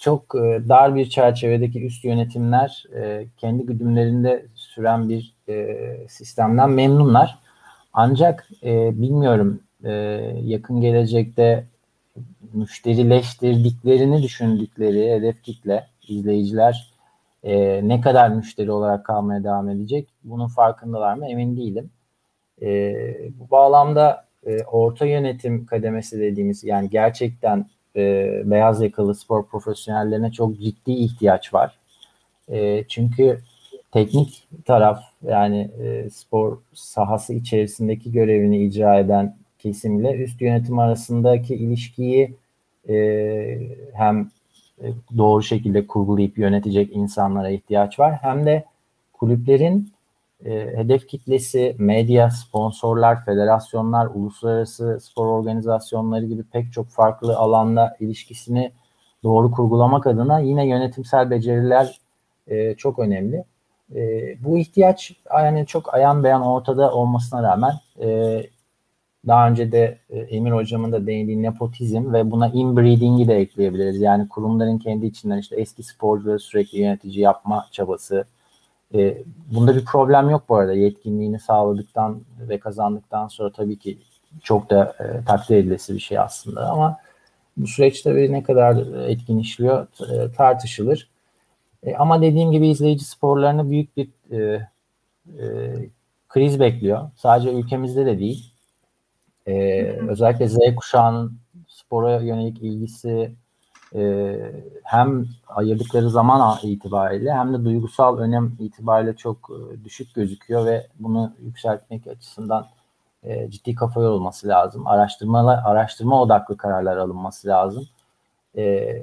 çok 0.00 0.34
e, 0.34 0.68
dar 0.68 0.94
bir 0.94 1.10
çerçevedeki 1.10 1.86
üst 1.86 2.04
yönetimler 2.04 2.84
e, 2.94 3.26
kendi 3.36 3.66
güdümlerinde 3.66 4.46
süren 4.54 5.08
bir 5.08 5.34
e, 5.48 5.76
sistemden 6.08 6.70
memnunlar. 6.70 7.38
Ancak 7.98 8.48
e, 8.64 9.00
bilmiyorum 9.00 9.60
e, 9.84 9.92
yakın 10.42 10.80
gelecekte 10.80 11.64
müşterileştirdiklerini 12.52 14.22
düşündükleri 14.22 15.10
hedef 15.10 15.42
kitle, 15.42 15.86
izleyiciler 16.08 16.92
e, 17.44 17.80
ne 17.88 18.00
kadar 18.00 18.28
müşteri 18.28 18.72
olarak 18.72 19.04
kalmaya 19.06 19.44
devam 19.44 19.68
edecek 19.68 20.08
bunun 20.24 20.48
farkındalar 20.48 21.14
mı 21.14 21.28
emin 21.28 21.56
değilim. 21.56 21.90
E, 22.62 22.94
bu 23.40 23.50
bağlamda 23.50 24.24
e, 24.46 24.64
orta 24.64 25.06
yönetim 25.06 25.66
kademesi 25.66 26.20
dediğimiz 26.20 26.64
yani 26.64 26.90
gerçekten 26.90 27.66
e, 27.96 28.02
beyaz 28.44 28.82
yakalı 28.82 29.14
spor 29.14 29.46
profesyonellerine 29.46 30.32
çok 30.32 30.60
ciddi 30.60 30.92
ihtiyaç 30.92 31.54
var. 31.54 31.78
E, 32.48 32.84
çünkü 32.88 33.40
teknik 33.92 34.48
taraf 34.64 35.00
yani 35.22 35.70
e, 35.82 36.10
spor 36.10 36.58
sahası 36.72 37.34
içerisindeki 37.34 38.12
görevini 38.12 38.64
icra 38.64 38.98
eden 38.98 39.36
kesimle 39.58 40.16
üst 40.16 40.40
yönetim 40.40 40.78
arasındaki 40.78 41.54
ilişkiyi 41.54 42.34
e, 42.88 42.96
hem 43.94 44.30
e, 44.82 44.86
doğru 45.16 45.42
şekilde 45.42 45.86
kurgulayıp 45.86 46.38
yönetecek 46.38 46.96
insanlara 46.96 47.50
ihtiyaç 47.50 47.98
var 47.98 48.18
hem 48.22 48.46
de 48.46 48.64
kulüplerin 49.12 49.92
e, 50.44 50.50
hedef 50.76 51.08
kitlesi, 51.08 51.76
medya, 51.78 52.30
sponsorlar, 52.30 53.24
federasyonlar, 53.24 54.06
uluslararası 54.06 54.98
spor 55.02 55.26
organizasyonları 55.26 56.26
gibi 56.26 56.42
pek 56.42 56.72
çok 56.72 56.88
farklı 56.88 57.36
alanda 57.36 57.96
ilişkisini 58.00 58.72
doğru 59.22 59.50
kurgulamak 59.50 60.06
adına 60.06 60.40
yine 60.40 60.68
yönetimsel 60.68 61.30
beceriler 61.30 62.00
e, 62.48 62.74
çok 62.74 62.98
önemli. 62.98 63.44
E, 63.94 64.34
bu 64.44 64.58
ihtiyaç 64.58 65.12
yani 65.34 65.66
çok 65.66 65.94
ayan 65.94 66.24
beyan 66.24 66.42
ortada 66.42 66.92
olmasına 66.92 67.42
rağmen 67.42 67.72
e, 68.00 68.42
daha 69.26 69.48
önce 69.48 69.72
de 69.72 69.98
e, 70.10 70.18
Emir 70.18 70.50
hocamın 70.52 70.92
da 70.92 71.06
değindiği 71.06 71.42
nepotizm 71.42 72.12
ve 72.12 72.30
buna 72.30 72.48
inbreeding'i 72.48 73.28
de 73.28 73.34
ekleyebiliriz. 73.36 74.00
Yani 74.00 74.28
kurumların 74.28 74.78
kendi 74.78 75.06
içinden 75.06 75.38
işte 75.38 75.56
eski 75.56 75.82
sporcuları 75.82 76.38
sürekli 76.38 76.80
yönetici 76.80 77.20
yapma 77.20 77.66
çabası. 77.72 78.24
E, 78.94 79.22
bunda 79.54 79.74
bir 79.76 79.84
problem 79.84 80.30
yok 80.30 80.42
bu 80.48 80.56
arada. 80.56 80.72
Yetkinliğini 80.72 81.38
sağladıktan 81.38 82.20
ve 82.40 82.58
kazandıktan 82.58 83.28
sonra 83.28 83.52
tabii 83.52 83.78
ki 83.78 83.98
çok 84.42 84.70
da 84.70 84.94
e, 85.00 85.24
takdir 85.24 85.56
edilesi 85.56 85.94
bir 85.94 86.00
şey 86.00 86.18
aslında 86.18 86.70
ama 86.70 86.98
bu 87.56 87.66
süreç 87.66 88.02
tabii 88.02 88.32
ne 88.32 88.42
kadar 88.42 88.76
etkin 89.08 89.38
işliyor 89.38 89.86
e, 90.00 90.32
tartışılır. 90.32 91.08
E, 91.86 91.96
ama 91.96 92.22
dediğim 92.22 92.52
gibi 92.52 92.68
izleyici 92.68 93.04
sporlarını 93.04 93.70
büyük 93.70 93.96
bir 93.96 94.08
e, 94.30 94.68
e, 95.38 95.74
kriz 96.28 96.60
bekliyor. 96.60 97.10
Sadece 97.16 97.52
ülkemizde 97.52 98.06
de 98.06 98.18
değil. 98.18 98.52
E, 99.46 99.82
özellikle 100.08 100.48
Z 100.48 100.58
kuşağının 100.76 101.32
spora 101.68 102.20
yönelik 102.20 102.62
ilgisi 102.62 103.32
e, 103.94 104.36
hem 104.82 105.26
ayırdıkları 105.48 106.10
zaman 106.10 106.58
itibariyle 106.62 107.32
hem 107.32 107.54
de 107.54 107.64
duygusal 107.64 108.18
önem 108.18 108.56
itibariyle 108.58 109.16
çok 109.16 109.50
e, 109.50 109.84
düşük 109.84 110.14
gözüküyor 110.14 110.66
ve 110.66 110.86
bunu 111.00 111.32
yükseltmek 111.40 112.06
açısından 112.06 112.66
e, 113.22 113.50
ciddi 113.50 113.74
kafa 113.74 114.00
yorulması 114.00 114.48
lazım. 114.48 114.86
Araştırmalar, 114.86 115.62
araştırma 115.64 116.22
odaklı 116.22 116.56
kararlar 116.56 116.96
alınması 116.96 117.48
lazım. 117.48 117.88
E, 118.56 118.96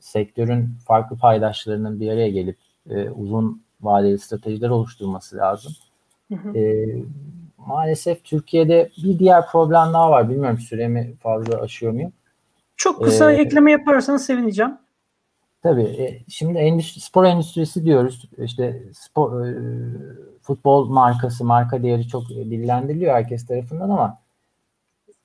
sektörün 0.00 0.68
farklı 0.86 1.16
paydaşlarının 1.18 2.00
bir 2.00 2.10
araya 2.10 2.28
gelip 2.28 2.56
e, 2.90 3.10
uzun 3.10 3.62
vadeli 3.80 4.18
stratejiler 4.18 4.68
oluşturması 4.68 5.36
lazım. 5.36 5.72
Hı 6.28 6.34
hı. 6.34 6.58
E, 6.58 6.86
maalesef 7.66 8.24
Türkiye'de 8.24 8.90
bir 9.02 9.18
diğer 9.18 9.46
problem 9.46 9.92
daha 9.92 10.10
var. 10.10 10.30
Bilmiyorum 10.30 10.58
süremi 10.58 11.16
fazla 11.16 11.60
aşıyor 11.60 11.92
muyum? 11.92 12.12
Çok 12.76 13.04
kısa 13.04 13.32
ee, 13.32 13.36
ekleme 13.36 13.70
yaparsanız 13.70 14.26
sevineceğim. 14.26 14.78
Tabii. 15.62 15.82
E, 15.82 16.22
şimdi 16.28 16.58
endüstri, 16.58 17.00
spor 17.00 17.24
endüstrisi 17.24 17.84
diyoruz. 17.84 18.28
İşte 18.38 18.82
spor, 18.92 19.46
e, 19.46 19.54
futbol 20.42 20.88
markası, 20.88 21.44
marka 21.44 21.82
değeri 21.82 22.08
çok 22.08 22.28
dillendiriliyor 22.28 23.14
herkes 23.14 23.46
tarafından 23.46 23.90
ama 23.90 24.18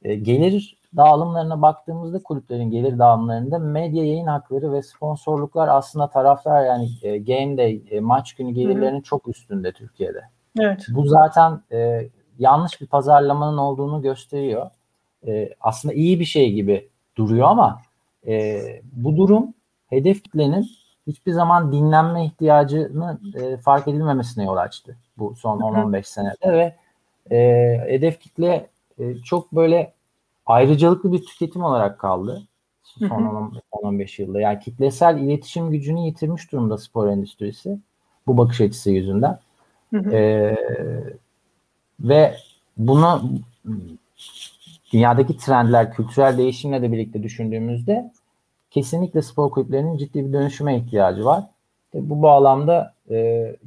e, 0.03 0.15
gelir 0.15 0.77
dağılımlarına 0.97 1.61
baktığımızda 1.61 2.23
kulüplerin 2.23 2.71
gelir 2.71 2.99
dağılımlarında 2.99 3.59
medya 3.59 4.05
yayın 4.05 4.27
hakları 4.27 4.73
ve 4.73 4.81
sponsorluklar 4.81 5.67
aslında 5.67 6.09
taraftar 6.09 6.65
yani 6.65 6.89
game 7.01 7.57
day, 7.57 7.99
maç 7.99 8.33
günü 8.33 8.51
gelirlerinin 8.51 9.01
çok 9.01 9.27
üstünde 9.27 9.71
Türkiye'de. 9.71 10.21
Evet. 10.59 10.85
Bu 10.89 11.05
zaten 11.05 11.61
e, 11.71 12.09
yanlış 12.39 12.81
bir 12.81 12.87
pazarlamanın 12.87 13.57
olduğunu 13.57 14.01
gösteriyor. 14.01 14.69
E, 15.27 15.49
aslında 15.61 15.93
iyi 15.93 16.19
bir 16.19 16.25
şey 16.25 16.53
gibi 16.53 16.89
duruyor 17.17 17.47
ama 17.47 17.81
e, 18.27 18.61
bu 18.93 19.17
durum 19.17 19.53
hedef 19.87 20.23
kitlenin 20.23 20.67
hiçbir 21.07 21.31
zaman 21.31 21.71
dinlenme 21.71 22.25
ihtiyacını 22.25 23.19
e, 23.35 23.57
fark 23.57 23.87
edilmemesine 23.87 24.43
yol 24.43 24.57
açtı 24.57 24.97
bu 25.17 25.35
son 25.35 25.59
10-15 25.59 26.03
senede 26.03 26.53
ve 26.53 26.75
e, 27.35 27.37
hedef 27.87 28.19
kitle 28.19 28.69
e, 28.99 29.15
çok 29.15 29.51
böyle 29.51 29.93
ayrıcalıklı 30.45 31.11
bir 31.11 31.25
tüketim 31.25 31.63
olarak 31.63 31.99
kaldı 31.99 32.47
son 32.99 33.51
10-15 33.71 34.21
yılda. 34.21 34.39
Yani 34.39 34.59
kitlesel 34.59 35.17
iletişim 35.17 35.71
gücünü 35.71 35.99
yitirmiş 35.99 36.51
durumda 36.51 36.77
spor 36.77 37.07
endüstrisi 37.07 37.79
bu 38.27 38.37
bakış 38.37 38.61
açısı 38.61 38.91
yüzünden. 38.91 39.39
E, 39.93 40.55
ve 41.99 42.35
bunu 42.77 43.21
dünyadaki 44.93 45.37
trendler, 45.37 45.93
kültürel 45.93 46.37
değişimle 46.37 46.81
de 46.81 46.91
birlikte 46.91 47.23
düşündüğümüzde 47.23 48.11
kesinlikle 48.71 49.21
spor 49.21 49.51
kulüplerinin 49.51 49.97
ciddi 49.97 50.27
bir 50.27 50.33
dönüşüme 50.33 50.77
ihtiyacı 50.77 51.25
var. 51.25 51.43
E, 51.95 52.09
bu 52.09 52.21
bağlamda 52.21 52.93
e, 53.09 53.15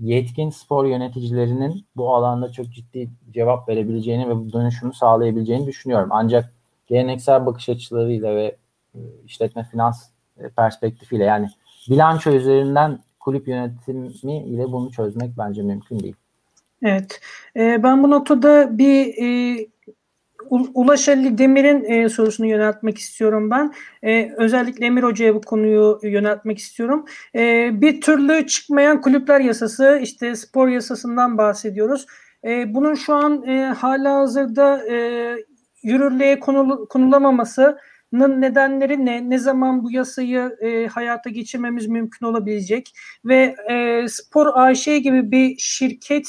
yetkin 0.00 0.50
spor 0.50 0.84
yöneticilerinin 0.84 1.84
bu 1.96 2.14
alanda 2.14 2.52
çok 2.52 2.66
ciddi 2.66 3.10
cevap 3.30 3.68
verebileceğini 3.68 4.28
ve 4.28 4.36
bu 4.36 4.52
dönüşümü 4.52 4.94
sağlayabileceğini 4.94 5.66
düşünüyorum. 5.66 6.08
Ancak 6.12 6.57
geleneksel 6.88 7.46
bakış 7.46 7.68
açılarıyla 7.68 8.36
ve 8.36 8.56
e, 8.94 9.00
işletme 9.26 9.64
finans 9.64 10.08
e, 10.38 10.48
perspektifiyle 10.48 11.24
yani 11.24 11.48
bilanço 11.90 12.30
üzerinden 12.30 12.98
kulüp 13.20 13.48
yönetimi 13.48 14.44
ile 14.44 14.72
bunu 14.72 14.90
çözmek 14.90 15.30
bence 15.38 15.62
mümkün 15.62 16.00
değil. 16.00 16.14
Evet. 16.82 17.20
E, 17.56 17.82
ben 17.82 18.02
bu 18.02 18.10
noktada 18.10 18.78
bir 18.78 19.14
e, 19.22 19.66
Ulaş 20.50 21.08
Ali 21.08 21.38
Demir'in 21.38 22.08
sorusunu 22.08 22.46
yöneltmek 22.46 22.98
istiyorum 22.98 23.50
ben. 23.50 23.72
Özellikle 24.36 24.86
Emir 24.86 25.02
Hoca'ya 25.02 25.34
bu 25.34 25.40
konuyu 25.40 25.98
yöneltmek 26.02 26.58
istiyorum. 26.58 27.04
Bir 27.80 28.00
türlü 28.00 28.46
çıkmayan 28.46 29.00
kulüpler 29.00 29.40
yasası, 29.40 30.00
işte 30.02 30.36
spor 30.36 30.68
yasasından 30.68 31.38
bahsediyoruz. 31.38 32.06
Bunun 32.66 32.94
şu 32.94 33.14
an 33.14 33.42
hala 33.74 34.14
hazırda 34.14 34.82
yürürlüğe 35.82 36.40
konul, 36.40 36.86
konulamamasının 36.86 38.40
nedenleri 38.40 39.06
ne? 39.06 39.30
Ne 39.30 39.38
zaman 39.38 39.84
bu 39.84 39.90
yasayı 39.90 40.56
e, 40.60 40.86
hayata 40.86 41.30
geçirmemiz 41.30 41.86
mümkün 41.86 42.26
olabilecek? 42.26 42.92
Ve 43.24 43.54
e, 43.70 44.08
Spor 44.08 44.46
AŞ 44.54 44.84
gibi 44.84 45.30
bir 45.30 45.56
şirket 45.58 46.28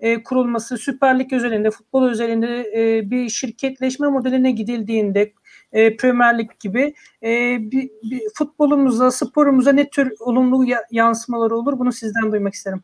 e, 0.00 0.22
kurulması, 0.22 0.78
Süper 0.78 1.18
Lig 1.18 1.32
özelinde, 1.32 1.70
futbol 1.70 2.08
özelinde 2.08 2.72
e, 2.76 3.10
bir 3.10 3.28
şirketleşme 3.28 4.08
modeline 4.08 4.50
gidildiğinde 4.50 5.32
e, 5.72 5.96
Premier 5.96 6.38
Lig 6.38 6.50
gibi 6.60 6.94
e, 7.22 7.58
bir, 7.60 7.90
bir 8.02 8.22
futbolumuza, 8.34 9.10
sporumuza 9.10 9.72
ne 9.72 9.90
tür 9.90 10.12
olumlu 10.20 10.64
yansımaları 10.90 11.56
olur? 11.56 11.78
Bunu 11.78 11.92
sizden 11.92 12.32
duymak 12.32 12.54
isterim. 12.54 12.82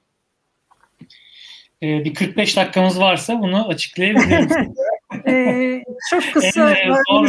E, 1.83 2.05
bir 2.05 2.15
45 2.15 2.57
dakikamız 2.57 3.01
varsa 3.01 3.41
bunu 3.41 3.69
açıklayabiliriz. 3.69 4.53
e, 5.27 5.83
çok 6.11 6.23
kısa. 6.33 6.75
en 6.75 6.93
zor 6.93 7.27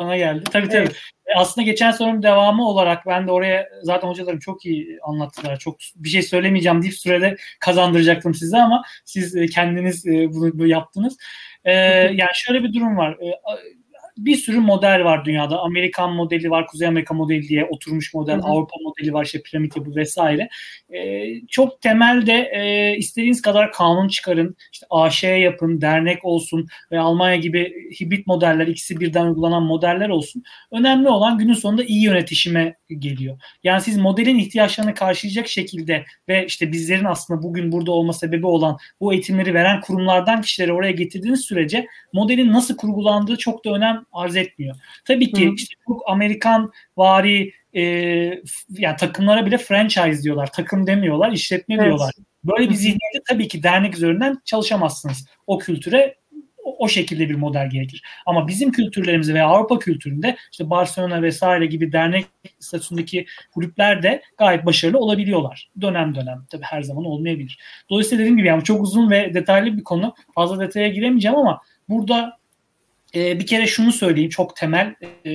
bana 0.00 0.16
geldi. 0.16 0.44
Tabii 0.52 0.68
tabii. 0.68 0.78
Evet. 0.78 0.96
Aslında 1.36 1.64
geçen 1.64 1.90
sorunun 1.90 2.22
devamı 2.22 2.68
olarak 2.68 3.06
ben 3.06 3.26
de 3.26 3.32
oraya 3.32 3.68
zaten 3.82 4.08
hocalarım 4.08 4.38
çok 4.38 4.66
iyi 4.66 4.98
anlattılar. 5.02 5.58
Çok 5.58 5.76
bir 5.96 6.08
şey 6.08 6.22
söylemeyeceğim 6.22 6.82
deyip 6.82 6.94
sürede 6.94 7.36
kazandıracaktım 7.60 8.34
size 8.34 8.58
ama 8.58 8.84
siz 9.04 9.36
e, 9.36 9.46
kendiniz 9.46 10.06
e, 10.06 10.32
bunu 10.32 10.66
yaptınız. 10.66 11.16
Ee, 11.64 11.72
yani 11.72 12.30
şöyle 12.34 12.62
bir 12.62 12.72
durum 12.72 12.96
var. 12.96 13.18
Bir 14.20 14.36
sürü 14.36 14.60
model 14.60 15.04
var 15.04 15.24
dünyada. 15.24 15.60
Amerikan 15.60 16.12
modeli 16.12 16.50
var, 16.50 16.66
Kuzey 16.66 16.88
Amerika 16.88 17.14
modeli 17.14 17.48
diye 17.48 17.64
oturmuş 17.64 18.14
model, 18.14 18.34
hı 18.34 18.38
hı. 18.38 18.46
Avrupa 18.46 18.76
modeli 18.84 19.12
var, 19.12 19.24
işte 19.24 19.42
piramit 19.42 19.76
yapı 19.76 19.96
vesaire. 19.96 20.48
E, 20.90 21.26
çok 21.48 21.80
temelde 21.80 22.50
e, 22.54 22.96
istediğiniz 22.96 23.42
kadar 23.42 23.72
kanun 23.72 24.08
çıkarın, 24.08 24.56
işte 24.72 24.86
AŞ 24.90 25.24
yapın, 25.24 25.80
dernek 25.80 26.24
olsun 26.24 26.66
ve 26.92 27.00
Almanya 27.00 27.36
gibi 27.36 27.72
hibrit 28.00 28.26
modeller, 28.26 28.66
ikisi 28.66 29.00
birden 29.00 29.26
uygulanan 29.26 29.62
modeller 29.62 30.08
olsun. 30.08 30.42
Önemli 30.72 31.08
olan 31.08 31.38
günün 31.38 31.54
sonunda 31.54 31.84
iyi 31.84 32.02
yönetişime 32.02 32.76
geliyor. 32.98 33.38
Yani 33.64 33.80
siz 33.80 33.96
modelin 33.98 34.38
ihtiyaçlarını 34.38 34.94
karşılayacak 34.94 35.48
şekilde 35.48 36.04
ve 36.28 36.46
işte 36.46 36.72
bizlerin 36.72 37.04
aslında 37.04 37.42
bugün 37.42 37.72
burada 37.72 37.92
olma 37.92 38.12
sebebi 38.12 38.46
olan 38.46 38.76
bu 39.00 39.12
eğitimleri 39.12 39.54
veren 39.54 39.80
kurumlardan 39.80 40.42
kişileri 40.42 40.72
oraya 40.72 40.92
getirdiğiniz 40.92 41.40
sürece 41.40 41.86
modelin 42.12 42.52
nasıl 42.52 42.76
kurgulandığı 42.76 43.36
çok 43.36 43.64
da 43.64 43.70
önem 43.70 44.04
arz 44.12 44.36
etmiyor. 44.36 44.76
Tabii 45.04 45.32
ki 45.32 45.48
Hı. 45.48 45.54
işte 45.54 45.74
çok 45.86 46.02
Amerikan 46.06 46.72
vari 46.96 47.52
e, 47.72 47.82
yani 48.68 48.96
takımlara 48.98 49.46
bile 49.46 49.58
franchise 49.58 50.22
diyorlar. 50.22 50.52
Takım 50.52 50.86
demiyorlar, 50.86 51.32
işletme 51.32 51.74
evet. 51.74 51.84
diyorlar. 51.84 52.12
Böyle 52.44 52.70
bir 52.70 52.74
zihniyette 52.74 53.20
tabii 53.28 53.48
ki 53.48 53.62
dernek 53.62 53.94
üzerinden 53.94 54.38
çalışamazsınız. 54.44 55.26
O 55.46 55.58
kültüre 55.58 56.20
o, 56.64 56.88
şekilde 56.88 57.28
bir 57.28 57.34
model 57.34 57.70
gerekir. 57.70 58.02
Ama 58.26 58.48
bizim 58.48 58.72
kültürlerimizde 58.72 59.34
veya 59.34 59.46
Avrupa 59.46 59.78
kültüründe 59.78 60.36
işte 60.52 60.70
Barcelona 60.70 61.22
vesaire 61.22 61.66
gibi 61.66 61.92
dernek 61.92 62.26
statüsündeki 62.58 63.26
kulüpler 63.54 64.02
de 64.02 64.22
gayet 64.38 64.66
başarılı 64.66 64.98
olabiliyorlar. 64.98 65.70
Dönem 65.80 66.14
dönem 66.14 66.46
tabii 66.50 66.62
her 66.62 66.82
zaman 66.82 67.04
olmayabilir. 67.04 67.58
Dolayısıyla 67.90 68.20
dediğim 68.20 68.36
gibi 68.36 68.48
yani 68.48 68.64
çok 68.64 68.82
uzun 68.82 69.10
ve 69.10 69.34
detaylı 69.34 69.76
bir 69.76 69.84
konu. 69.84 70.14
Fazla 70.34 70.60
detaya 70.60 70.88
giremeyeceğim 70.88 71.36
ama 71.36 71.60
burada 71.88 72.39
e, 73.14 73.40
bir 73.40 73.46
kere 73.46 73.66
şunu 73.66 73.92
söyleyeyim 73.92 74.30
çok 74.30 74.56
temel. 74.56 74.94
E, 75.26 75.32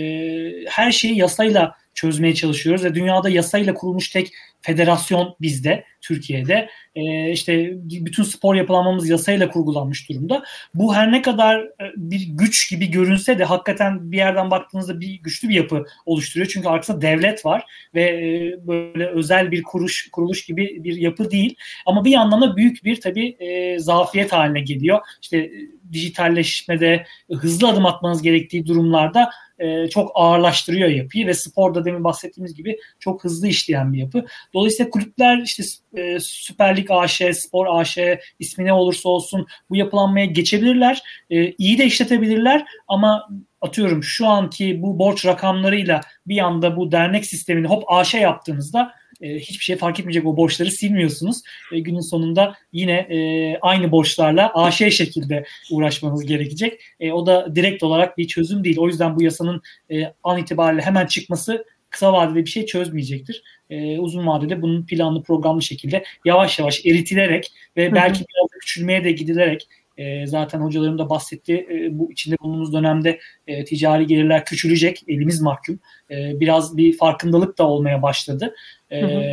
her 0.69 0.91
şeyi 0.91 1.17
yasayla 1.17 1.75
çözmeye 1.93 2.35
çalışıyoruz 2.35 2.83
ve 2.83 2.95
dünyada 2.95 3.29
yasayla 3.29 3.73
kurulmuş 3.73 4.09
tek 4.09 4.31
federasyon 4.61 5.35
bizde, 5.41 5.85
Türkiye'de. 6.01 6.69
E, 6.95 7.31
işte 7.31 7.73
bütün 7.81 8.23
spor 8.23 8.55
yapılanmamız 8.55 9.09
yasayla 9.09 9.49
kurgulanmış 9.49 10.09
durumda. 10.09 10.43
Bu 10.73 10.95
her 10.95 11.11
ne 11.11 11.21
kadar 11.21 11.59
e, 11.59 11.91
bir 11.95 12.27
güç 12.29 12.69
gibi 12.69 12.91
görünse 12.91 13.39
de 13.39 13.43
hakikaten 13.43 14.11
bir 14.11 14.17
yerden 14.17 14.51
baktığınızda 14.51 14.99
bir 14.99 15.13
güçlü 15.13 15.49
bir 15.49 15.55
yapı 15.55 15.85
oluşturuyor. 16.05 16.49
Çünkü 16.53 16.67
arkasında 16.67 17.01
devlet 17.01 17.45
var 17.45 17.63
ve 17.95 18.03
e, 18.03 18.67
böyle 18.67 19.07
özel 19.07 19.51
bir 19.51 19.63
kuruş 19.63 20.09
kuruluş 20.11 20.45
gibi 20.45 20.83
bir 20.83 20.95
yapı 20.95 21.31
değil. 21.31 21.55
Ama 21.85 22.05
bir 22.05 22.11
yandan 22.11 22.41
da 22.41 22.57
büyük 22.57 22.83
bir 22.85 23.01
tabii 23.01 23.27
e, 23.39 23.79
zafiyet 23.79 24.31
haline 24.31 24.61
geliyor. 24.61 24.99
İşte 25.21 25.37
e, 25.37 25.51
dijitalleşmede 25.91 27.05
hızlı 27.31 27.67
adım 27.67 27.85
atmanız 27.85 28.21
gerektiği 28.21 28.67
durumlarda 28.67 29.29
e, 29.59 29.89
çok 29.89 30.11
ağırlaştırıyor 30.15 30.89
yapıyı 30.89 31.27
ve 31.27 31.33
sporda 31.33 31.85
demin 31.85 32.03
bahsettiğimiz 32.03 32.55
gibi 32.55 32.77
çok 32.99 33.23
hızlı 33.23 33.47
işleyen 33.47 33.93
bir 33.93 33.99
yapı. 33.99 34.25
Dolayısıyla 34.53 34.89
kulüpler 34.89 35.41
işte 35.41 35.63
e, 35.97 36.19
Süper 36.19 36.77
Lig 36.77 36.84
AŞ, 36.91 37.21
Spor 37.33 37.79
AŞ 37.79 37.97
ismi 38.39 38.65
ne 38.65 38.73
olursa 38.73 39.09
olsun 39.09 39.47
bu 39.69 39.75
yapılanmaya 39.75 40.25
geçebilirler. 40.25 41.03
E, 41.29 41.51
iyi 41.51 41.77
de 41.77 41.85
işletebilirler 41.85 42.65
ama 42.87 43.29
atıyorum 43.61 44.03
şu 44.03 44.27
anki 44.27 44.81
bu 44.81 44.99
borç 44.99 45.25
rakamlarıyla 45.25 46.01
bir 46.27 46.37
anda 46.37 46.77
bu 46.77 46.91
dernek 46.91 47.25
sistemini 47.25 47.67
hop 47.67 47.83
AŞ 47.87 48.13
yaptığınızda 48.13 48.93
e, 49.21 49.39
hiçbir 49.39 49.63
şey 49.63 49.75
fark 49.75 49.99
etmeyecek 49.99 50.25
o 50.25 50.37
borçları 50.37 50.71
silmiyorsunuz. 50.71 51.41
E, 51.71 51.79
günün 51.79 51.99
sonunda 51.99 52.55
yine 52.73 52.93
e, 52.93 53.57
aynı 53.61 53.91
borçlarla 53.91 54.51
AŞ 54.53 54.77
şekilde 54.77 55.45
uğraşmanız 55.71 56.25
gerekecek. 56.25 56.81
E, 56.99 57.11
o 57.11 57.25
da 57.25 57.55
direkt 57.55 57.83
olarak 57.83 58.17
bir 58.17 58.27
çözüm 58.27 58.63
değil. 58.63 58.77
O 58.79 58.87
yüzden 58.87 59.15
bu 59.15 59.23
yasanın 59.23 59.61
e, 59.91 60.13
an 60.23 60.37
itibariyle 60.37 60.81
hemen 60.81 61.05
çıkması 61.05 61.65
kısa 61.95 62.13
vadede 62.13 62.45
bir 62.45 62.49
şey 62.49 62.65
çözmeyecektir. 62.65 63.43
E, 63.69 63.99
uzun 63.99 64.27
vadede 64.27 64.61
bunun 64.61 64.85
planlı 64.85 65.23
programlı 65.23 65.61
şekilde 65.61 66.03
yavaş 66.25 66.59
yavaş 66.59 66.85
eritilerek 66.85 67.51
ve 67.77 67.93
belki 67.93 68.19
biraz 68.19 68.49
da 68.51 68.59
küçülmeye 68.59 69.03
de 69.03 69.11
gidilerek 69.11 69.67
e, 69.97 70.27
zaten 70.27 70.59
hocalarım 70.59 70.97
da 70.97 71.09
bahsetti. 71.09 71.67
E, 71.71 71.99
bu 71.99 72.11
içinde 72.11 72.35
bulunduğumuz 72.41 72.73
dönemde 72.73 73.19
e, 73.47 73.65
ticari 73.65 74.07
gelirler 74.07 74.45
küçülecek. 74.45 75.03
Elimiz 75.07 75.41
mahkum. 75.41 75.79
E, 76.11 76.39
biraz 76.39 76.77
bir 76.77 76.97
farkındalık 76.97 77.57
da 77.57 77.67
olmaya 77.67 78.01
başladı. 78.01 78.55
E, 78.91 79.01
hı 79.01 79.05
hı 79.05 79.31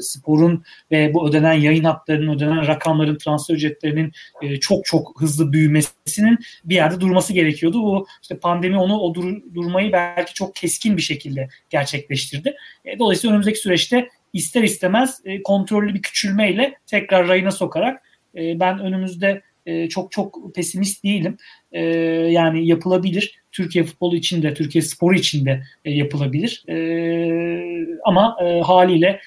sporun 0.00 0.64
ve 0.90 1.14
bu 1.14 1.28
ödenen 1.28 1.52
yayın 1.52 1.84
haklarının, 1.84 2.36
ödenen 2.36 2.66
rakamların, 2.66 3.18
transfer 3.18 3.54
ücretlerinin 3.54 4.12
e, 4.42 4.60
çok 4.60 4.84
çok 4.84 5.20
hızlı 5.20 5.52
büyümesinin 5.52 6.38
bir 6.64 6.74
yerde 6.74 7.00
durması 7.00 7.32
gerekiyordu. 7.32 7.82
Bu 7.82 8.06
işte 8.22 8.38
pandemi 8.38 8.78
onu 8.78 8.98
o 8.98 9.14
dur, 9.14 9.36
durmayı 9.54 9.92
belki 9.92 10.34
çok 10.34 10.54
keskin 10.54 10.96
bir 10.96 11.02
şekilde 11.02 11.48
gerçekleştirdi. 11.70 12.56
E, 12.84 12.98
dolayısıyla 12.98 13.32
önümüzdeki 13.32 13.58
süreçte 13.58 14.08
ister 14.32 14.62
istemez 14.62 15.20
e, 15.24 15.42
kontrollü 15.42 15.94
bir 15.94 16.02
küçülmeyle 16.02 16.74
tekrar 16.86 17.28
rayına 17.28 17.50
sokarak 17.50 18.02
e, 18.36 18.60
ben 18.60 18.78
önümüzde 18.78 19.42
e, 19.66 19.88
çok 19.88 20.12
çok 20.12 20.54
pesimist 20.54 21.04
değilim. 21.04 21.36
E, 21.72 21.84
yani 22.30 22.66
yapılabilir. 22.66 23.38
Türkiye 23.52 23.84
futbolu 23.84 24.16
için 24.16 24.42
de, 24.42 24.54
Türkiye 24.54 24.82
sporu 24.82 25.14
için 25.14 25.46
de 25.46 25.62
e, 25.84 25.90
yapılabilir. 25.90 26.64
E, 26.68 26.76
ama 28.04 28.36
e, 28.44 28.60
haliyle 28.60 29.20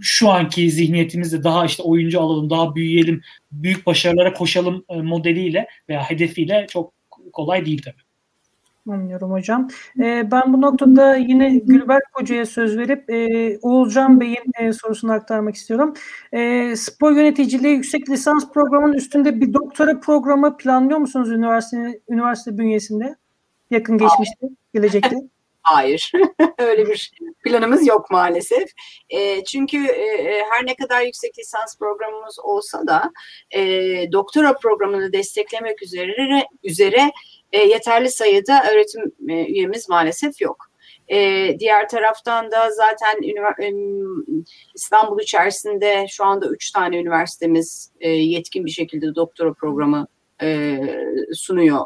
şu 0.00 0.30
anki 0.30 0.70
zihniyetimizde 0.70 1.44
daha 1.44 1.66
işte 1.66 1.82
oyuncu 1.82 2.20
alalım, 2.20 2.50
daha 2.50 2.74
büyüyelim, 2.74 3.22
büyük 3.52 3.86
başarılara 3.86 4.32
koşalım 4.32 4.84
e, 4.88 5.02
modeliyle 5.02 5.66
veya 5.88 6.10
hedefiyle 6.10 6.66
çok 6.70 6.92
kolay 7.32 7.66
değil 7.66 7.82
tabii. 7.84 8.04
Anlıyorum 8.90 9.30
hocam. 9.30 9.68
Ee, 10.00 10.30
ben 10.30 10.52
bu 10.52 10.60
noktada 10.60 11.16
yine 11.16 11.58
Gülberk 11.58 12.04
Hoca'ya 12.12 12.46
söz 12.46 12.78
verip 12.78 13.10
e, 13.10 13.58
Oğulcan 13.62 14.20
Bey'in 14.20 14.52
e, 14.58 14.72
sorusunu 14.72 15.12
aktarmak 15.12 15.54
istiyorum. 15.54 15.94
E, 16.32 16.72
spor 16.76 17.12
yöneticiliği 17.12 17.74
yüksek 17.74 18.10
lisans 18.10 18.52
programının 18.52 18.92
üstünde 18.92 19.40
bir 19.40 19.54
doktora 19.54 20.00
programı 20.00 20.56
planlıyor 20.56 20.98
musunuz 20.98 21.30
üniversite 21.30 22.00
üniversite 22.08 22.58
bünyesinde? 22.58 23.16
Yakın 23.70 23.98
geçmişte, 23.98 24.48
gelecekte? 24.74 25.16
Hayır, 25.64 26.12
öyle 26.58 26.86
bir 26.86 27.12
planımız 27.44 27.86
yok 27.86 28.10
maalesef. 28.10 28.68
E, 29.10 29.44
çünkü 29.44 29.86
e, 29.86 30.44
her 30.50 30.66
ne 30.66 30.74
kadar 30.76 31.02
yüksek 31.02 31.38
lisans 31.38 31.78
programımız 31.78 32.38
olsa 32.38 32.86
da 32.86 33.12
e, 33.50 33.62
doktora 34.12 34.54
programını 34.54 35.12
desteklemek 35.12 35.82
üzere 35.82 36.46
üzere 36.62 37.12
e, 37.52 37.58
yeterli 37.58 38.10
sayıda 38.10 38.62
öğretim 38.72 39.02
e, 39.28 39.46
üyemiz 39.46 39.88
maalesef 39.88 40.40
yok. 40.40 40.70
E, 41.08 41.16
diğer 41.58 41.88
taraftan 41.88 42.50
da 42.50 42.70
zaten 42.70 43.22
e, 43.62 43.68
İstanbul 44.74 45.20
içerisinde 45.20 46.06
şu 46.08 46.24
anda 46.24 46.48
üç 46.48 46.70
tane 46.70 46.98
üniversitemiz 46.98 47.92
e, 48.00 48.10
yetkin 48.10 48.64
bir 48.64 48.70
şekilde 48.70 49.14
doktora 49.14 49.52
programı 49.52 50.06
e, 50.42 50.80
sunuyor 51.32 51.80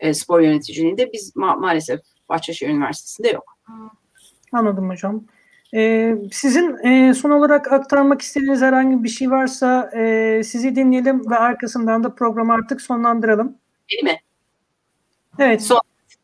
e, 0.00 0.14
spor 0.14 0.40
yöneticiliğinde. 0.40 1.12
Biz 1.12 1.36
ma- 1.36 1.60
maalesef 1.60 2.00
Bahçeşehir 2.30 2.70
Üniversitesi'nde 2.70 3.28
yok. 3.28 3.58
Anladım 4.52 4.90
hocam. 4.90 5.24
Ee, 5.74 6.14
sizin 6.32 6.86
e, 6.86 7.14
son 7.14 7.30
olarak 7.30 7.72
aktarmak 7.72 8.22
istediğiniz 8.22 8.62
herhangi 8.62 9.04
bir 9.04 9.08
şey 9.08 9.30
varsa 9.30 9.90
e, 9.96 10.42
sizi 10.44 10.76
dinleyelim 10.76 11.30
ve 11.30 11.36
arkasından 11.36 12.04
da 12.04 12.14
programı 12.14 12.52
artık 12.52 12.80
sonlandıralım. 12.80 13.56
Değil 13.90 14.02
mi? 14.02 14.20
Evet. 15.38 15.62
Son, 15.62 15.80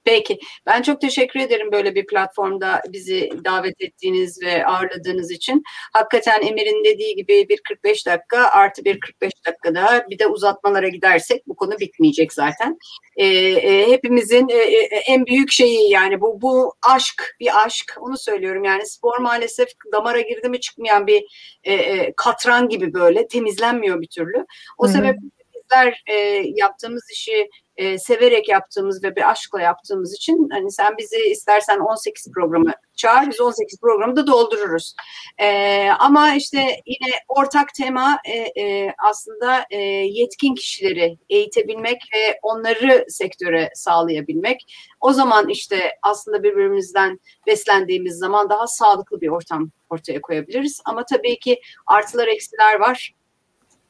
peki. 0.07 0.39
Ben 0.67 0.83
çok 0.83 1.01
teşekkür 1.01 1.41
ederim 1.41 1.73
böyle 1.73 1.95
bir 1.95 2.07
platformda 2.07 2.83
bizi 2.89 3.31
davet 3.45 3.81
ettiğiniz 3.81 4.43
ve 4.43 4.67
ağırladığınız 4.67 5.31
için. 5.31 5.63
Hakikaten 5.93 6.43
Emir'in 6.43 6.85
dediği 6.85 7.17
gibi 7.17 7.47
bir 7.49 7.61
45 7.69 8.07
dakika 8.07 8.51
artı 8.51 8.85
bir 8.85 9.01
45 9.01 9.33
dakika 9.47 9.75
daha 9.75 10.11
bir 10.11 10.19
de 10.19 10.27
uzatmalara 10.27 10.89
gidersek 10.89 11.47
bu 11.47 11.57
konu 11.57 11.79
bitmeyecek 11.81 12.33
zaten. 12.33 12.79
Ee, 13.17 13.27
e, 13.27 13.91
hepimizin 13.91 14.49
e, 14.49 14.55
e, 14.55 14.97
en 15.09 15.27
büyük 15.27 15.53
şeyi 15.53 15.91
yani 15.91 16.21
bu 16.21 16.43
bu 16.43 16.75
aşk 16.83 17.37
bir 17.41 17.65
aşk 17.65 17.97
onu 18.01 18.19
söylüyorum 18.19 18.65
yani 18.65 18.87
spor 18.87 19.19
maalesef 19.19 19.69
damara 19.93 20.21
girdi 20.21 20.49
mi 20.49 20.61
çıkmayan 20.61 21.07
bir 21.07 21.25
e, 21.65 21.75
e, 21.75 22.13
katran 22.17 22.69
gibi 22.69 22.95
böyle 22.95 23.29
temizlenmiyor 23.29 24.01
bir 24.01 24.09
türlü. 24.09 24.47
O 24.79 24.89
sebeple 24.89 25.36
bizler 25.67 26.03
e, 26.07 26.15
yaptığımız 26.55 27.11
işi 27.13 27.51
e, 27.77 27.99
severek 27.99 28.49
yaptığımız 28.49 29.05
ve 29.05 29.17
bir 29.17 29.31
aşkla 29.31 29.61
yaptığımız 29.61 30.15
için 30.15 30.49
hani 30.53 30.73
sen 30.73 30.97
bizi 30.99 31.17
istersen 31.17 31.79
18 31.79 32.33
programı 32.33 32.73
çağır 32.97 33.31
biz 33.31 33.41
18 33.41 33.81
programı 33.81 34.17
da 34.17 34.27
doldururuz. 34.27 34.95
E, 35.39 35.89
ama 35.99 36.35
işte 36.35 36.59
yine 36.87 37.13
ortak 37.29 37.75
tema 37.75 38.19
e, 38.25 38.63
e, 38.63 38.95
aslında 38.99 39.65
e, 39.71 39.77
yetkin 40.07 40.55
kişileri 40.55 41.19
eğitebilmek 41.29 42.03
ve 42.15 42.39
onları 42.43 43.05
sektöre 43.09 43.71
sağlayabilmek. 43.75 44.61
O 45.01 45.13
zaman 45.13 45.49
işte 45.49 45.91
aslında 46.03 46.43
birbirimizden 46.43 47.21
beslendiğimiz 47.47 48.19
zaman 48.19 48.51
daha 48.51 48.67
sağlıklı 48.67 49.21
bir 49.21 49.29
ortam 49.29 49.71
ortaya 49.91 50.21
koyabiliriz. 50.21 50.81
Ama 50.85 51.05
tabii 51.05 51.39
ki 51.39 51.61
artılar 51.87 52.27
eksiler 52.27 52.81
var. 52.81 53.15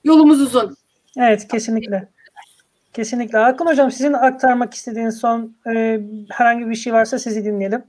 Yolumuz 0.05 0.41
uzun. 0.41 0.77
Evet 1.17 1.49
kesinlikle. 1.49 2.09
Kesinlikle. 2.93 3.39
Hakan 3.39 3.67
Hocam 3.67 3.91
sizin 3.91 4.13
aktarmak 4.13 4.75
istediğiniz 4.75 5.19
son 5.19 5.57
e, 5.75 6.01
herhangi 6.31 6.71
bir 6.71 6.75
şey 6.75 6.93
varsa 6.93 7.19
sizi 7.19 7.45
dinleyelim. 7.45 7.85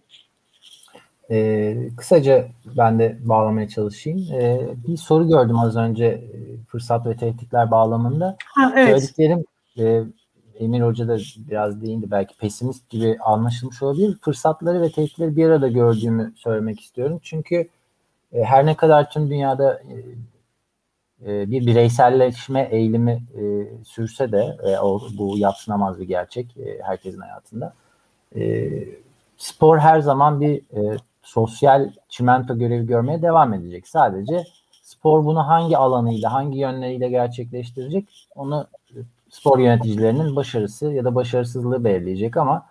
Ee, 1.31 1.77
kısaca 1.97 2.47
ben 2.77 2.99
de 2.99 3.17
bağlamaya 3.21 3.67
çalışayım. 3.67 4.19
Ee, 4.33 4.61
bir 4.87 4.97
soru 4.97 5.27
gördüm 5.27 5.59
az 5.59 5.77
önce 5.77 6.05
e, 6.05 6.29
fırsat 6.67 7.05
ve 7.05 7.17
tehditler 7.17 7.71
bağlamında. 7.71 8.37
Ha, 8.45 8.73
evet. 8.75 8.87
Söylediklerim 8.87 9.45
e, 9.79 10.03
Emir 10.59 10.81
Hoca 10.81 11.07
da 11.07 11.17
biraz 11.49 11.81
değindi 11.81 12.11
belki 12.11 12.37
pesimist 12.37 12.89
gibi 12.89 13.17
anlaşılmış 13.19 13.83
olabilir. 13.83 14.17
Fırsatları 14.21 14.81
ve 14.81 14.91
tehditleri 14.91 15.35
bir 15.35 15.45
arada 15.45 15.67
gördüğümü 15.67 16.33
söylemek 16.35 16.79
istiyorum. 16.79 17.19
Çünkü 17.23 17.67
e, 18.33 18.43
her 18.43 18.65
ne 18.65 18.75
kadar 18.75 19.09
tüm 19.11 19.29
dünyada 19.29 19.73
e, 19.73 19.95
e, 21.25 21.51
bir 21.51 21.65
bireyselleşme 21.65 22.67
eğilimi 22.71 23.11
e, 23.11 23.67
sürse 23.83 24.31
de 24.31 24.57
e, 24.63 24.79
o, 24.79 25.01
bu 25.17 25.37
yatsınamaz 25.37 25.99
bir 25.99 26.07
gerçek 26.07 26.57
e, 26.57 26.79
herkesin 26.83 27.19
hayatında. 27.19 27.73
E, 28.35 28.69
spor 29.37 29.77
her 29.77 29.99
zaman 29.99 30.41
bir 30.41 30.57
e, 30.57 30.97
sosyal 31.21 31.91
çimento 32.09 32.57
görevi 32.57 32.85
görmeye 32.85 33.21
devam 33.21 33.53
edecek. 33.53 33.87
Sadece 33.87 34.43
spor 34.81 35.25
bunu 35.25 35.47
hangi 35.47 35.77
alanıyla, 35.77 36.33
hangi 36.33 36.59
yönleriyle 36.59 37.09
gerçekleştirecek 37.09 38.27
onu 38.35 38.67
e, 38.91 38.97
spor 39.29 39.59
yöneticilerinin 39.59 40.35
başarısı 40.35 40.93
ya 40.93 41.03
da 41.03 41.15
başarısızlığı 41.15 41.83
belirleyecek 41.83 42.37
ama 42.37 42.65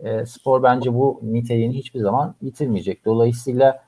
e, 0.00 0.26
spor 0.26 0.62
bence 0.62 0.94
bu 0.94 1.20
niteliğini 1.22 1.74
hiçbir 1.74 2.00
zaman 2.00 2.34
yitirmeyecek. 2.42 3.04
Dolayısıyla 3.04 3.82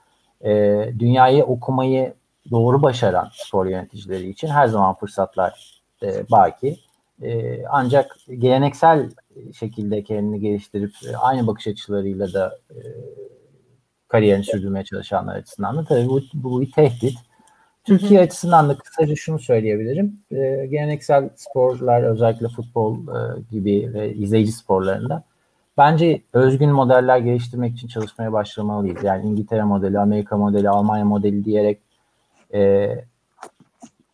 e, 0.44 0.50
dünyayı 0.98 1.44
okumayı 1.44 2.14
doğru 2.50 2.82
başaran 2.82 3.28
spor 3.32 3.66
yöneticileri 3.66 4.28
için 4.28 4.48
her 4.48 4.66
zaman 4.66 4.94
fırsatlar 4.94 5.82
e, 6.02 6.30
baki. 6.30 6.76
E, 7.22 7.62
ancak 7.66 8.16
geleneksel 8.38 9.10
şekilde 9.58 10.02
kendini 10.02 10.40
geliştirip 10.40 10.92
e, 11.08 11.16
aynı 11.16 11.46
bakış 11.46 11.66
açılarıyla 11.66 12.32
da 12.32 12.58
e, 12.70 12.78
kariyerini 14.08 14.44
sürdürmeye 14.44 14.84
çalışanlar 14.84 15.36
açısından 15.36 15.76
da 15.76 15.84
tabii 15.84 16.08
bu, 16.08 16.20
bu 16.34 16.60
bir 16.60 16.72
tehdit. 16.72 17.18
Türkiye 17.84 18.20
açısından 18.20 18.68
da 18.68 18.78
kısaca 18.78 19.16
şunu 19.16 19.38
söyleyebilirim. 19.38 20.20
E, 20.30 20.66
geleneksel 20.66 21.30
sporlar 21.36 22.02
özellikle 22.02 22.48
futbol 22.48 22.96
e, 22.96 23.40
gibi 23.50 23.90
ve 23.94 24.14
izleyici 24.14 24.52
sporlarında 24.52 25.24
bence 25.78 26.22
özgün 26.32 26.70
modeller 26.70 27.18
geliştirmek 27.18 27.74
için 27.74 27.88
çalışmaya 27.88 28.32
başlamalıyız. 28.32 29.04
Yani 29.04 29.26
İngiltere 29.26 29.64
modeli, 29.64 29.98
Amerika 29.98 30.36
modeli, 30.36 30.70
Almanya 30.70 31.04
modeli 31.04 31.44
diyerek 31.44 31.80
e, 32.54 32.90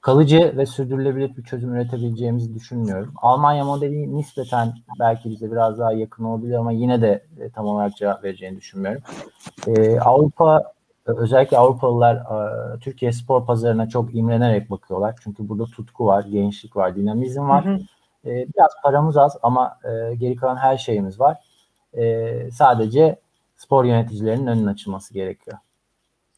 kalıcı 0.01 0.55
ve 0.57 0.67
sürdürülebilir 0.67 1.37
bir 1.37 1.43
çözüm 1.43 1.75
üretebileceğimizi 1.75 2.55
düşünmüyorum. 2.55 3.15
Almanya 3.17 3.65
modeli 3.65 4.17
nispeten 4.17 4.75
belki 5.01 5.31
bize 5.31 5.51
biraz 5.53 5.79
daha 5.79 5.93
yakın 5.93 6.25
olabilir 6.25 6.55
ama 6.55 6.73
yine 6.73 7.03
de 7.03 7.25
e, 7.41 7.51
tam 7.51 7.67
olarak 7.67 7.97
cevap 7.97 8.25
vereceğini 8.25 8.57
düşünmüyorum. 8.57 9.03
E, 9.67 10.01
Avrupa 10.01 10.73
özellikle 11.07 11.59
Avrupalılar 11.59 12.17
e, 12.17 12.79
Türkiye 12.79 13.13
spor 13.13 13.47
pazarına 13.47 13.89
çok 13.89 14.15
imrenerek 14.15 14.71
bakıyorlar. 14.71 15.15
Çünkü 15.23 15.49
burada 15.49 15.65
tutku 15.65 16.07
var, 16.07 16.25
gençlik 16.25 16.77
var, 16.77 16.97
dinamizm 16.97 17.49
var. 17.49 17.65
Hı 17.65 17.71
hı. 17.71 17.79
E, 18.31 18.47
biraz 18.55 18.71
paramız 18.83 19.17
az 19.17 19.37
ama 19.43 19.79
e, 19.85 20.15
geri 20.15 20.37
kalan 20.37 20.57
her 20.57 20.77
şeyimiz 20.77 21.21
var. 21.21 21.37
E, 21.95 22.51
sadece 22.51 23.21
spor 23.57 23.85
yöneticilerinin 23.85 24.47
önünün 24.47 24.67
açılması 24.67 25.15
gerekiyor. 25.15 25.59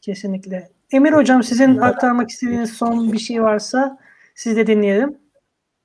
Kesinlikle. 0.01 0.69
Emir 0.91 1.13
Hocam 1.13 1.43
sizin 1.43 1.77
aktarmak 1.77 2.29
istediğiniz 2.29 2.73
son 2.73 3.13
bir 3.13 3.19
şey 3.19 3.41
varsa 3.43 3.97
siz 4.35 4.57
de 4.57 4.67
dinleyelim. 4.67 5.17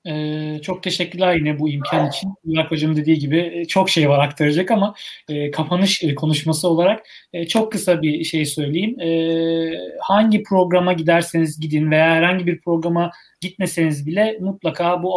Ee, 0.07 0.59
çok 0.62 0.82
teşekkürler 0.82 1.34
yine 1.34 1.59
bu 1.59 1.68
imkan 1.68 2.09
için. 2.09 2.34
Burak 2.44 2.70
Hocam 2.70 2.96
dediği 2.96 3.18
gibi 3.18 3.52
e, 3.55 3.64
çok 3.64 3.90
şey 3.90 4.09
var 4.09 4.24
aktaracak 4.24 4.70
ama 4.70 4.94
e, 5.28 5.50
kapanış 5.50 6.02
e, 6.02 6.14
konuşması 6.14 6.68
olarak 6.68 7.07
e, 7.32 7.46
çok 7.46 7.72
kısa 7.72 8.02
bir 8.02 8.24
şey 8.24 8.46
söyleyeyim. 8.46 9.00
E, 9.00 9.09
hangi 10.00 10.42
programa 10.42 10.92
giderseniz 10.92 11.61
gidin 11.61 11.90
veya 11.90 12.07
herhangi 12.07 12.46
bir 12.46 12.61
programa 12.61 13.11
gitmeseniz 13.40 14.07
bile 14.07 14.38
mutlaka 14.40 15.02
bu 15.02 15.14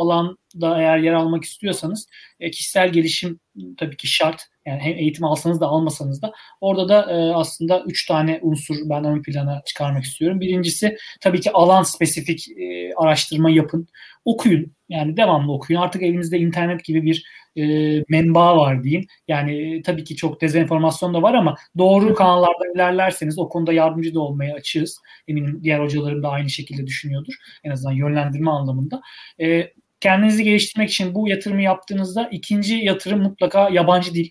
alanda 0.64 0.82
eğer 0.82 0.98
yer 0.98 1.14
almak 1.14 1.44
istiyorsanız 1.44 2.08
e, 2.40 2.52
kişisel 2.52 2.92
gelişim 2.92 3.40
tabii 3.78 3.98
ki 3.98 4.08
şart. 4.08 4.42
Yani 4.66 4.82
hem 4.82 4.98
eğitim 4.98 5.26
alsanız 5.26 5.62
da 5.62 5.68
almasanız 5.68 6.22
da 6.22 6.34
orada 6.62 6.90
da 6.90 7.12
e, 7.12 7.34
aslında 7.34 7.84
üç 7.88 8.06
tane 8.06 8.40
unsur 8.42 8.76
ben 8.86 9.04
ön 9.04 9.22
plana 9.22 9.62
çıkarmak 9.66 10.04
istiyorum. 10.04 10.42
Birincisi 10.42 10.98
tabii 11.22 11.42
ki 11.42 11.52
alan 11.52 11.84
spesifik 11.84 12.48
e, 12.50 12.94
araştırma 12.96 13.50
yapın, 13.50 13.88
okuyun. 14.26 14.74
Yani 14.90 15.18
devamlı 15.18 15.54
okuyun. 15.54 15.82
Artık 15.82 16.04
elinizde 16.04 16.40
internet 16.40 16.84
gibi 16.84 17.04
bir 17.04 17.26
e, 17.58 17.64
menba 18.10 18.58
var 18.58 18.84
diyeyim. 18.84 19.06
Yani 19.28 19.76
e, 19.78 19.82
tabii 19.82 20.04
ki 20.04 20.16
çok 20.16 20.42
dezenformasyon 20.42 21.14
da 21.14 21.22
var 21.22 21.34
ama 21.34 21.56
doğru 21.78 22.14
kanallarda 22.14 22.74
ilerlerseniz 22.76 23.40
o 23.40 23.50
konuda 23.50 23.74
yardımcı 23.74 24.14
da 24.14 24.20
olmaya 24.20 24.56
açığız. 24.56 25.02
Eminim 25.28 25.60
diğer 25.64 25.80
hocalarım 25.80 26.24
da 26.24 26.30
aynı 26.30 26.50
şekilde 26.50 26.88
düşünüyordur. 26.88 27.34
En 27.64 27.72
azından 27.72 27.94
yönlendirme 27.94 28.52
anlamında. 28.52 29.02
E, 29.42 29.72
kendinizi 30.00 30.44
geliştirmek 30.44 30.90
için 30.90 31.16
bu 31.16 31.28
yatırımı 31.28 31.62
yaptığınızda 31.62 32.30
ikinci 32.32 32.76
yatırım 32.76 33.22
mutlaka 33.22 33.70
yabancı 33.70 34.14
dil. 34.14 34.30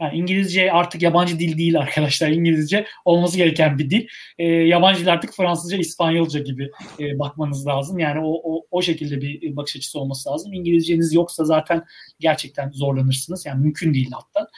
Yani 0.00 0.18
İngilizce 0.18 0.72
artık 0.72 1.02
yabancı 1.02 1.38
dil 1.38 1.58
değil 1.58 1.78
arkadaşlar. 1.78 2.28
İngilizce 2.28 2.86
olması 3.04 3.36
gereken 3.36 3.78
bir 3.78 3.90
dil. 3.90 4.06
E, 4.38 4.44
yabancı 4.44 5.00
dil 5.00 5.12
artık 5.12 5.34
Fransızca, 5.34 5.78
İspanyolca 5.78 6.40
gibi 6.40 6.70
e, 7.00 7.18
bakmanız 7.18 7.66
lazım. 7.66 7.98
Yani 7.98 8.20
o, 8.20 8.40
o, 8.44 8.66
o 8.70 8.82
şekilde 8.82 9.20
bir 9.20 9.56
bakış 9.56 9.76
açısı 9.76 10.00
olması 10.00 10.30
lazım. 10.30 10.52
İngilizceniz 10.52 11.14
yoksa 11.14 11.44
zaten 11.44 11.84
gerçekten 12.20 12.70
zorlanırsınız. 12.70 13.46
Yani 13.46 13.62
mümkün 13.62 13.94
değil 13.94 14.10
hatta. 14.12 14.48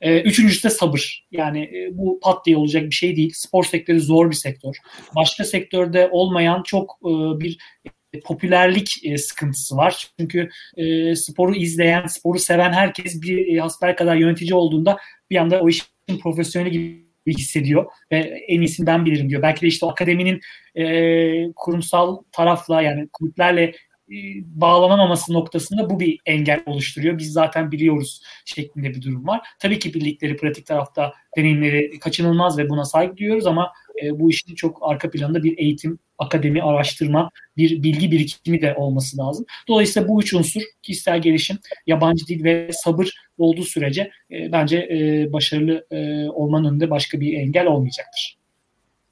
E, 0.00 0.20
üçüncüsü 0.20 0.62
de 0.68 0.70
sabır. 0.70 1.26
Yani 1.30 1.62
e, 1.62 1.88
bu 1.92 2.20
pat 2.22 2.46
diye 2.46 2.56
olacak 2.56 2.82
bir 2.82 2.94
şey 2.94 3.16
değil. 3.16 3.32
Spor 3.34 3.64
sektörü 3.64 4.00
zor 4.00 4.30
bir 4.30 4.36
sektör. 4.36 4.76
Başka 5.16 5.44
sektörde 5.44 6.08
olmayan 6.12 6.62
çok 6.62 6.98
e, 7.02 7.10
bir 7.40 7.58
popülerlik 8.24 9.00
e, 9.04 9.18
sıkıntısı 9.18 9.76
var. 9.76 10.10
Çünkü 10.20 10.48
e, 10.76 11.16
sporu 11.16 11.54
izleyen, 11.54 12.06
sporu 12.06 12.38
seven 12.38 12.72
herkes 12.72 13.22
bir 13.22 13.56
e, 13.56 13.60
hasbel 13.60 13.96
kadar 13.96 14.16
yönetici 14.16 14.54
olduğunda 14.54 14.98
bir 15.30 15.36
anda 15.36 15.60
o 15.60 15.68
işin 15.68 15.86
profesyoneli 16.22 16.70
gibi 16.70 17.10
hissediyor 17.26 17.86
ve 18.12 18.16
en 18.48 18.60
iyisini 18.60 18.86
ben 18.86 19.06
bilirim 19.06 19.30
diyor. 19.30 19.42
Belki 19.42 19.62
de 19.62 19.66
işte 19.66 19.86
akademinin 19.86 20.40
e, 20.74 21.52
kurumsal 21.56 22.18
tarafla 22.32 22.82
yani 22.82 23.08
kulüplerle 23.12 23.62
e, 23.62 23.74
bağlanamaması 24.44 25.32
noktasında 25.32 25.90
bu 25.90 26.00
bir 26.00 26.18
engel 26.26 26.62
oluşturuyor. 26.66 27.18
Biz 27.18 27.32
zaten 27.32 27.72
biliyoruz 27.72 28.22
şeklinde 28.44 28.90
bir 28.90 29.02
durum 29.02 29.26
var. 29.26 29.40
Tabii 29.58 29.78
ki 29.78 29.94
birlikleri 29.94 30.36
pratik 30.36 30.66
tarafta 30.66 31.12
deneyimleri 31.36 31.98
kaçınılmaz 31.98 32.58
ve 32.58 32.68
buna 32.68 32.84
saygı 32.84 33.16
duyuyoruz 33.16 33.46
ama 33.46 33.72
e, 34.02 34.20
bu 34.20 34.30
işin 34.30 34.54
çok 34.54 34.78
arka 34.82 35.10
planında 35.10 35.42
bir 35.42 35.58
eğitim, 35.58 35.98
akademi, 36.18 36.62
araştırma, 36.62 37.30
bir 37.56 37.82
bilgi 37.82 38.10
birikimi 38.10 38.62
de 38.62 38.74
olması 38.74 39.18
lazım. 39.18 39.44
Dolayısıyla 39.68 40.08
bu 40.08 40.22
üç 40.22 40.34
unsur 40.34 40.62
kişisel 40.82 41.22
gelişim, 41.22 41.58
yabancı 41.86 42.26
dil 42.26 42.44
ve 42.44 42.70
sabır 42.72 43.10
olduğu 43.38 43.64
sürece 43.64 44.10
e, 44.30 44.52
bence 44.52 44.76
e, 44.78 45.32
başarılı 45.32 45.86
e, 45.90 46.28
olmanın 46.28 46.70
önünde 46.70 46.90
başka 46.90 47.20
bir 47.20 47.32
engel 47.32 47.66
olmayacaktır. 47.66 48.40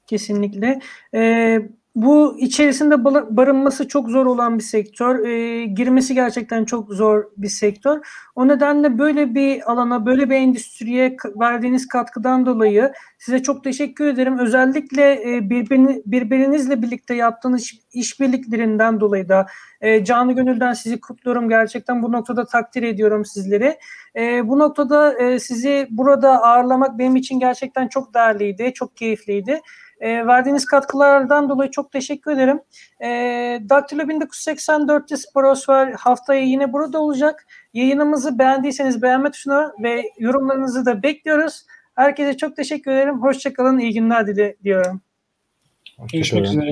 Kesinlikle. 0.09 0.79
Ee, 1.15 1.59
bu 2.03 2.39
içerisinde 2.39 3.03
barınması 3.37 3.87
çok 3.87 4.09
zor 4.09 4.25
olan 4.25 4.57
bir 4.57 4.63
sektör. 4.63 5.25
E, 5.27 5.65
girmesi 5.65 6.13
gerçekten 6.13 6.65
çok 6.65 6.93
zor 6.93 7.23
bir 7.37 7.47
sektör. 7.47 7.99
O 8.35 8.47
nedenle 8.47 8.99
böyle 8.99 9.35
bir 9.35 9.71
alana, 9.71 10.05
böyle 10.05 10.29
bir 10.29 10.35
endüstriye 10.35 11.17
verdiğiniz 11.39 11.87
katkıdan 11.87 12.45
dolayı 12.45 12.93
size 13.17 13.43
çok 13.43 13.63
teşekkür 13.63 14.07
ederim. 14.07 14.39
Özellikle 14.39 15.35
e, 15.35 15.49
birbirini, 15.49 16.01
birbirinizle 16.05 16.81
birlikte 16.81 17.13
yaptığınız 17.13 17.71
işbirliklerinden 17.93 18.99
dolayı 18.99 19.29
da 19.29 19.45
e, 19.81 20.03
canı 20.03 20.33
gönülden 20.33 20.73
sizi 20.73 20.99
kutluyorum. 20.99 21.49
Gerçekten 21.49 22.03
bu 22.03 22.11
noktada 22.11 22.45
takdir 22.45 22.83
ediyorum 22.83 23.25
sizleri. 23.25 23.77
E, 24.15 24.47
bu 24.47 24.59
noktada 24.59 25.19
e, 25.19 25.39
sizi 25.39 25.87
burada 25.89 26.43
ağırlamak 26.43 26.99
benim 26.99 27.15
için 27.15 27.39
gerçekten 27.39 27.87
çok 27.87 28.13
değerliydi, 28.13 28.71
çok 28.73 28.97
keyifliydi. 28.97 29.61
E, 29.99 30.27
verdiğiniz 30.27 30.65
katkılardan 30.65 31.49
dolayı 31.49 31.71
çok 31.71 31.91
teşekkür 31.91 32.31
ederim. 32.31 32.59
E, 33.01 33.07
Daktilo 33.69 34.01
1984'te 34.01 35.17
Sporosfer 35.17 35.91
haftaya 35.91 36.41
yine 36.41 36.73
burada 36.73 36.99
olacak. 36.99 37.47
Yayınımızı 37.73 38.39
beğendiyseniz 38.39 39.01
beğenme 39.01 39.31
tuşuna 39.31 39.73
ve 39.83 40.03
yorumlarınızı 40.19 40.85
da 40.85 41.03
bekliyoruz. 41.03 41.65
Herkese 41.95 42.37
çok 42.37 42.55
teşekkür 42.55 42.91
ederim. 42.91 43.21
Hoşçakalın, 43.21 43.79
iyi 43.79 43.93
günler 43.93 44.27
diliyorum. 44.27 45.01
Görüşmek 46.11 46.45
üzere. 46.45 46.71